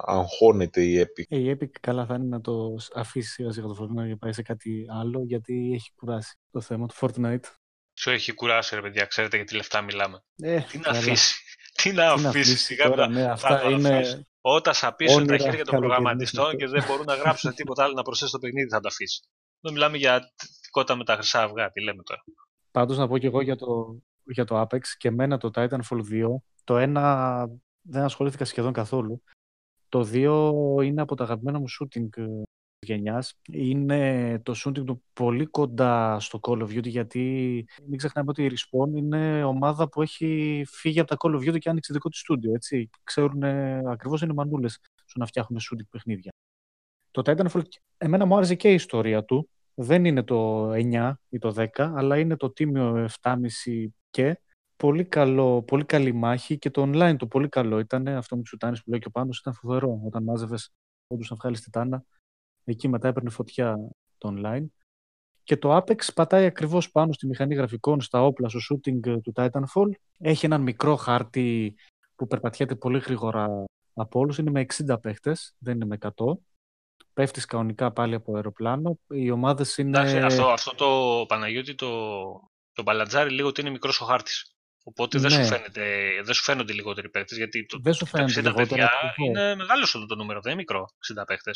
αγχώνεται 0.05 0.83
η 0.83 1.01
Epic. 1.01 1.25
Ε, 1.29 1.39
η 1.39 1.57
Epic 1.61 1.71
καλά 1.81 2.07
θα 2.07 2.15
είναι 2.15 2.27
να 2.27 2.41
το 2.41 2.77
αφήσει 2.95 3.31
σιγά 3.31 3.53
σιγά 3.53 3.67
το 3.67 3.77
Fortnite 3.81 4.07
για 4.07 4.17
πάει 4.17 4.33
σε 4.33 4.43
κάτι 4.43 4.85
άλλο 5.01 5.23
γιατί 5.25 5.71
έχει 5.75 5.93
κουράσει 5.97 6.39
το 6.51 6.61
θέμα 6.61 6.87
του 6.87 6.95
Fortnite. 7.01 7.45
Σου 7.95 8.11
έχει 8.11 8.33
κουράσει 8.33 8.75
ρε 8.75 8.81
παιδιά, 8.81 9.05
ξέρετε 9.05 9.37
για 9.37 9.45
τι 9.45 9.55
λεφτά 9.55 9.83
μιλάμε. 9.83 10.23
Ε, 10.37 10.61
τι 10.61 10.79
να 10.79 10.91
αφήσει. 10.91 11.37
Τι 11.83 11.93
να 11.93 12.13
αφήσει. 12.13 12.57
Σιγά 12.57 12.89
τώρα, 12.89 13.09
ναι, 13.09 13.23
αυτά 13.23 13.71
είναι... 13.71 14.23
Όταν 14.41 14.75
θα 14.75 14.95
πείσουν 14.95 15.27
τα 15.27 15.37
χέρια 15.37 15.65
των 15.65 15.79
προγραμματιστών 15.79 16.57
και 16.57 16.67
δεν 16.67 16.85
μπορούν 16.87 17.07
να 17.07 17.15
γράψουν 17.15 17.55
τίποτα 17.55 17.85
άλλο 17.85 17.93
να 17.93 18.03
προσθέσουν 18.03 18.41
το 18.41 18.47
παιχνίδι, 18.47 18.69
θα 18.69 18.81
τα 18.81 18.89
αφήσει. 18.89 19.21
Δεν 19.61 19.73
μιλάμε 19.73 19.97
για 19.97 20.21
κότα 20.71 20.97
με 20.97 21.05
τα 21.05 21.15
χρυσά 21.15 21.43
αυγά, 21.43 21.71
τι 21.71 21.83
λέμε 21.83 22.03
τώρα. 22.03 22.23
Πάντως 22.79 22.99
να 22.99 23.09
πω 23.09 23.19
και 23.19 23.27
εγώ 23.27 23.41
για 23.41 23.57
το, 23.57 23.99
για 24.25 24.45
το 24.45 24.61
Apex 24.61 24.81
και 24.99 25.11
μένα 25.11 25.39
το 25.39 25.51
Titanfall 25.55 26.01
2. 26.11 26.27
Το 26.65 26.77
ένα 26.77 27.47
δεν 27.81 28.03
ασχολήθηκα 28.03 28.45
σχεδόν 28.45 28.73
καθόλου. 28.73 29.23
Το 29.89 30.09
2 30.13 30.85
είναι 30.85 31.01
από 31.01 31.15
τα 31.15 31.25
αγαπημένα 31.25 31.59
μου 31.59 31.65
shooting 31.69 32.17
ε, 32.17 32.43
γενιάς. 32.87 33.35
Είναι 33.53 34.39
το 34.43 34.55
shooting 34.65 34.85
του 34.85 35.03
πολύ 35.13 35.47
κοντά 35.47 36.21
στο 36.21 36.39
Call 36.43 36.59
of 36.59 36.69
Duty 36.77 36.87
γιατί 36.87 37.67
μην 37.87 37.99
ξεχνάμε 37.99 38.31
ότι 38.31 38.45
η 38.45 38.51
Respawn 38.51 38.97
είναι 38.97 39.45
ομάδα 39.45 39.89
που 39.89 40.03
έχει 40.03 40.63
φύγει 40.69 41.01
από 41.01 41.09
τα 41.09 41.17
Call 41.19 41.35
of 41.35 41.49
Duty 41.49 41.59
και 41.59 41.69
άνοιξε 41.69 41.93
δικό 41.93 42.09
του 42.09 42.19
στούντιο. 42.19 42.55
Έτσι. 42.55 42.91
Ξέρουν 43.05 43.45
ακριβώς 43.89 44.23
είναι 44.23 44.33
μανούλες 44.33 44.81
στο 45.05 45.19
να 45.19 45.27
φτιάχνουν 45.27 45.61
shooting 45.61 45.87
παιχνίδια. 45.91 46.33
Το 47.11 47.23
Titanfall, 47.25 47.63
εμένα 47.99 48.25
μου 48.25 48.37
άρεσε 48.37 48.55
και 48.55 48.71
η 48.71 48.75
ιστορία 48.75 49.25
του 49.25 49.49
δεν 49.81 50.05
είναι 50.05 50.23
το 50.23 50.71
9 50.73 51.13
ή 51.29 51.39
το 51.39 51.55
10, 51.57 51.67
αλλά 51.77 52.19
είναι 52.19 52.37
το 52.37 52.51
τίμιο 52.51 53.07
7,5 53.21 53.35
και 54.11 54.41
πολύ, 54.77 55.05
καλό, 55.05 55.63
πολύ 55.63 55.85
καλή 55.85 56.13
μάχη 56.13 56.59
και 56.59 56.71
το 56.71 56.83
online 56.83 57.15
το 57.19 57.27
πολύ 57.27 57.49
καλό 57.49 57.79
ήταν. 57.79 58.09
Αυτό 58.09 58.37
με 58.37 58.43
τους 58.43 58.51
Τιτάνες 58.51 58.83
που 58.83 58.91
λέει 58.91 58.99
και 58.99 59.07
ο 59.09 59.11
Πάνος 59.11 59.39
ήταν 59.39 59.55
φοβερό. 59.55 60.01
Όταν 60.05 60.23
μάζευες 60.23 60.73
όντως 61.07 61.31
να 61.31 61.37
βγάλεις 61.37 61.61
Τιτάνα, 61.61 62.05
εκεί 62.65 62.89
μετά 62.89 63.09
έπαιρνε 63.09 63.31
φωτιά 63.31 63.79
το 64.19 64.35
online. 64.37 64.67
Και 65.43 65.57
το 65.57 65.77
Apex 65.77 66.15
πατάει 66.15 66.47
ακριβώς 66.47 66.91
πάνω 66.91 67.13
στη 67.13 67.27
μηχανή 67.27 67.55
γραφικών, 67.55 68.01
στα 68.01 68.25
όπλα, 68.25 68.49
στο 68.49 68.59
shooting 68.71 69.21
του 69.23 69.33
Titanfall. 69.35 69.91
Έχει 70.19 70.47
έναν 70.47 70.61
μικρό 70.61 70.97
χάρτη 70.97 71.75
που 72.17 72.27
περπατιέται 72.27 72.75
πολύ 72.75 72.99
γρήγορα 72.99 73.65
από 73.95 74.19
όλους. 74.19 74.39
Είναι 74.39 74.51
με 74.51 74.61
60 74.61 75.01
παίχτες, 75.01 75.55
δεν 75.59 75.75
είναι 75.75 75.85
με 75.85 75.95
100. 75.95 76.39
Πέφτεις 77.13 77.45
κανονικά 77.45 77.93
πάλι 77.93 78.15
από 78.15 78.35
αεροπλάνο. 78.35 78.99
Οι 79.09 79.31
ομάδες 79.31 79.77
είναι... 79.79 79.89
Εντάξει, 79.99 80.19
αυτό, 80.19 80.47
αυτό 80.49 80.75
το 80.75 81.25
Παναγιώτη 81.29 81.75
το, 81.75 81.89
το 82.73 82.83
μπαλατζάρι 82.83 83.31
λίγο 83.31 83.49
ότι 83.49 83.61
είναι 83.61 83.71
μικρός 83.71 84.01
ο 84.01 84.05
χάρτης. 84.05 84.53
Οπότε 84.85 85.19
δεν, 85.19 85.31
σου 85.31 85.39
Ναι. 85.39 85.45
φαίνεται, 85.45 85.83
δεν 86.25 86.35
σου 86.35 86.43
φαίνονται 86.43 86.73
λιγότεροι 86.73 87.09
παίχτε. 87.11 87.35
Γιατί 87.35 87.67
το, 87.67 87.79
Δεν 87.83 87.93
σου 87.93 88.05
τα 88.05 88.11
φαίνεται 88.11 88.33
60 88.41 88.43
λιγότερο, 88.43 88.67
παιδιά 88.67 88.85
ακριβώς. 88.85 89.29
είναι 89.29 89.55
μεγάλος 89.55 89.95
αυτό 89.95 90.07
το 90.07 90.15
νούμερο, 90.15 90.41
δεν 90.41 90.53
είναι 90.53 90.61
μικρό. 90.61 90.87
60 91.21 91.23
παίχτε. 91.27 91.51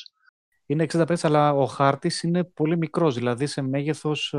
Είναι 0.66 0.82
60 0.84 0.96
παίκτες, 0.98 1.24
αλλά 1.24 1.52
ο 1.52 1.66
χάρτης 1.66 2.22
είναι 2.22 2.44
πολύ 2.44 2.76
μικρός. 2.78 3.14
Δηλαδή 3.14 3.46
σε 3.46 3.62
μέγεθος 3.62 4.32
ε, 4.32 4.38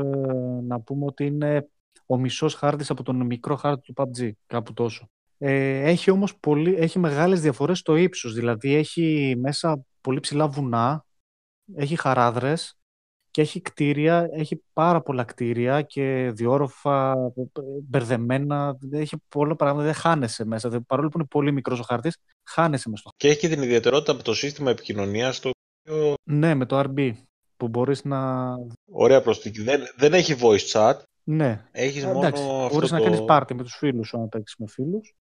να 0.66 0.80
πούμε 0.80 1.04
ότι 1.04 1.24
είναι 1.26 1.68
ο 2.06 2.18
μισός 2.18 2.54
χάρτης 2.54 2.90
από 2.90 3.02
τον 3.02 3.26
μικρό 3.26 3.56
χάρτη 3.56 3.92
του 3.92 3.94
PUBG, 3.96 4.30
κάπου 4.46 4.72
τόσο. 4.72 5.10
Ε, 5.38 5.90
έχει 5.90 6.10
όμως 6.10 6.36
πολύ, 6.36 6.74
έχει 6.74 6.98
μεγάλες 6.98 7.40
διαφορές 7.40 7.78
στο 7.78 7.96
ύψος. 7.96 8.34
Δηλαδή 8.34 8.74
έχει 8.74 9.34
μέσα 9.38 9.84
πολύ 10.04 10.20
ψηλά 10.20 10.48
βουνά, 10.48 11.04
έχει 11.76 11.96
χαράδρες 11.96 12.78
και 13.30 13.40
έχει 13.40 13.60
κτίρια, 13.60 14.28
έχει 14.32 14.62
πάρα 14.72 15.02
πολλά 15.02 15.24
κτίρια 15.24 15.82
και 15.82 16.30
διόροφα 16.34 17.12
ε, 17.36 17.42
μπερδεμένα. 17.88 18.76
Έχει 18.92 19.16
πολλά 19.28 19.56
πράγματα, 19.56 19.84
δεν 19.84 19.94
χάνεσαι 19.94 20.44
μέσα. 20.44 20.68
Δεν- 20.68 20.86
Παρόλο 20.86 21.08
που 21.08 21.18
είναι 21.18 21.26
πολύ 21.30 21.52
μικρός 21.52 21.80
ο 21.80 21.82
χάρτης, 21.82 22.16
χάνεσαι 22.48 22.88
μέσα 22.88 23.02
στο 23.02 23.10
Και 23.16 23.28
έχει 23.28 23.38
και 23.38 23.48
την 23.48 23.62
ιδιαιτερότητα 23.62 24.12
από 24.12 24.22
το 24.22 24.34
σύστημα 24.34 24.70
επικοινωνίας 24.70 25.40
το 25.40 25.50
οποίο 25.82 26.14
Ναι, 26.24 26.54
με 26.54 26.66
το 26.66 26.78
RB 26.78 27.12
που 27.56 27.68
μπορείς 27.68 28.04
να... 28.04 28.50
ωραία 28.90 29.22
προσθήκη. 29.22 29.62
Δεν, 29.62 29.82
δεν 29.96 30.14
έχει 30.14 30.36
voice 30.40 30.72
chat, 30.72 30.94
Ναι, 31.24 31.68
έχεις 31.70 32.02
Ε, 32.02 32.06
μόνο 32.06 32.18
εντάξει, 32.18 32.42
αυτό 32.42 32.68
μπορείς 32.74 32.88
το... 32.88 32.94
να 32.96 33.02
κάνεις 33.02 33.24
πάρτι 33.24 33.54
με 33.54 33.62
τους 33.62 33.76
φίλους 33.76 34.08
σου, 34.08 34.18
αν 34.18 34.28
παίξεις 34.28 34.56
με 34.58 34.66
φίλους. 34.68 35.14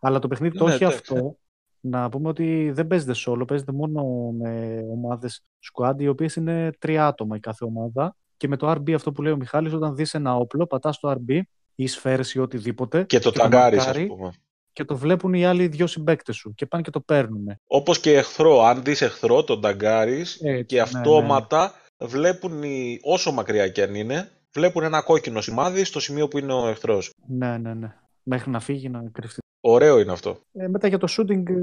Αλλά 0.00 0.18
το 0.18 0.28
παιχνίδι 0.28 0.58
το 0.58 0.66
Ναι, 0.66 0.74
έχει 0.74 0.84
εντάξει. 0.84 1.12
αυτό. 1.12 1.36
Να 1.80 2.08
πούμε 2.08 2.28
ότι 2.28 2.70
δεν 2.74 2.86
παίζεται 2.86 3.12
solo, 3.26 3.46
παίζεται 3.46 3.72
μόνο 3.72 4.30
με 4.38 4.80
ομάδες 4.90 5.42
squad, 5.72 5.94
οι 5.98 6.08
οποίες 6.08 6.36
είναι 6.36 6.70
τρία 6.78 7.06
άτομα 7.06 7.36
η 7.36 7.40
κάθε 7.40 7.64
ομάδα. 7.64 8.16
Και 8.36 8.48
με 8.48 8.56
το 8.56 8.70
RB, 8.70 8.92
αυτό 8.92 9.12
που 9.12 9.22
λέει 9.22 9.32
ο 9.32 9.36
Μιχάλης, 9.36 9.72
όταν 9.72 9.94
δεις 9.94 10.14
ένα 10.14 10.36
όπλο, 10.36 10.66
πατάς 10.66 10.98
το 10.98 11.10
RB 11.10 11.40
ή 11.74 11.86
σφαίρες 11.86 12.34
ή 12.34 12.38
οτιδήποτε 12.38 13.04
Και 13.04 13.18
το 13.18 13.30
ταγκάρεις, 13.30 13.78
ας 13.78 13.86
μαρκάρει 13.86 14.06
πούμε. 14.06 14.32
και 14.72 14.84
το 14.84 14.96
βλέπουν 14.96 15.34
οι 15.34 15.44
άλλοι 15.46 15.66
δυο 15.66 15.86
συμπαίκτες 15.86 16.36
σου 16.36 16.54
και 16.54 16.66
πάνε 16.66 16.82
και 16.82 16.90
το 16.90 17.00
παίρνουν. 17.00 17.46
Όπως 17.66 18.00
και 18.00 18.16
εχθρό, 18.16 18.62
αν 18.62 18.82
δεις 18.82 19.00
εχθρό, 19.02 19.44
τον 19.44 19.60
ταγκάρεις 19.60 20.40
Έτσι, 20.42 20.64
και 20.64 20.76
ναι, 20.76 20.80
αυτόματα 20.82 21.72
βλέπουν, 21.98 22.62
οι, 22.62 22.98
όσο 23.02 23.32
μακριά 23.32 23.68
και 23.68 23.82
αν 23.82 23.94
είναι, 23.94 24.30
βλέπουν 24.52 24.82
ένα 24.82 25.02
κόκκινο 25.02 25.40
σημάδι 25.40 25.84
στο 25.84 26.00
σημείο 26.00 26.28
που 26.28 26.38
είναι 26.38 26.52
ο 26.52 26.68
εχθρός. 26.68 27.10
Ναι, 27.26 27.58
ναι, 27.58 27.74
ναι. 27.74 27.94
Μέχρι 28.22 28.50
να 28.50 28.60
φύγει 28.60 28.88
να 28.88 29.02
κρυφτεί. 29.12 29.38
Ωραίο 29.60 29.98
είναι 29.98 30.12
αυτό. 30.12 30.38
Ε, 30.52 30.68
μετά 30.68 30.88
για 30.88 30.98
το 30.98 31.06
shooting, 31.10 31.48
ε, 31.48 31.54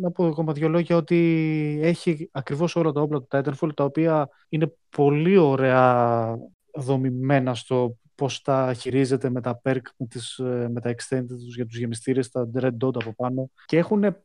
να 0.00 0.10
πω 0.10 0.24
ακόμα 0.24 0.52
δύο 0.52 0.68
λόγια 0.68 0.96
ότι 0.96 1.80
έχει 1.82 2.28
ακριβώς 2.32 2.76
όλα 2.76 2.92
τα 2.92 3.00
όπλα 3.00 3.18
του 3.18 3.28
Titanfall, 3.30 3.74
τα 3.74 3.84
οποία 3.84 4.28
είναι 4.48 4.74
πολύ 4.88 5.36
ωραία 5.36 6.36
δομημένα 6.74 7.54
στο 7.54 7.96
πώς 8.14 8.42
τα 8.42 8.74
χειρίζεται 8.74 9.30
με 9.30 9.40
τα 9.40 9.60
perk, 9.64 9.82
με, 9.96 10.06
τις, 10.06 10.38
ε, 10.38 10.68
με 10.72 10.80
τα 10.80 10.94
extended 10.94 11.26
τους 11.26 11.54
για 11.54 11.66
τους 11.66 11.78
γεμιστήρες, 11.78 12.30
τα 12.30 12.50
red 12.54 12.76
dot 12.84 12.94
από 13.00 13.14
πάνω 13.16 13.50
και 13.66 13.78
έχουν, 13.78 14.16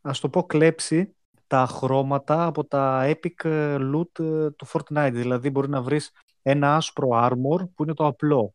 ας 0.00 0.20
το 0.20 0.28
πω, 0.28 0.42
κλέψει 0.42 1.14
τα 1.46 1.66
χρώματα 1.66 2.44
από 2.44 2.64
τα 2.64 3.02
epic 3.04 3.44
ε, 3.44 3.76
loot 3.94 4.18
ε, 4.24 4.50
του 4.50 4.66
Fortnite. 4.66 5.10
Δηλαδή 5.12 5.50
μπορεί 5.50 5.68
να 5.68 5.82
βρεις 5.82 6.10
ένα 6.42 6.76
άσπρο 6.76 7.08
armor 7.12 7.68
που 7.74 7.82
είναι 7.82 7.94
το 7.94 8.06
απλό. 8.06 8.54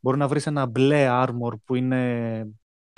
Μπορεί 0.00 0.18
να 0.18 0.28
βρεις 0.28 0.46
ένα 0.46 0.66
μπλε 0.66 1.06
armor 1.10 1.52
που 1.64 1.74
είναι 1.74 2.46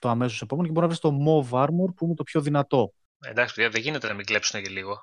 το 0.01 0.09
αμέσως 0.09 0.43
επόμενο 0.43 0.67
και 0.67 0.73
μπορεί 0.73 0.87
να 0.87 0.93
βρεις 0.93 1.01
το 1.01 1.13
mauve 1.27 1.65
armor 1.65 1.95
που 1.97 2.05
είναι 2.05 2.15
το 2.15 2.23
πιο 2.23 2.41
δυνατό. 2.41 2.93
Εντάξει, 3.21 3.55
παιδιά, 3.55 3.71
δεν 3.71 3.81
γίνεται 3.81 4.09
να 4.09 4.15
μην 4.15 4.25
κλέψουν 4.25 4.63
και 4.63 4.69
λίγο. 4.69 4.99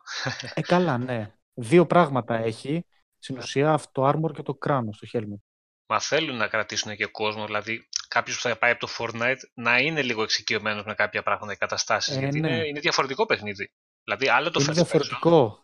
Ε, 0.54 0.62
καλά, 0.62 0.98
ναι. 0.98 1.34
Δύο 1.54 1.86
πράγματα 1.86 2.36
έχει. 2.36 2.86
Στην 3.20 3.38
ουσία 3.38 3.74
αυτό 3.74 4.02
το 4.02 4.08
armor 4.10 4.32
και 4.34 4.42
το 4.42 4.56
κράνο 4.56 4.92
στο 4.92 5.08
helmet. 5.14 5.42
Μα 5.90 6.00
θέλουν 6.00 6.38
να 6.38 6.48
κρατήσουν 6.48 6.96
και 6.96 7.06
κόσμο, 7.06 7.46
δηλαδή 7.46 7.88
κάποιος 8.08 8.36
που 8.36 8.42
θα 8.42 8.58
πάει 8.58 8.72
από 8.72 8.80
το 8.80 8.92
Fortnite 8.98 9.38
να 9.54 9.80
είναι 9.80 10.02
λίγο 10.02 10.24
εξοικειωμένος 10.24 10.84
με 10.86 10.94
κάποια 10.94 11.24
πράγματα 11.24 11.52
και 11.52 11.58
καταστάσεις. 11.58 12.16
Ε, 12.16 12.20
γιατί 12.20 12.40
ναι. 12.40 12.48
είναι, 12.48 12.68
είναι 12.68 12.80
διαφορετικό 12.80 13.26
παιχνίδι. 13.26 13.72
Δηλαδή, 14.04 14.28
άλλο 14.28 14.52
το 14.52 14.60
είναι 14.62 14.70
first 14.70 14.72
person, 14.72 14.76
διαφορετικό. 14.76 15.60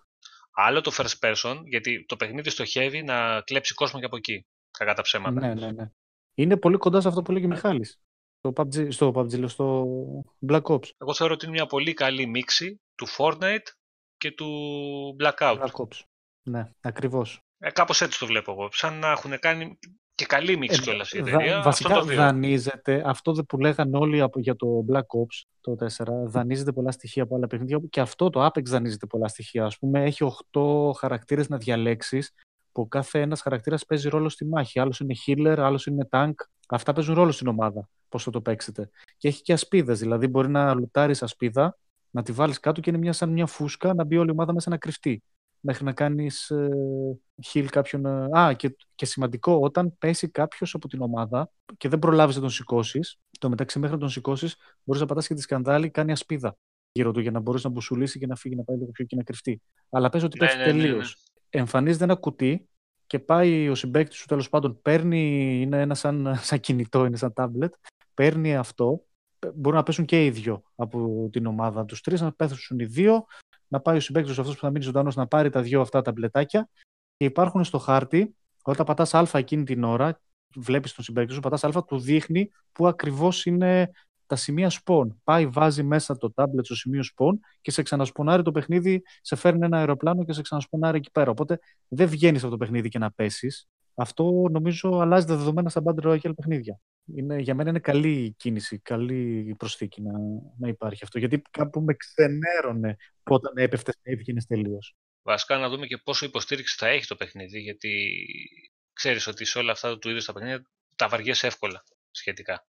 άλλο 0.52 0.82
το 0.82 0.92
first 0.98 1.20
person, 1.20 1.62
γιατί 1.64 2.06
το 2.06 2.16
παιχνίδι 2.16 2.50
στοχεύει 2.50 3.04
να 3.04 3.42
κλέψει 3.42 3.74
κόσμο 3.74 4.00
και 4.00 4.06
από 4.06 4.16
εκεί. 4.16 4.46
Κακά 4.72 4.94
τα 4.94 5.02
ψέματα. 5.02 5.40
Ναι, 5.40 5.54
ναι, 5.54 5.72
ναι. 5.72 5.92
Είναι 6.34 6.58
πολύ 6.58 6.78
κοντά 6.78 7.02
σε 7.02 7.08
αυτό 7.08 7.22
που 7.22 7.32
λέγει 7.32 7.46
ο 7.46 7.48
Μιχάλης. 7.48 8.00
Στο 8.48 8.54
PUBG, 8.56 8.88
στο, 8.92 9.12
PUBG, 9.16 9.38
λέω, 9.40 9.48
στο 9.48 9.86
Black 10.48 10.62
Ops. 10.62 10.90
Εγώ 10.98 11.14
θεωρώ 11.14 11.34
ότι 11.34 11.46
είναι 11.46 11.54
μια 11.54 11.66
πολύ 11.66 11.94
καλή 11.94 12.26
μίξη 12.28 12.82
του 12.96 13.08
Fortnite 13.18 13.68
και 14.18 14.32
του 14.32 14.48
Blackout. 15.20 15.58
Black 15.60 15.72
Ops. 15.82 16.00
Ναι, 16.44 16.70
ακριβώς. 16.82 17.40
Ε, 17.60 17.72
κάπως 17.72 18.02
έτσι 18.02 18.20
το 18.20 18.26
βλέπω 18.26 18.52
εγώ. 18.52 18.70
Σαν 18.72 19.00
να 19.00 19.12
έχουν 19.12 19.40
κάνει 19.40 19.80
και 20.16 20.26
καλή 20.26 20.58
μίξη 20.58 20.80
Ε, 20.82 20.84
κιόλας 20.84 21.12
η 21.12 21.22
δα- 21.22 21.30
εταιρεία. 21.30 21.62
βασικά 21.62 21.90
αυτό 21.90 22.00
το 22.00 22.08
δύο. 22.08 22.18
δανείζεται, 22.18 23.04
αυτό 23.06 23.34
δε 23.34 23.44
που 23.44 23.58
λέγανε 23.60 23.98
όλοι 23.98 24.22
από, 24.22 24.40
για 24.40 24.56
το 24.56 24.86
Black 24.92 24.98
Ops 25.00 25.42
το 25.62 25.76
4, 25.76 26.06
δανείζεται 26.26 26.72
πολλά 26.72 26.92
στοιχεία 26.92 27.24
από 27.24 27.36
άλλα 27.36 27.48
παιχνίδια 27.48 27.80
και 27.90 28.00
αυτό 28.02 28.30
το 28.30 28.46
Apex 28.46 28.64
δανείζεται 28.64 29.06
πολλά 29.06 29.28
στοιχεία. 29.28 29.66
Ας 29.66 29.78
πούμε 29.78 30.04
έχει 30.04 30.24
8 30.52 30.92
χαρακτήρες 30.98 31.50
να 31.50 31.58
διαλέξεις 31.58 32.32
που 32.72 32.88
κάθε 32.88 33.22
ένας 33.22 33.42
χαρακτήρας 33.42 33.86
παίζει 33.86 34.10
ρόλο 34.10 34.30
στη 34.30 34.46
μάχη. 34.46 34.80
Άλλος 34.80 35.00
είναι 35.00 35.14
healer, 35.26 35.56
άλλος 35.60 35.86
είναι 35.86 36.08
tank. 36.12 36.34
Αυτά 36.68 36.94
παίζουν 36.94 37.16
ρόλο 37.16 37.32
στην 37.32 37.48
ομάδα, 37.48 37.90
πώς 38.14 38.24
θα 38.24 38.32
το 38.32 38.42
παίξετε. 38.42 38.90
Και 39.18 39.28
έχει 39.28 39.42
και 39.42 39.54
ασπίδες, 39.54 40.00
δηλαδή 40.00 40.28
μπορεί 40.28 40.50
να 40.50 40.74
λουτάρεις 40.74 41.24
ασπίδα, 41.24 41.78
να 42.10 42.24
τη 42.24 42.32
βάλεις 42.32 42.60
κάτω 42.60 42.82
και 42.82 42.90
είναι 42.90 43.00
μια, 43.00 43.14
σαν 43.14 43.30
μια 43.30 43.46
φούσκα 43.46 43.94
να 43.94 44.04
μπει 44.04 44.18
όλη 44.18 44.28
η 44.28 44.32
ομάδα 44.32 44.54
μέσα 44.54 44.70
να 44.70 44.78
κρυφτεί 44.78 45.24
μέχρι 45.60 45.84
να 45.84 45.92
κάνεις 45.94 46.50
ε, 46.50 46.70
heal 47.54 47.66
κάποιον. 47.70 48.06
ε, 48.06 48.40
Α, 48.40 48.54
και, 48.54 48.76
και 48.96 49.06
σημαντικό, 49.06 49.60
όταν 49.62 49.98
πέσει 49.98 50.30
κάποιος 50.30 50.74
από 50.74 50.88
την 50.88 51.02
ομάδα 51.02 51.52
και 51.78 51.90
δεν 51.90 52.00
προλάβεις 52.00 52.36
να 52.36 52.42
τον 52.42 52.50
σηκώσεις, 52.50 53.18
το 53.40 53.50
μεταξύ 53.50 53.80
μέχρι 53.80 53.96
να 53.96 54.02
τον 54.02 54.10
σηκώσεις, 54.10 54.56
μπορείς 54.84 55.02
να 55.02 55.08
πατάς 55.08 55.28
και 55.28 55.34
τη 55.34 55.42
σκανδάλη, 55.42 55.90
κάνει 55.90 56.12
ασπίδα 56.12 56.58
γύρω 56.92 57.12
του 57.12 57.20
για 57.20 57.32
να 57.32 57.40
μπορείς 57.40 57.64
να 57.64 57.70
μπουσουλήσει 57.70 58.20
και 58.20 58.28
να 58.28 58.36
φύγει 58.36 58.56
να 58.56 58.64
πάει 58.64 58.78
λίγο 58.78 58.92
πιο 58.92 59.04
εκεί 59.04 59.16
να 59.16 59.24
κρυφτεί. 59.24 59.62
Αλλά 59.90 60.10
πες 60.10 60.24
ότι 60.24 60.40
Ναι, 60.40 60.46
πέφτει 60.46 60.60
ναι, 60.60 60.66
ναι, 60.66 60.72
ναι. 60.72 60.82
τελείως. 60.82 61.24
Εμφανίζεται 61.50 62.04
ένα 62.04 62.16
κουτί 62.16 62.68
και 63.08 63.20
πάει 63.20 63.70
ο 63.70 63.76
συμπέκτη 63.76 64.16
σου 64.16 64.26
τέλος 64.26 64.50
πάντων, 64.50 64.82
παίρνει, 64.82 65.22
είναι 65.62 65.82
ένα 65.82 65.96
σαν, 65.96 66.36
σαν 66.42 66.60
κινητό, 66.60 67.06
είναι 67.06 67.18
σαν 67.18 67.34
τάμπλετ, 67.34 67.74
παίρνει 68.14 68.56
αυτό. 68.56 69.06
Μπορούν 69.56 69.78
να 69.78 69.84
πέσουν 69.84 70.06
και 70.06 70.26
οι 70.26 70.30
δύο 70.30 70.64
από 70.76 71.30
την 71.32 71.46
ομάδα. 71.46 71.80
Από 71.80 71.88
τους 71.88 72.02
τρεις 72.02 72.22
να 72.22 72.34
πέσουν 72.34 72.80
οι 72.80 72.86
δύο, 72.86 73.26
να 73.68 73.80
πάει 73.80 73.98
ο 73.98 74.00
συμπέκτη 74.00 74.30
αυτός 74.30 74.54
που 74.54 74.62
θα 74.62 74.70
μείνει 74.70 74.84
ζωντανός 74.84 75.16
να 75.16 75.28
πάρει 75.28 75.50
τα 75.50 75.62
δύο 75.62 75.82
αυτά 75.82 76.02
ταμπλετάκια 76.02 76.70
και 77.18 77.26
υπάρχουν 77.26 77.64
στο 77.64 77.78
χάρτη. 77.78 78.36
Όταν 78.64 78.86
πατάς 78.86 79.14
Α 79.14 79.28
εκείνη 79.34 79.64
την 79.64 79.84
ώρα, 79.84 80.22
βλέπεις 80.56 80.94
τον 80.94 81.04
συμπέκτη 81.04 81.34
σου, 81.34 81.40
πατάς 81.40 81.64
Α, 81.64 81.84
του 81.84 82.00
δείχνει 82.00 82.50
που 82.72 82.88
ακριβώς 82.88 83.46
είναι 83.46 83.92
τα 84.26 84.36
σημεία 84.36 84.72
spawn. 84.84 85.08
Πάει, 85.24 85.48
βάζει 85.48 85.84
μέσα 85.84 86.18
το 86.18 86.34
tablet 86.36 86.62
στο 86.62 86.76
σημείο 86.76 87.02
spawn 87.16 87.34
και 87.62 87.72
σε 87.72 87.82
ξανασπονάρει 87.82 88.44
το 88.44 88.52
παιχνίδι, 88.52 89.02
σε 89.22 89.36
φέρνει 89.36 89.66
ένα 89.66 89.78
αεροπλάνο 89.78 90.24
και 90.24 90.34
σε 90.34 90.42
ξανασπονάρει 90.42 90.98
εκεί 90.98 91.12
πέρα. 91.12 91.32
Οπότε 91.32 91.60
δεν 91.88 92.08
βγαίνεις 92.08 92.42
από 92.42 92.52
το 92.52 92.58
παιχνίδι 92.58 92.90
και 92.90 93.00
να 93.00 93.12
πέσεις. 93.12 93.68
Αυτό 93.96 94.48
νομίζω 94.52 95.00
αλλάζει 95.00 95.26
τα 95.26 95.36
δεδομένα 95.36 95.70
στα 95.70 95.82
Battle 95.86 96.04
Royale 96.04 96.36
παιχνίδια. 96.36 96.80
Είναι, 97.06 97.40
για 97.40 97.56
μένα 97.56 97.70
είναι 97.70 97.80
καλή 97.80 98.34
κίνηση, 98.38 98.80
καλή 98.80 99.56
προσθήκη 99.58 100.02
να, 100.02 100.12
να 100.58 100.68
υπάρχει 100.68 101.04
αυτό. 101.04 101.20
Γιατί 101.20 101.42
κάπου 101.52 101.82
με 101.82 101.94
ξενέρωνε 101.94 102.96
που 103.24 103.34
όταν 103.34 103.54
έπεφτε 103.58 103.92
και 103.92 104.12
έβγαινε 104.12 104.42
τελείως. 104.48 104.96
Βασικά 105.22 105.58
να 105.58 105.70
δούμε 105.70 105.86
και 105.86 105.98
πόσο 105.98 106.26
υποστήριξη 106.26 106.76
θα 106.78 106.88
έχει 106.88 107.06
το 107.08 107.16
παιχνίδι, 107.16 107.60
γιατί 107.60 108.26
ξέρεις 108.94 109.28
ότι 109.28 109.46
σε 109.46 109.58
όλα 109.60 109.72
αυτά 109.72 109.98
του 110.00 110.10
είδους 110.10 110.26
τα 110.26 110.34
παιχνίδια 110.34 110.62
τα 110.96 111.08
βαριέσαι 111.08 111.48
εύκολα 111.48 111.84
σχετικά. 112.12 112.68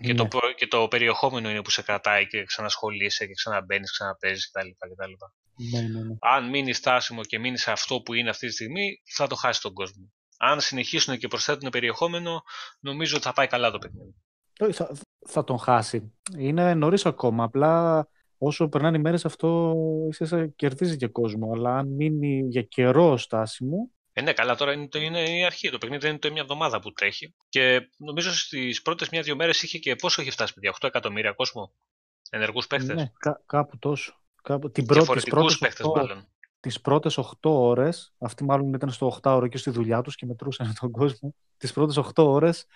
Και, 0.00 0.14
το, 0.14 0.22
Ναι. 0.22 0.28
προ- 0.28 0.54
και 0.54 0.66
το 0.66 0.88
περιεχόμενο 0.88 1.50
είναι 1.50 1.62
που 1.62 1.70
σε 1.70 1.82
κρατάει 1.82 2.26
και 2.26 2.44
ξανασχολείσαι 2.44 3.26
και 3.26 3.32
ξαναμπαίνεις, 3.32 3.90
ξαναπέζεις 3.92 4.50
κτλ. 4.50 4.68
κτλ. 4.68 5.12
Ναι, 5.70 5.80
ναι, 5.88 6.04
ναι. 6.04 6.14
Αν 6.20 6.48
μείνει 6.48 6.72
στάσιμο 6.72 7.22
και 7.24 7.38
μείνεις 7.38 7.62
σε 7.62 7.70
αυτό 7.70 8.00
που 8.00 8.14
είναι 8.14 8.30
αυτή 8.30 8.46
τη 8.46 8.52
στιγμή, 8.52 9.02
θα 9.16 9.26
το 9.26 9.34
χάσει 9.34 9.60
τον 9.60 9.72
κόσμο. 9.72 10.12
Αν 10.44 10.60
συνεχίσουν 10.60 11.18
και 11.18 11.28
προσθέτουν 11.28 11.70
περιεχόμενο, 11.70 12.42
νομίζω 12.80 13.16
ότι 13.16 13.24
θα 13.24 13.32
πάει 13.32 13.46
καλά 13.46 13.70
το 13.70 13.78
παιχνίδι. 13.78 14.14
Ε, 14.58 14.72
Θα, 14.72 14.90
θα 15.28 15.44
τον 15.44 15.58
χάσει. 15.58 16.12
Είναι 16.38 16.74
νωρίς 16.74 17.06
ακόμα. 17.06 17.44
Απλά 17.44 18.06
όσο 18.38 18.68
περνάνε 18.68 18.96
οι 18.96 19.00
μέρες, 19.00 19.24
αυτό 19.24 19.74
ίσα 20.10 20.24
ίσα 20.24 20.46
κερδίζει 20.46 20.96
και 20.96 21.06
κόσμο. 21.06 21.52
Αλλά 21.52 21.76
αν 21.76 21.88
μείνει 21.88 22.46
για 22.48 22.62
καιρό 22.62 23.16
στάσιμο, 23.16 23.90
Ε, 24.12 24.22
ναι, 24.22 24.32
καλά, 24.32 24.54
τώρα 24.54 24.72
είναι, 24.72 24.88
είναι 24.92 25.38
η 25.38 25.44
αρχή. 25.44 25.70
Το 25.70 25.78
παιχνίδι 25.78 26.00
δεν 26.00 26.10
είναι 26.10 26.18
το 26.18 26.32
μια 26.32 26.42
εβδομάδα 26.42 26.80
που 26.80 26.92
τρέχει. 26.92 27.34
Και 27.48 27.90
νομίζω 27.96 28.34
στις 28.34 28.82
πρώτες 28.82 29.08
μια-δύο 29.08 29.36
μέρες 29.36 29.62
είχε 29.62 29.78
και 29.78 29.96
πόσο 29.96 30.20
έχει 30.20 30.30
φτάσει, 30.30 30.54
παιδιά, 30.54 30.72
8 30.80 30.86
εκατομμύρια 30.86 31.32
κόσμο; 31.32 31.72
Ενεργούς 32.30 32.66
παίχτε. 32.66 32.94
Ναι, 32.94 33.10
κά, 33.18 33.42
κάπου 33.46 33.78
τόσο. 33.78 34.20
Κάπου... 34.42 34.70
Την 34.70 34.86
Διαφορετικούς 34.86 35.58
παίχτε, 35.58 35.84
μάλλον. 35.94 36.28
Τις 36.62 36.80
πρώτες 36.80 37.18
8 37.18 37.50
ώρες, 37.50 38.14
αυτοί 38.18 38.44
μάλλον 38.44 38.74
ήταν 38.74 38.90
στο 38.90 39.06
8 39.06 39.34
ώρο 39.34 39.46
και 39.46 39.56
στη 39.56 39.70
δουλειά 39.70 40.00
τους 40.02 40.14
και 40.14 40.26
μετρούσαν 40.26 40.74
τον 40.80 40.90
κόσμο. 40.90 41.34
Τις 41.56 41.72
πρώτες 41.72 41.98
8 41.98 42.24
ώρες 42.24 42.66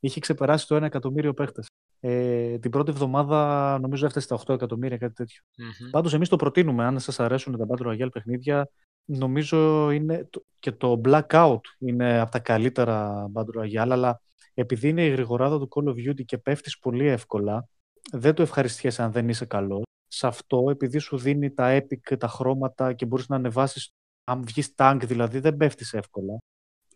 είχε 0.00 0.20
ξεπεράσει 0.20 0.66
το 0.66 0.76
1 0.76 0.82
εκατομμύριο 0.82 1.34
παίχτες. 1.34 1.66
Ε, 2.00 2.58
την 2.58 2.70
πρώτη 2.70 2.90
εβδομάδα 2.90 3.78
νομίζω 3.80 4.06
έφτασε 4.06 4.26
στα 4.26 4.36
8 4.46 4.54
εκατομμύρια, 4.54 4.96
κάτι 4.96 5.14
τέτοιο. 5.14 5.42
Mm-hmm. 5.44 5.90
Πάντως, 5.90 6.14
εμείς 6.14 6.28
το 6.28 6.36
προτείνουμε. 6.36 6.84
Αν 6.84 7.00
σας 7.00 7.20
αρέσουν 7.20 7.56
τα 7.56 7.66
Battle 7.68 7.86
Royale 7.86 8.12
παιχνίδια, 8.12 8.68
νομίζω 9.04 9.90
είναι 9.90 10.28
και 10.58 10.72
το 10.72 11.00
Blackout 11.04 11.60
είναι 11.78 12.20
από 12.20 12.30
τα 12.30 12.38
καλύτερα 12.38 13.26
Battle 13.34 13.62
Royale, 13.62 13.90
αλλά 13.90 14.20
επειδή 14.54 14.88
είναι 14.88 15.04
η 15.04 15.10
γρηγοράδα 15.10 15.58
του 15.58 15.68
Call 15.74 15.88
of 15.88 16.10
Duty 16.10 16.24
και 16.24 16.38
πέφτεις 16.38 16.78
πολύ 16.78 17.06
εύκολα, 17.06 17.68
δεν 18.12 18.34
το 18.34 18.42
ευχαριστιέσαι 18.42 19.02
αν 19.02 19.12
δεν 19.12 19.28
είσαι 19.28 19.44
καλός. 19.44 19.85
Σε 20.08 20.26
αυτό, 20.26 20.70
επειδή 20.70 20.98
σου 20.98 21.18
δίνει 21.18 21.50
τα 21.50 21.76
epic, 21.76 22.18
τα 22.18 22.28
χρώματα 22.28 22.92
και 22.92 23.06
μπορείς 23.06 23.28
να 23.28 23.36
ανεβάσεις. 23.36 23.90
Αν 24.24 24.42
βγεις 24.46 24.74
tank, 24.76 25.00
δηλαδή, 25.02 25.38
δεν 25.38 25.56
πέφτεις 25.56 25.92
εύκολα. 25.92 26.38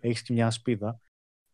Έχεις 0.00 0.22
και 0.22 0.32
μια 0.32 0.46
ασπίδα 0.46 1.00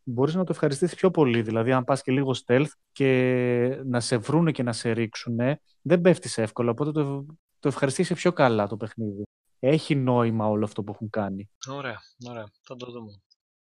μπορείς 0.07 0.35
να 0.35 0.43
το 0.43 0.51
ευχαριστήσεις 0.51 0.95
πιο 0.95 1.11
πολύ. 1.11 1.41
Δηλαδή, 1.41 1.71
αν 1.71 1.83
πας 1.83 2.01
και 2.01 2.11
λίγο 2.11 2.35
stealth 2.45 2.71
και 2.91 3.81
να 3.85 3.99
σε 3.99 4.17
βρούνε 4.17 4.51
και 4.51 4.63
να 4.63 4.73
σε 4.73 4.91
ρίξουν, 4.91 5.37
δεν 5.81 6.01
πέφτεις 6.01 6.37
εύκολα, 6.37 6.71
οπότε 6.71 6.91
το, 6.91 7.25
το 7.59 7.67
ευχαριστήσεις 7.67 8.15
πιο 8.15 8.33
καλά 8.33 8.67
το 8.67 8.77
παιχνίδι. 8.77 9.23
Έχει 9.59 9.95
νόημα 9.95 10.47
όλο 10.47 10.65
αυτό 10.65 10.83
που 10.83 10.91
έχουν 10.91 11.09
κάνει. 11.09 11.49
Ωραία, 11.67 11.99
ωραία. 12.29 12.51
Θα 12.61 12.75
το 12.75 12.91
δούμε. 12.91 13.21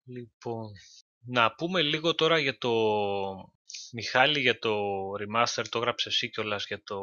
Λοιπόν, 0.04 0.72
να 1.26 1.56
πούμε 1.56 1.82
λίγο 1.82 2.16
τώρα 2.16 2.40
για 2.40 2.58
το... 2.58 2.72
Μιχάλη 3.92 4.40
για 4.40 4.60
το 4.60 4.76
remaster, 5.12 5.64
το 5.70 5.78
έγραψες 5.78 6.14
εσύ 6.14 6.30
κιόλας 6.30 6.66
για 6.68 6.82
το 6.84 6.96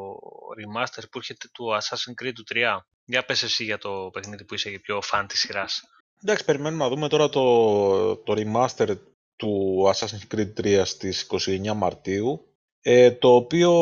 remaster 0.58 1.02
που 1.10 1.18
έρχεται 1.18 1.48
του 1.52 1.64
Assassin's 1.80 2.24
Creed 2.24 2.32
του 2.34 2.44
3. 2.54 2.78
Για 3.04 3.24
πες 3.24 3.42
εσύ 3.42 3.64
για 3.64 3.78
το 3.78 4.10
παιχνίδι 4.12 4.44
που 4.44 4.54
είσαι 4.54 4.70
και 4.70 4.78
πιο 4.78 5.00
fan 5.12 5.24
της 5.28 5.40
σειράς. 5.40 5.82
Εντάξει, 6.22 6.44
περιμένουμε 6.44 6.84
να 6.84 6.90
δούμε 6.90 7.08
τώρα 7.08 7.28
το, 7.28 8.16
το 8.16 8.34
remaster 8.36 8.96
του 9.36 9.82
Assassin's 9.94 10.34
Creed 10.34 10.52
3 10.60 10.82
στις 10.84 11.26
29 11.30 11.72
Μαρτίου, 11.74 12.46
ε, 12.80 13.10
το 13.10 13.34
οποίο 13.34 13.72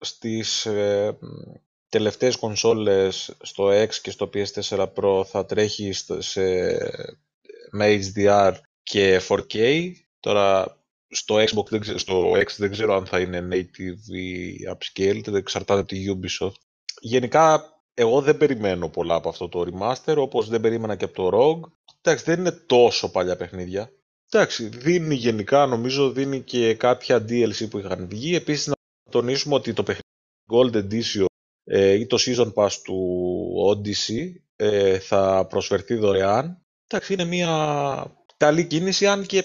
στις 0.00 0.66
ε, 0.66 1.18
τελευταίες 1.88 2.36
κονσόλες 2.36 3.36
στο 3.40 3.68
X 3.68 3.94
και 3.94 4.10
στο 4.10 4.30
PS4 4.34 4.86
Pro 4.94 5.24
θα 5.26 5.44
τρέχει 5.46 5.92
σε, 6.18 6.42
με 7.70 8.00
HDR 8.14 8.52
και 8.82 9.20
4K. 9.28 9.90
Τώρα 10.20 10.78
στο 11.08 11.36
Xbox, 11.36 11.98
στο 11.98 12.32
X 12.32 12.46
δεν 12.56 12.70
ξέρω 12.70 12.94
αν 12.94 13.06
θα 13.06 13.20
είναι 13.20 13.48
native 13.52 14.14
ή 14.14 14.56
upscale, 14.72 15.20
δεν 15.24 15.34
εξαρτάται 15.34 15.80
από 15.80 15.88
τη 15.88 16.04
Ubisoft. 16.08 16.60
Γενικά 17.00 17.70
εγώ 17.94 18.20
δεν 18.20 18.36
περιμένω 18.36 18.88
πολλά 18.88 19.14
από 19.14 19.28
αυτό 19.28 19.48
το 19.48 19.64
remaster, 19.66 20.16
όπως 20.16 20.48
δεν 20.48 20.60
περίμενα 20.60 20.96
και 20.96 21.04
από 21.04 21.14
το 21.14 21.30
Rogue. 21.32 21.70
Εντάξει, 22.02 22.24
δεν 22.24 22.38
είναι 22.38 22.50
τόσο 22.50 23.10
παλιά 23.10 23.36
παιχνίδια. 23.36 23.90
Εντάξει, 24.30 24.68
δίνει 24.68 25.14
γενικά, 25.14 25.66
νομίζω 25.66 26.10
δίνει 26.10 26.40
και 26.40 26.74
κάποια 26.74 27.24
DLC 27.28 27.68
που 27.70 27.78
είχαν 27.78 28.08
βγει. 28.08 28.34
Επίσης 28.34 28.66
να 28.66 28.74
τονίσουμε 29.10 29.54
ότι 29.54 29.72
το 29.72 29.82
παιχνίδι 29.82 30.04
Gold 30.52 30.74
Edition 30.74 31.24
ε, 31.64 31.92
ή 31.92 32.06
το 32.06 32.16
Season 32.20 32.52
Pass 32.54 32.70
του 32.84 33.48
Odyssey 33.70 34.32
ε, 34.56 34.98
θα 34.98 35.46
προσφερθεί 35.48 35.94
δωρεάν. 35.94 36.62
Εντάξει, 36.86 37.12
είναι 37.12 37.24
μια 37.24 38.16
καλή 38.36 38.66
κίνηση, 38.66 39.06
αν 39.06 39.26
και 39.26 39.44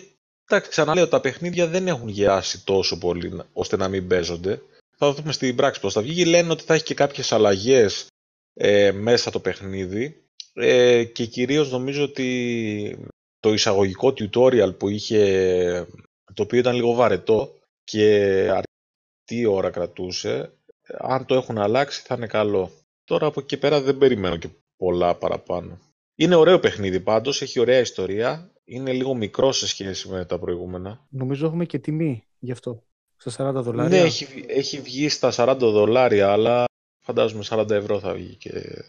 εντάξει, 0.52 0.70
ξαναλέω, 0.70 1.08
τα 1.08 1.22
παιχνίδια 1.22 1.68
δεν 1.68 1.88
έχουν 1.88 2.08
γεάσει 2.08 2.66
τόσο 2.66 2.98
πολύ 2.98 3.42
ώστε 3.54 3.78
να 3.78 3.88
μην 3.88 4.08
παίζονται. 4.08 4.62
Θα 4.98 5.14
δούμε 5.14 5.32
στην 5.32 5.56
πράξη 5.56 5.80
πώς 5.80 5.94
θα 5.94 6.02
βγει. 6.02 6.26
Λένε 6.26 6.52
ότι 6.52 6.64
θα 6.64 6.74
έχει 6.74 6.84
και 6.84 6.94
κάποιες 6.94 7.32
αλλαγές 7.32 8.08
ε, 8.54 8.92
μέσα 8.92 9.32
το 9.32 9.40
παιχνίδι 9.40 10.24
ε, 10.54 11.04
και 11.04 11.26
κυρίως 11.26 11.72
νομίζω 11.72 12.04
ότι 12.04 13.08
το 13.40 13.54
εισαγωγικό 13.54 14.14
tutorial 14.18 14.78
που 14.78 14.90
είχε, 14.90 15.88
το 16.34 16.44
οποίο 16.44 16.60
ήταν 16.60 16.76
λίγο 16.76 16.94
βαρετό 16.94 17.60
και 17.84 18.08
αρκετή 18.50 19.46
ώρα 19.46 19.70
κρατούσε, 19.70 20.52
αν 20.98 21.26
το 21.26 21.36
έχουν 21.36 21.58
αλλάξει 21.58 22.02
θα 22.06 22.16
είναι 22.16 22.28
καλό. 22.28 22.72
Τώρα 23.04 23.28
από 23.28 23.40
εκεί 23.40 23.58
πέρα 23.58 23.82
δεν 23.82 23.98
περιμένω 23.98 24.38
και 24.38 24.50
πολλά 24.78 25.16
παραπάνω. 25.16 25.80
Είναι 26.16 26.36
ωραίο 26.36 26.60
παιχνίδι 26.60 27.00
πάντως, 27.00 27.42
έχει 27.42 27.60
ωραία 27.60 27.80
ιστορία, 27.80 28.52
είναι 28.64 28.94
λίγο 28.94 29.14
μικρό 29.14 29.52
σε 29.52 29.68
σχέση 29.68 30.10
με 30.10 30.26
τα 30.26 30.40
προηγούμενα. 30.40 31.06
Νομίζω 31.10 31.46
έχουμε 31.46 31.66
και 31.66 31.80
τιμή 31.80 32.24
γι' 32.40 32.52
αυτό, 32.52 32.84
στα 33.18 33.52
40 33.52 33.54
δολάρια. 33.64 34.00
Ναι, 34.00 34.06
έχει, 34.06 34.46
έχει 34.48 34.80
βγει 34.80 35.10
στα 35.10 35.32
40 35.36 35.58
δολάρια, 35.60 36.32
αλλά 36.32 36.66
φαντάζομαι 37.00 37.44
40 37.48 37.70
ευρώ 37.70 38.00
θα 38.00 38.14
βγει 38.14 38.36
και 38.36 38.84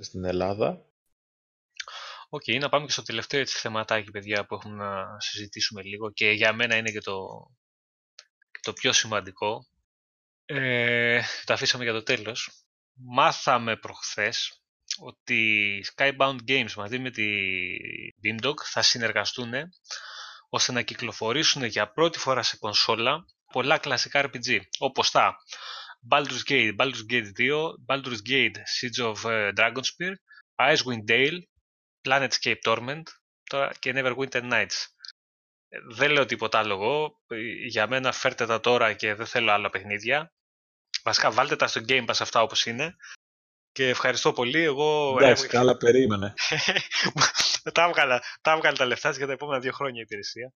στην 0.00 0.24
Ελλάδα. 0.24 0.84
OK, 2.28 2.42
okay, 2.46 2.58
να 2.60 2.68
πάμε 2.68 2.86
και 2.86 2.92
στο 2.92 3.02
τελευταίο 3.02 3.40
έτσι, 3.40 3.58
θεματάκι, 3.58 4.10
παιδιά, 4.10 4.46
που 4.46 4.54
έχουμε 4.54 4.74
να 4.84 5.20
συζητήσουμε 5.20 5.82
λίγο 5.82 6.10
και 6.10 6.30
για 6.30 6.52
μένα 6.52 6.76
είναι 6.76 6.90
και 6.90 7.00
το, 7.00 7.18
το 8.60 8.72
πιο 8.72 8.92
σημαντικό. 8.92 9.66
Ε, 10.44 11.20
το 11.44 11.52
αφήσαμε 11.52 11.84
για 11.84 11.92
το 11.92 12.02
τέλος. 12.02 12.64
Μάθαμε 12.92 13.76
προχθές 13.76 14.62
ότι 14.98 15.84
Skybound 15.94 16.38
Games 16.48 16.72
μαζί 16.76 16.98
με 16.98 17.10
τη 17.10 17.26
Beamdog 18.24 18.54
θα 18.64 18.82
συνεργαστούν 18.82 19.52
ώστε 20.48 20.72
να 20.72 20.82
κυκλοφορήσουν 20.82 21.64
για 21.64 21.92
πρώτη 21.92 22.18
φορά 22.18 22.42
σε 22.42 22.56
κονσόλα 22.56 23.24
πολλά 23.52 23.78
κλασικά 23.78 24.30
RPG, 24.30 24.60
όπως 24.78 25.10
τα 25.10 25.36
Baldur's 26.10 26.50
Gate, 26.50 26.76
Baldur's 26.76 27.10
Gate 27.10 27.30
2, 27.38 27.70
Baldur's 27.86 28.20
Gate 28.28 28.56
Siege 28.56 29.12
of 29.12 29.30
ε, 29.30 29.50
Dragonspear, 29.56 30.12
Icewind 30.56 31.10
Dale, 31.10 31.38
Planetscape 32.08 32.60
Torment 32.64 33.02
τώρα 33.44 33.72
και 33.78 33.92
Neverwinter 33.94 34.50
Nights. 34.52 34.86
Ε, 35.68 35.78
δεν 35.94 36.10
λέω 36.10 36.26
τίποτα 36.26 36.58
άλλο 36.58 36.74
εγώ. 36.74 37.20
Για 37.68 37.86
μένα 37.86 38.12
φέρτε 38.12 38.46
τα 38.46 38.60
τώρα 38.60 38.92
και 38.92 39.14
δεν 39.14 39.26
θέλω 39.26 39.52
άλλα 39.52 39.70
παιχνίδια. 39.70 40.32
Βασικά 41.02 41.30
βάλτε 41.30 41.56
τα 41.56 41.66
στο 41.66 41.80
Game 41.88 42.04
Pass 42.06 42.18
αυτά 42.20 42.42
όπως 42.42 42.66
είναι. 42.66 42.96
Και 43.72 43.88
ευχαριστώ 43.88 44.32
πολύ. 44.32 44.62
Εγώ 44.62 45.16
Εντάξει, 45.18 45.46
καλά 45.46 45.76
περίμενε. 45.76 46.34
τα, 47.74 47.84
έβγαλα, 47.84 48.22
τα 48.40 48.52
έβγαλα 48.52 48.76
τα 48.76 48.84
λεφτά 48.84 49.10
για 49.10 49.26
τα 49.26 49.32
επόμενα 49.32 49.60
δύο 49.60 49.72
χρόνια 49.72 50.02
υπηρεσία. 50.02 50.52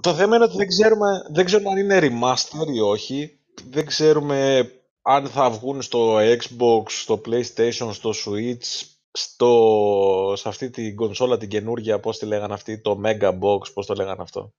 Το 0.00 0.14
θέμα 0.14 0.36
είναι 0.36 0.44
ότι 0.44 0.56
δεν 0.56 0.68
ξέρουμε, 0.68 1.22
δεν 1.32 1.44
ξέρουμε 1.44 1.70
αν 1.70 1.76
είναι 1.76 1.98
remaster 2.02 2.74
ή 2.74 2.80
όχι. 2.80 3.40
Δεν 3.64 3.86
ξέρουμε 3.86 4.70
αν 5.02 5.28
θα 5.28 5.50
βγουν 5.50 5.82
στο 5.82 6.18
Xbox, 6.18 6.82
στο 6.86 7.20
PlayStation, 7.26 7.90
στο 7.92 8.12
Switch 8.24 8.96
στο, 9.16 10.32
σε 10.36 10.48
αυτή 10.48 10.70
την 10.70 10.96
κονσόλα 10.96 11.36
την 11.36 11.48
καινούργια, 11.48 12.00
πώς 12.00 12.18
τη 12.18 12.26
λέγανε 12.26 12.54
αυτή, 12.54 12.80
το 12.80 13.00
Mega 13.04 13.38
Box, 13.38 13.72
πώς 13.72 13.86
το 13.86 13.94
λέγανε 13.94 14.22
αυτό. 14.22 14.54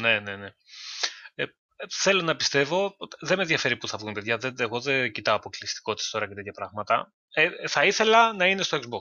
Ναι, 0.00 0.20
ναι, 0.20 0.36
ναι. 0.36 0.48
Ε, 1.34 1.44
θέλω 1.88 2.22
να 2.22 2.36
πιστεύω, 2.36 2.96
δεν 3.20 3.36
με 3.36 3.42
ενδιαφέρει 3.42 3.76
που 3.76 3.88
θα 3.88 3.98
βγουν 3.98 4.12
παιδιά, 4.12 4.36
δεν, 4.36 4.54
εγώ 4.58 4.80
δεν 4.80 5.12
κοιτάω 5.12 5.36
αποκλειστικότητες 5.36 6.10
τώρα 6.10 6.28
και 6.28 6.34
τέτοια 6.34 6.52
πράγματα. 6.52 7.12
Ε, 7.34 7.68
θα 7.68 7.84
ήθελα 7.84 8.32
να 8.32 8.46
είναι 8.46 8.62
στο 8.62 8.76
Xbox. 8.76 9.00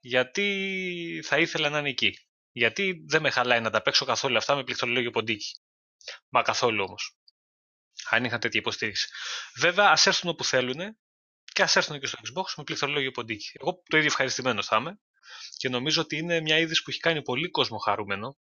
Γιατί 0.00 1.22
θα 1.24 1.38
ήθελα 1.38 1.68
να 1.68 1.78
είναι 1.78 1.88
εκεί. 1.88 2.18
Γιατί 2.52 3.04
δεν 3.06 3.22
με 3.22 3.30
χαλάει 3.30 3.60
να 3.60 3.70
τα 3.70 3.82
παίξω 3.82 4.04
καθόλου 4.04 4.36
αυτά 4.36 4.54
με 4.54 4.64
πληκτρολόγιο 4.64 5.10
ποντίκι. 5.10 5.60
Μα 6.28 6.42
καθόλου 6.42 6.84
όμως. 6.88 7.16
Αν 8.10 8.24
είχαν 8.24 8.40
τέτοια 8.40 8.60
υποστήριξη. 8.60 9.08
Βέβαια, 9.56 9.90
ας 9.90 10.06
έρθουν 10.06 10.30
όπου 10.30 10.44
θέλουν 10.44 10.98
και 11.52 11.62
ας 11.62 11.76
έρθουν 11.76 12.00
και 12.00 12.06
στο 12.06 12.18
Xbox 12.22 12.44
με 12.56 12.64
πληθωρολόγιο 12.64 13.10
ποντίκι. 13.10 13.50
Εγώ 13.60 13.82
το 13.88 13.96
ίδιο 13.96 14.08
ευχαριστημένο 14.08 14.62
θα 14.62 14.76
είμαι 14.76 15.00
και 15.56 15.68
νομίζω 15.68 16.02
ότι 16.02 16.16
είναι 16.16 16.40
μια 16.40 16.58
είδηση 16.58 16.82
που 16.82 16.90
έχει 16.90 16.98
κάνει 16.98 17.22
πολύ 17.22 17.50
κόσμο 17.50 17.78
χαρούμενο. 17.78 18.38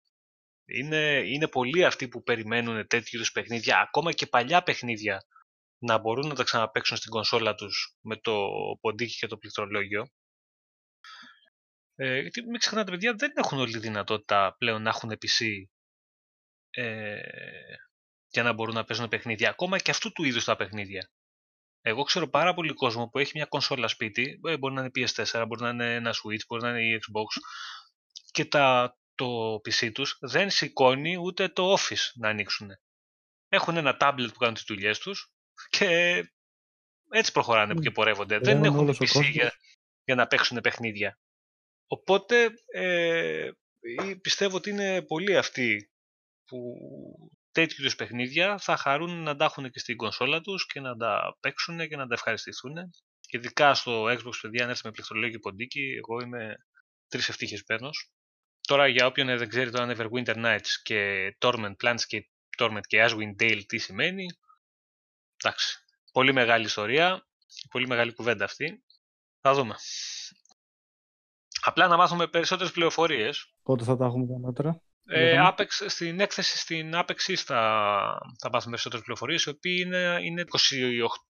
Είναι, 0.66 1.22
είναι 1.26 1.48
πολλοί 1.48 1.86
αυτοί 1.86 2.08
που 2.08 2.24
περιμένουν 2.24 2.88
τέτοιου 2.88 3.18
είδους 3.18 3.32
παιχνίδια, 3.32 3.80
ακόμα 3.80 4.12
και 4.12 4.28
παλιά 4.28 4.64
παιχνίδια, 4.64 5.24
να 5.80 5.98
μπορούν 5.98 6.28
να 6.28 6.36
τα 6.36 6.44
ξαναπέξουν 6.44 6.98
στην 6.98 7.12
κονσόλα 7.12 7.56
τους 7.56 7.98
με 8.02 8.16
το 8.16 8.50
ποντίκι 8.82 9.18
και 9.18 9.28
το 9.28 9.38
πληκτρολόγιο. 9.38 10.08
Ε, 11.96 12.20
γιατί 12.20 12.42
μην 12.42 12.60
ξεχνάτε, 12.60 12.92
παιδιά, 12.92 13.14
δεν 13.14 13.32
έχουν 13.36 13.60
όλη 13.60 13.72
τη 13.72 13.80
δυνατότητα 13.80 14.56
πλέον 14.58 14.82
να 14.82 14.90
έχουν 14.90 15.12
PC 15.12 15.46
ε, 16.70 17.22
για 18.28 18.44
να 18.44 18.54
μπορούν 18.54 18.76
να 18.76 18.84
παίζουν 18.84 19.08
παιχνίδια. 19.08 19.50
Ακόμα 19.50 19.80
και 19.80 19.92
αυτού 19.92 20.12
του 20.12 20.24
είδους 20.24 20.44
τα 20.44 20.56
παιχνίδια. 20.56 21.10
Εγώ 21.82 22.04
ξέρω 22.04 22.30
πάρα 22.30 22.54
πολύ 22.54 22.74
κόσμο 22.74 23.08
που 23.10 23.20
έχει 23.20 23.32
μια 23.36 23.46
κονσόλα 23.46 23.88
σπίτι, 23.88 24.40
ε, 24.44 24.58
μπορεί 24.58 24.74
να 24.74 24.82
είναι 24.82 24.92
PS4, 24.96 25.44
μπορεί 25.48 25.62
να 25.62 25.70
είναι 25.70 25.96
ένα 25.96 26.12
Switch, 26.14 26.46
μπορεί 26.48 26.62
να 26.62 26.70
είναι 26.70 26.96
η 26.96 27.00
Xbox 27.00 27.42
και 28.32 28.46
τα, 28.46 28.98
το 29.16 29.54
PC 29.54 29.92
τους 29.94 30.18
δεν 30.20 30.50
σηκώνει 30.50 31.18
ούτε 31.18 31.48
το 31.48 31.74
Office 31.74 32.12
να 32.16 32.30
ανοίξουν. 32.30 32.70
Έχουν 33.50 33.78
ένα 33.78 33.98
tablet 34.00 34.28
που 34.34 34.40
κάνουν 34.40 34.54
τις 34.54 34.64
δουλειές 34.68 35.00
τους 35.00 35.32
και 35.70 36.24
έτσι 37.10 37.32
προχωράνε 37.32 37.74
mm. 37.78 37.82
και 37.82 37.92
πορεύονται. 37.92 38.40
δεν 38.40 38.64
έχουν 38.64 38.90
PC 38.90 39.30
για, 39.32 39.54
για 40.04 40.16
να 40.16 40.28
παίξουν 40.28 40.62
παιχνίδια. 40.62 41.20
Οπότε 41.88 42.50
ε, 42.74 43.50
πιστεύω 44.22 44.56
ότι 44.56 44.70
είναι 44.70 45.02
πολλοί 45.02 45.38
αυτοί 45.38 45.92
που 46.46 46.78
τέτοιου 47.52 47.76
είδους 47.80 47.96
παιχνίδια 47.96 48.58
θα 48.58 48.78
χαρούν 48.78 49.24
να 49.24 49.36
τα 49.36 49.46
έχουν 49.46 49.72
και 49.72 49.80
στην 49.80 49.98
κονσόλα 49.98 50.42
τους 50.42 50.66
και 50.66 50.80
να 50.80 50.96
τα 50.96 51.38
παίξουν 51.40 51.88
και 51.88 51.96
να 51.96 52.08
τα 52.08 52.14
ευχαριστηθούν. 52.14 52.74
Και 53.20 53.38
ειδικά 53.38 53.74
στο 53.74 54.04
Xbox, 54.04 54.32
παιδιά, 54.42 54.64
αν 54.64 54.70
έρθει 54.70 54.82
με 54.86 54.92
πληκτρολόγιο 54.92 55.32
και 55.32 55.40
ποντίκι, 55.40 55.82
εγώ 55.98 56.20
είμαι 56.22 56.56
τρεις 57.08 57.30
ευτύχε 57.30 57.64
παίρνω. 57.66 57.90
Τώρα 58.68 58.88
για 58.88 59.06
όποιον 59.06 59.38
δεν 59.38 59.50
ξέρει 59.50 59.72
το 59.72 59.90
Neverwinter 59.90 60.36
Nights 60.36 60.72
και 60.84 61.30
Torment 61.40 61.76
Planescape 61.84 62.28
Torment 62.58 62.86
και 62.88 63.06
Aswin 63.06 63.44
Dale 63.44 63.62
τι 63.68 63.78
σημαίνει. 63.78 64.26
Εντάξει, 65.44 65.78
πολύ 66.12 66.34
μεγάλη 66.34 66.66
ιστορία, 66.66 67.28
πολύ 67.72 67.88
μεγάλη 67.88 68.14
κουβέντα 68.14 68.46
αυτή. 68.46 68.84
Θα 69.42 69.54
δούμε. 69.54 69.76
Απλά 71.62 71.88
να 71.88 71.98
μάθουμε 71.98 72.28
περισσότερες 72.28 72.72
πληροφορίες. 72.72 73.54
Πότε 73.64 73.84
θα 73.84 73.98
τα 73.98 74.06
έχουμε 74.06 74.54
τα 74.54 74.82
Ε, 75.06 75.38
Apex, 75.50 75.68
στην 75.88 76.20
έκθεση 76.20 76.58
στην 76.58 76.92
Apex 76.94 77.34
θα, 77.36 77.62
θα 78.40 78.50
μάθουμε 78.52 78.70
περισσότερες 78.70 79.06
πληροφορίες, 79.06 79.44
οι 79.44 79.50
οποίοι 79.50 79.84
είναι, 79.86 80.18
είναι 80.22 80.44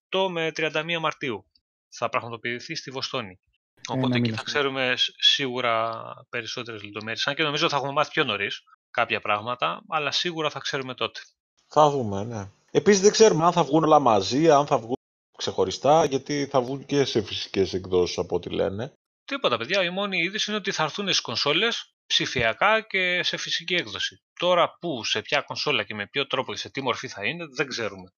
28 0.10 0.28
με 0.30 0.52
31 0.56 0.98
Μαρτίου. 1.00 1.46
Θα 1.90 2.10
πραγματοποιηθεί 2.10 2.76
στη 2.76 2.92
Βοστόνη. 2.92 3.40
Οπότε 3.88 4.18
εκεί 4.18 4.32
θα 4.32 4.44
ξέρουμε 4.44 4.94
σίγουρα 5.18 6.04
περισσότερες 6.30 6.84
λεπτομέρειες. 6.84 7.28
Αν 7.28 7.36
και 7.36 7.44
νομίζω 7.44 7.70
θα 7.70 7.76
έχουμε 7.76 7.92
μάθει 7.92 8.12
πιο 8.12 8.24
νωρίς 8.24 8.62
κάποια 8.92 9.20
πράγματα, 9.20 9.82
αλλά 9.88 10.12
σίγουρα 10.12 10.50
θα 10.50 10.60
ξέρουμε 10.60 10.94
τότε. 10.94 11.20
Θα 11.68 11.90
δούμε, 11.90 12.24
ναι. 12.24 12.52
Επίσης 12.72 13.02
δεν 13.02 13.12
ξέρουμε 13.12 13.46
αν 13.46 13.52
θα 13.52 13.64
βγουν 13.64 13.84
όλα 13.84 14.00
μαζί, 14.00 14.50
αν 14.50 14.68
θα 14.68 14.78
βγουν 14.78 14.96
ξεχωριστά, 15.38 16.06
γιατί 16.06 16.46
θα 16.46 16.62
βγουν 16.62 16.86
και 16.86 17.06
σε 17.06 17.22
φυσικές 17.22 17.74
εκδόσεις 17.74 18.18
από 18.18 18.36
ό,τι 18.36 18.50
λένε. 18.50 18.94
Τίποτα, 19.26 19.58
παιδιά. 19.58 19.84
Η 19.84 19.90
μόνη 19.90 20.18
είδηση 20.18 20.52
είναι 20.52 20.60
ότι 20.60 20.72
θα 20.72 20.84
έρθουν 20.84 21.06
στις 21.06 21.22
κονσόλες 21.22 21.94
ψηφιακά 22.06 22.82
και 22.82 23.24
σε 23.24 23.38
φυσική 23.38 23.74
έκδοση. 23.74 24.22
Τώρα 24.40 24.78
που, 24.80 25.04
σε 25.04 25.22
ποια 25.22 25.42
κονσόλα 25.42 25.84
και 25.84 25.94
με 25.94 26.08
ποιο 26.08 26.28
τρόπο 26.28 26.52
και 26.52 26.58
σε 26.58 26.70
τι 26.70 26.82
μορφή 26.82 27.08
θα 27.08 27.26
είναι, 27.26 27.46
δεν 27.46 27.68
ξέρουμε. 27.68 28.14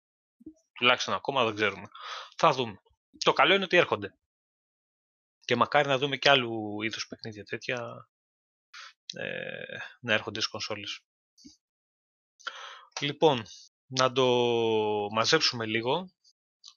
Τουλάχιστον 0.73 1.13
ακόμα 1.13 1.45
δεν 1.45 1.55
ξέρουμε. 1.55 1.87
Θα 2.37 2.51
δούμε. 2.51 2.81
Το 3.23 3.33
καλό 3.33 3.53
είναι 3.53 3.63
ότι 3.63 3.77
έρχονται. 3.77 4.15
Και 5.45 5.55
μακάρι 5.55 5.87
να 5.87 5.97
δούμε 5.97 6.17
και 6.17 6.29
άλλου 6.29 6.81
είδους 6.81 7.07
παιχνίδια 7.07 7.43
τέτοια 7.43 8.07
ε, 9.13 9.77
να 10.01 10.13
έρχονται 10.13 10.39
στις 10.39 10.51
κονσόλες. 10.51 10.99
Λοιπόν, 12.99 13.45
να 13.99 14.11
το 14.11 14.25
μαζέψουμε 15.11 15.65
λίγο, 15.65 16.11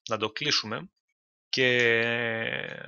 να 0.08 0.16
το 0.16 0.30
κλείσουμε 0.30 0.88
και 1.48 1.92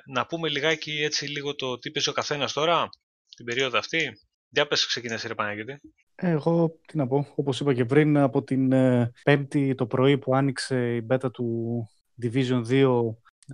να 0.07 0.27
πούμε 0.27 0.49
λιγάκι 0.49 0.93
έτσι 1.03 1.27
λίγο 1.27 1.55
το 1.55 1.79
τι 1.79 1.91
παίζει 1.91 2.09
ο 2.09 2.13
καθένας 2.13 2.53
τώρα, 2.53 2.89
την 3.37 3.45
περίοδο 3.45 3.79
αυτή. 3.79 4.13
Για 4.49 4.67
πες 4.67 4.87
ξεκινήσει 4.87 5.29
ρε 5.29 5.35
Παναγιώτη. 5.35 5.81
Εγώ, 6.15 6.81
τι 6.87 6.97
να 6.97 7.07
πω, 7.07 7.33
όπως 7.35 7.61
είπα 7.61 7.75
και 7.75 7.85
πριν, 7.85 8.17
από 8.17 8.43
την 8.43 8.73
ε, 8.73 9.13
πέμπτη 9.23 9.75
το 9.75 9.87
πρωί 9.87 10.19
που 10.19 10.35
άνοιξε 10.35 10.95
η 10.95 11.07
beta 11.11 11.33
του 11.33 11.89
Division 12.23 12.63
2 12.69 13.01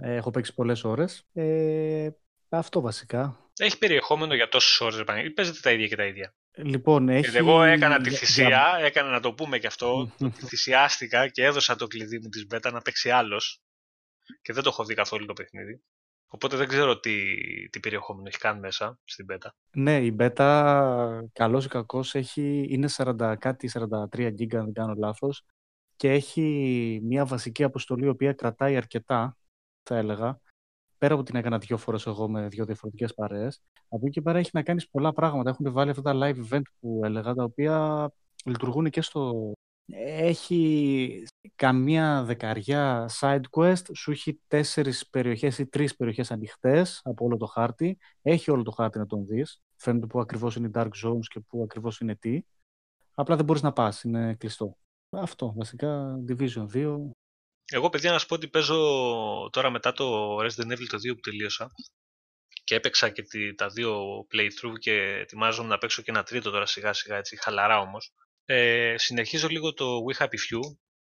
ε, 0.03 0.15
έχω 0.15 0.31
παίξει 0.31 0.55
πολλές 0.55 0.85
ώρες. 0.85 1.27
Ε, 1.33 2.09
αυτό 2.49 2.81
βασικά. 2.81 3.51
Έχει 3.57 3.79
περιεχόμενο 3.79 4.35
για 4.35 4.49
τόσες 4.49 4.81
ώρες, 4.81 5.25
ή 5.25 5.31
παίζετε 5.31 5.59
τα 5.63 5.73
ίδια 5.73 5.87
και 5.87 5.97
τα 5.97 6.05
ίδια. 6.05 6.35
Λοιπόν, 6.57 7.09
έχει... 7.09 7.37
Εγώ 7.37 7.63
έκανα 7.63 8.01
τη 8.01 8.11
θυσία, 8.11 8.47
για... 8.47 8.77
έκανα 8.81 9.11
να 9.11 9.21
το 9.21 9.35
πούμε 9.35 9.59
και 9.59 9.67
αυτό, 9.67 10.11
θυσιάστηκα 10.47 11.29
και 11.29 11.45
έδωσα 11.45 11.77
το 11.77 11.87
κλειδί 11.87 12.19
μου 12.19 12.29
της 12.29 12.47
beta 12.51 12.73
να 12.73 12.81
παίξει 12.81 13.11
άλλος 13.11 13.63
και 14.43 14.53
δεν 14.53 14.63
το 14.63 14.69
έχω 14.69 14.85
δει 14.85 14.95
καθόλου 14.95 15.27
το 15.27 15.33
παιχνίδι. 15.33 15.83
Οπότε 16.27 16.57
δεν 16.57 16.69
ξέρω 16.69 17.01
τι, 17.01 17.15
τι 17.69 17.81
περιεχόμενο 17.81 18.29
έχει 18.29 18.39
κάνει 18.39 18.61
μέσα 18.61 18.99
στην 19.05 19.27
beta. 19.33 19.49
Ναι, 19.77 20.05
η 20.05 20.17
beta, 20.19 21.21
καλός 21.33 21.65
ή 21.65 21.69
κακός, 21.69 22.15
έχει, 22.15 22.67
είναι 22.69 22.89
40, 22.97 23.35
κάτι 23.39 23.71
43 24.13 24.33
γίγκα, 24.33 24.59
αν 24.59 24.65
δεν 24.65 24.75
κάνω 24.75 24.95
λάθος, 24.95 25.45
και 25.97 26.11
έχει 26.11 27.01
μια 27.03 27.25
βασική 27.25 27.63
αποστολή, 27.63 28.05
η 28.05 28.09
οποία 28.09 28.33
κρατάει 28.33 28.77
αρκετά, 28.77 29.37
θα 29.83 29.97
έλεγα. 29.97 30.41
Πέρα 31.03 31.15
από 31.15 31.23
την 31.23 31.37
έκανα 31.37 31.59
δύο 31.59 31.77
φορές 31.77 32.07
εγώ 32.07 32.29
με 32.29 32.49
δύο 32.49 32.65
διαφορετικές 32.65 33.15
παρέες. 33.15 33.61
Από 33.89 34.07
εκεί 34.07 34.11
και 34.11 34.21
πέρα 34.21 34.39
έχει 34.39 34.51
να 34.53 34.63
κάνεις 34.63 34.89
πολλά 34.89 35.13
πράγματα. 35.13 35.51
Έχουν 35.51 35.73
βάλει 35.73 35.91
αυτά 35.91 36.03
τα 36.03 36.13
live 36.15 36.37
event 36.51 36.63
που 36.81 37.01
έλεγα, 37.05 37.35
τα 37.35 37.45
οποία 37.45 38.11
λειτουργούν 38.45 38.91
και 38.91 39.01
στο 39.01 39.53
έχει 39.95 41.25
καμία 41.55 42.23
δεκαριά 42.25 43.11
side 43.21 43.41
quest, 43.51 43.83
σου 43.95 44.11
έχει 44.11 44.41
τέσσερις 44.49 45.09
περιοχές 45.09 45.59
ή 45.59 45.67
τρεις 45.67 45.97
περιοχές 45.97 46.31
ανοιχτές 46.31 47.01
από 47.05 47.25
όλο 47.25 47.37
το 47.37 47.47
χάρτη. 47.47 47.99
Έχει 48.23 48.51
όλο 48.51 48.63
το 48.63 48.71
χάρτη 48.71 48.99
να 48.99 49.07
τον 49.07 49.27
δεις. 49.27 49.61
Φαίνεται 49.77 50.07
που 50.07 50.21
ακριβώς 50.21 50.57
είναι 50.57 50.67
οι 50.67 50.71
dark 50.75 50.91
zones 51.05 51.27
και 51.29 51.41
που 51.41 51.63
ακριβώς 51.63 52.01
είναι 52.01 52.17
τι. 52.17 52.41
Απλά 53.15 53.37
δεν 53.37 53.45
μπορείς 53.45 53.63
να 53.63 53.73
πας, 53.73 54.03
είναι 54.03 54.35
κλειστό. 54.35 54.77
Αυτό, 55.11 55.53
βασικά, 55.57 56.21
Division 56.29 56.67
2. 56.67 57.11
Εγώ, 57.75 57.91
παιδιά, 57.91 58.11
να 58.11 58.19
σου 58.19 58.27
πω 58.27 58.35
ότι 58.35 58.49
παίζω 58.49 58.79
τώρα 59.53 59.71
μετά 59.71 59.93
το 59.93 60.37
Resident 60.37 60.73
Evil 60.73 60.87
το 60.89 60.97
2 60.97 61.15
που 61.15 61.21
τελείωσα 61.21 61.71
και 62.65 62.75
έπαιξα 62.75 63.11
και 63.11 63.23
τα 63.57 63.69
δύο 63.69 64.21
playthrough 64.33 64.79
και 64.79 64.93
ετοιμάζομαι 64.93 65.69
να 65.69 65.79
παίξω 65.79 66.03
και 66.03 66.11
ένα 66.11 66.23
τρίτο 66.23 66.51
τώρα 66.51 66.67
σιγά 66.67 66.93
σιγά 66.93 67.17
έτσι, 67.17 67.37
χαλαρά 67.43 67.79
όμως. 67.79 68.13
Ε, 68.45 68.95
συνεχίζω 68.99 69.49
λίγο 69.49 69.73
το 69.73 69.99
We 70.09 70.23
Happy 70.23 70.27
Few, 70.27 70.61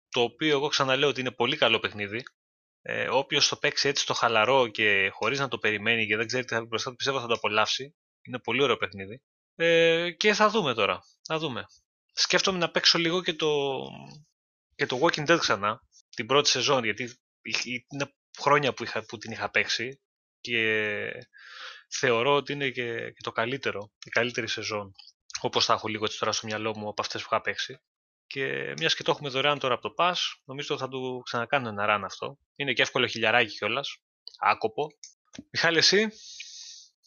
το 0.09 0.21
οποίο 0.21 0.49
εγώ 0.49 0.69
ξαναλέω 0.69 1.09
ότι 1.09 1.21
είναι 1.21 1.31
πολύ 1.31 1.57
καλό 1.57 1.79
παιχνίδι. 1.79 2.23
Ε, 2.83 3.09
Όποιος 3.11 3.49
το 3.49 3.57
παίξει 3.57 3.89
έτσι 3.89 4.03
στο 4.03 4.15
χαλαρό 4.15 4.69
και 4.69 5.11
χωρίς 5.13 5.39
να 5.39 5.49
το 5.49 5.59
περιμένει 5.59 6.07
και 6.07 6.17
δεν 6.17 6.27
ξέρει 6.27 6.45
τι 6.45 6.55
θα 6.55 6.61
πει 6.61 6.67
μπροστά 6.67 6.91
του, 6.91 6.97
πιστεύω 6.97 7.21
θα 7.21 7.27
το 7.27 7.35
απολαύσει. 7.35 7.95
Είναι 8.23 8.39
πολύ 8.39 8.63
ωραίο 8.63 8.77
παιχνίδι. 8.77 9.23
Ε, 9.57 10.11
και 10.11 10.35
θα 10.35 10.49
δούμε 10.49 10.75
τώρα. 10.75 11.01
Θα 11.23 11.39
δούμε. 11.39 11.65
Σκέφτομαι 12.13 12.59
να 12.59 12.71
παίξω 12.71 12.99
λίγο 12.99 13.23
και 13.23 13.35
το, 13.35 13.49
και 14.75 14.87
το 14.87 14.99
Walking 15.03 15.31
Dead 15.31 15.39
ξανά, 15.39 15.81
την 16.15 16.27
πρώτη 16.27 16.49
σεζόν, 16.49 16.85
γιατί 16.85 17.19
είναι 17.89 18.15
χρόνια 18.39 18.73
που, 18.75 18.83
είχα, 18.83 19.05
που 19.05 19.19
την 19.19 19.33
είχα 19.33 19.51
παίξει 19.51 20.01
και 20.41 21.11
θεωρώ 21.89 22.35
ότι 22.35 22.53
είναι 22.53 22.71
και, 22.71 23.11
και 23.11 23.23
το 23.23 23.33
καλύτερο, 23.33 23.93
η 24.05 24.11
καλύτερη 24.11 24.49
σεζόν 24.49 24.95
Όπως 25.41 25.65
θα 25.65 25.73
έχω 25.73 25.89
λίγο 25.89 26.07
τώρα 26.19 26.33
στο 26.33 26.47
μυαλό 26.47 26.77
μου 26.77 26.89
από 26.89 27.03
αυτές 27.03 27.23
που 27.23 27.29
είχα 27.31 27.41
παίξει. 27.41 27.81
Και 28.27 28.75
μιας 28.77 28.95
και 28.95 29.03
το 29.03 29.11
έχουμε 29.11 29.29
δωρεάν 29.29 29.59
τώρα 29.59 29.75
από 29.75 29.89
το 29.89 29.95
Pass, 29.99 30.15
νομίζω 30.45 30.79
θα 30.79 30.89
του 30.89 31.21
ξανακάνω 31.25 31.69
ένα 31.69 31.85
run 31.89 32.03
αυτό. 32.05 32.39
Είναι 32.57 32.73
και 32.73 32.83
εύκολο 32.83 33.07
χιλιαράκι 33.07 33.57
κιόλας. 33.57 33.97
Άκοπο. 34.39 34.87
Μιχάλη, 35.51 35.79
εσύ, 35.79 36.09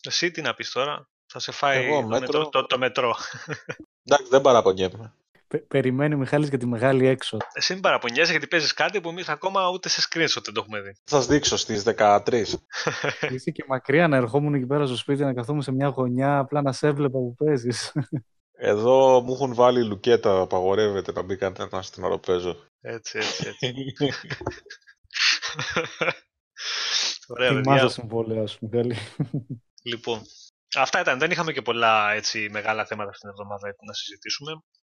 εσύ 0.02 0.32
τι 0.32 0.42
να 0.42 0.54
πεις 0.54 0.72
τώρα, 0.72 1.10
θα 1.26 1.40
σε 1.40 1.52
φάει 1.52 1.86
Εγώ, 1.86 2.02
το, 2.02 2.08
μέτρο. 2.08 2.20
Μετρό, 2.20 2.50
το, 2.50 2.66
το 2.66 2.78
μετρό. 2.78 3.16
Εντάξει, 4.04 4.30
δεν 4.30 4.42
παραπονιέμαι. 4.42 5.14
Περιμένει 5.58 6.14
ο 6.14 6.18
Μιχάλης 6.18 6.50
για 6.50 6.58
τη 6.58 6.66
μεγάλη 6.66 7.08
έξω. 7.08 7.38
Εσύ 7.54 7.74
μην 7.74 7.82
παραπονιέσαι 7.82 8.32
γιατί 8.32 8.48
παίζεις 8.48 8.74
κάτι 8.74 9.02
που 9.02 9.10
εμείς 9.10 9.30
ακόμα 9.30 9.70
ούτε 9.70 9.90
σε 9.90 10.02
screenshot 10.10 10.42
δεν 10.44 10.54
το 10.54 10.62
έχουμε 10.64 10.82
δει. 10.82 10.92
Θα 11.04 11.16
σας 11.18 11.26
δείξω 11.28 11.58
στις 11.58 11.84
13. 11.98 12.44
Είσαι 13.34 13.52
και 13.52 13.64
μακριά 13.68 14.08
να 14.08 14.18
ερχόμουν 14.18 14.54
εκεί 14.54 14.66
πέρα 14.66 14.86
στο 14.86 14.96
σπίτι 14.96 15.24
να 15.24 15.34
καθόμουν 15.34 15.62
σε 15.62 15.72
μια 15.72 15.88
γωνιά 15.88 16.38
απλά 16.38 16.62
να 16.62 16.72
σε 16.72 16.88
έβλεπα 16.88 17.18
που 17.20 17.36
παίζεις. 17.38 17.94
Εδώ 18.58 19.22
μου 19.22 19.34
έχουν 19.34 19.54
βάλει 19.54 19.84
λουκέτα, 19.84 20.40
απαγορεύεται 20.40 21.12
να 21.12 21.22
μπει 21.22 21.36
κανένας 21.36 21.88
στην 21.88 22.04
ώρα 22.04 22.16
που 22.16 22.26
παίζω. 22.26 22.58
Έτσι, 22.82 23.18
έτσι, 23.18 23.48
έτσι. 23.48 24.14
Ωραία, 27.28 27.50
Θυμάσαι 27.50 27.90
συμβόλαια 27.90 28.48
σου, 28.48 28.58
Μιχάλη. 28.62 28.96
Λοιπόν, 29.84 30.22
αυτά 30.76 31.00
ήταν. 31.00 31.20
Δεν 31.20 31.32
είχαμε 31.32 31.52
και 31.52 31.62
πολλά 31.62 32.12
έτσι, 32.12 32.50
μεγάλα 32.52 32.86
θέματα 32.86 33.14
στην 33.14 33.30
εβδομάδα 33.30 33.76
να 33.86 33.94
συζητήσουμε. 33.94 34.52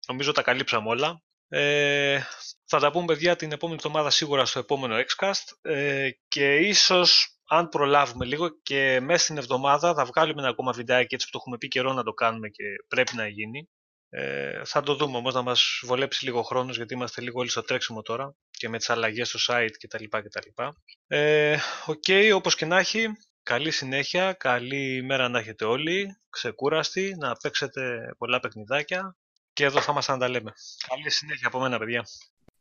Νομίζω 0.07 0.31
τα 0.31 0.41
καλύψαμε 0.41 0.89
όλα. 0.89 1.21
Ε, 1.49 2.19
θα 2.65 2.79
τα 2.79 2.91
πούμε 2.91 3.05
παιδιά 3.05 3.35
την 3.35 3.51
επόμενη 3.51 3.79
εβδομάδα 3.83 4.09
σίγουρα 4.09 4.45
στο 4.45 4.59
επόμενο 4.59 4.95
Xcast 4.95 5.71
ε, 5.71 6.09
και 6.27 6.55
ίσως 6.55 7.37
αν 7.47 7.69
προλάβουμε 7.69 8.25
λίγο 8.25 8.49
και 8.61 8.99
μέσα 9.01 9.23
στην 9.23 9.37
εβδομάδα 9.37 9.93
θα 9.93 10.05
βγάλουμε 10.05 10.41
ένα 10.41 10.49
ακόμα 10.49 10.71
βιντεάκι 10.71 11.15
έτσι 11.15 11.25
που 11.25 11.31
το 11.31 11.37
έχουμε 11.41 11.57
πει 11.57 11.67
καιρό 11.67 11.93
να 11.93 12.03
το 12.03 12.13
κάνουμε 12.13 12.49
και 12.49 12.63
πρέπει 12.87 13.15
να 13.15 13.27
γίνει. 13.27 13.69
Ε, 14.09 14.61
θα 14.65 14.81
το 14.81 14.95
δούμε 14.95 15.17
όμως 15.17 15.33
να 15.33 15.41
μας 15.41 15.81
βολέψει 15.83 16.25
λίγο 16.25 16.41
χρόνος 16.41 16.75
γιατί 16.75 16.93
είμαστε 16.93 17.21
λίγο 17.21 17.39
όλοι 17.39 17.49
στο 17.49 17.61
τρέξιμο 17.61 18.01
τώρα 18.01 18.35
και 18.49 18.69
με 18.69 18.77
τις 18.77 18.89
αλλαγές 18.89 19.29
στο 19.29 19.53
site 19.53 19.71
κτλ. 19.79 20.03
κτλ. 20.03 20.63
Ε, 21.07 21.57
OK, 21.85 22.03
okay, 22.07 22.31
όπως 22.35 22.55
και 22.55 22.65
να 22.65 22.77
έχει, 22.77 23.07
καλή 23.43 23.71
συνέχεια, 23.71 24.33
καλή 24.33 24.95
ημέρα 24.95 25.29
να 25.29 25.39
έχετε 25.39 25.65
όλοι, 25.65 26.17
ξεκούραστοι, 26.29 27.15
να 27.19 27.35
παίξετε 27.35 27.81
πολλά 28.17 28.39
παιχνιδάκια 28.39 29.15
και 29.57 29.65
εδώ 29.65 29.81
θα 29.81 29.93
μας 29.93 30.05
τα 30.05 30.29
λέμε. 30.29 30.53
Καλή 30.87 31.11
συνέχεια 31.11 31.47
από 31.47 31.59
μένα, 31.59 31.77
παιδιά. 31.77 32.05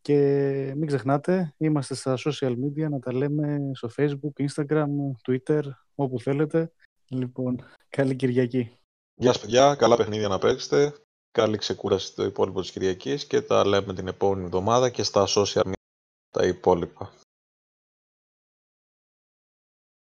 Και 0.02 0.14
μην 0.76 0.86
ξεχνάτε, 0.86 1.54
είμαστε 1.56 1.94
στα 1.94 2.18
social 2.24 2.50
media 2.50 2.88
να 2.90 2.98
τα 2.98 3.12
λέμε 3.12 3.70
στο 3.74 3.90
facebook, 3.96 4.46
instagram, 4.48 4.86
twitter, 5.26 5.62
όπου 5.94 6.20
θέλετε. 6.20 6.72
Λοιπόν, 7.08 7.64
καλή 7.88 8.16
Κυριακή. 8.16 8.78
Γεια 9.14 9.32
σας 9.32 9.40
παιδιά, 9.40 9.74
καλά 9.74 9.96
παιχνίδια 9.96 10.28
να 10.28 10.38
παίξετε. 10.38 10.94
Καλή 11.30 11.56
ξεκούραση 11.58 12.14
το 12.14 12.24
υπόλοιπο 12.24 12.60
της 12.60 12.70
Κυριακής 12.70 13.24
και 13.24 13.40
τα 13.40 13.66
λέμε 13.66 13.94
την 13.94 14.08
επόμενη 14.08 14.44
εβδομάδα 14.44 14.90
και 14.90 15.02
στα 15.02 15.24
social 15.28 15.62
media 15.66 15.72
τα 16.30 16.46
υπόλοιπα. 16.46 17.12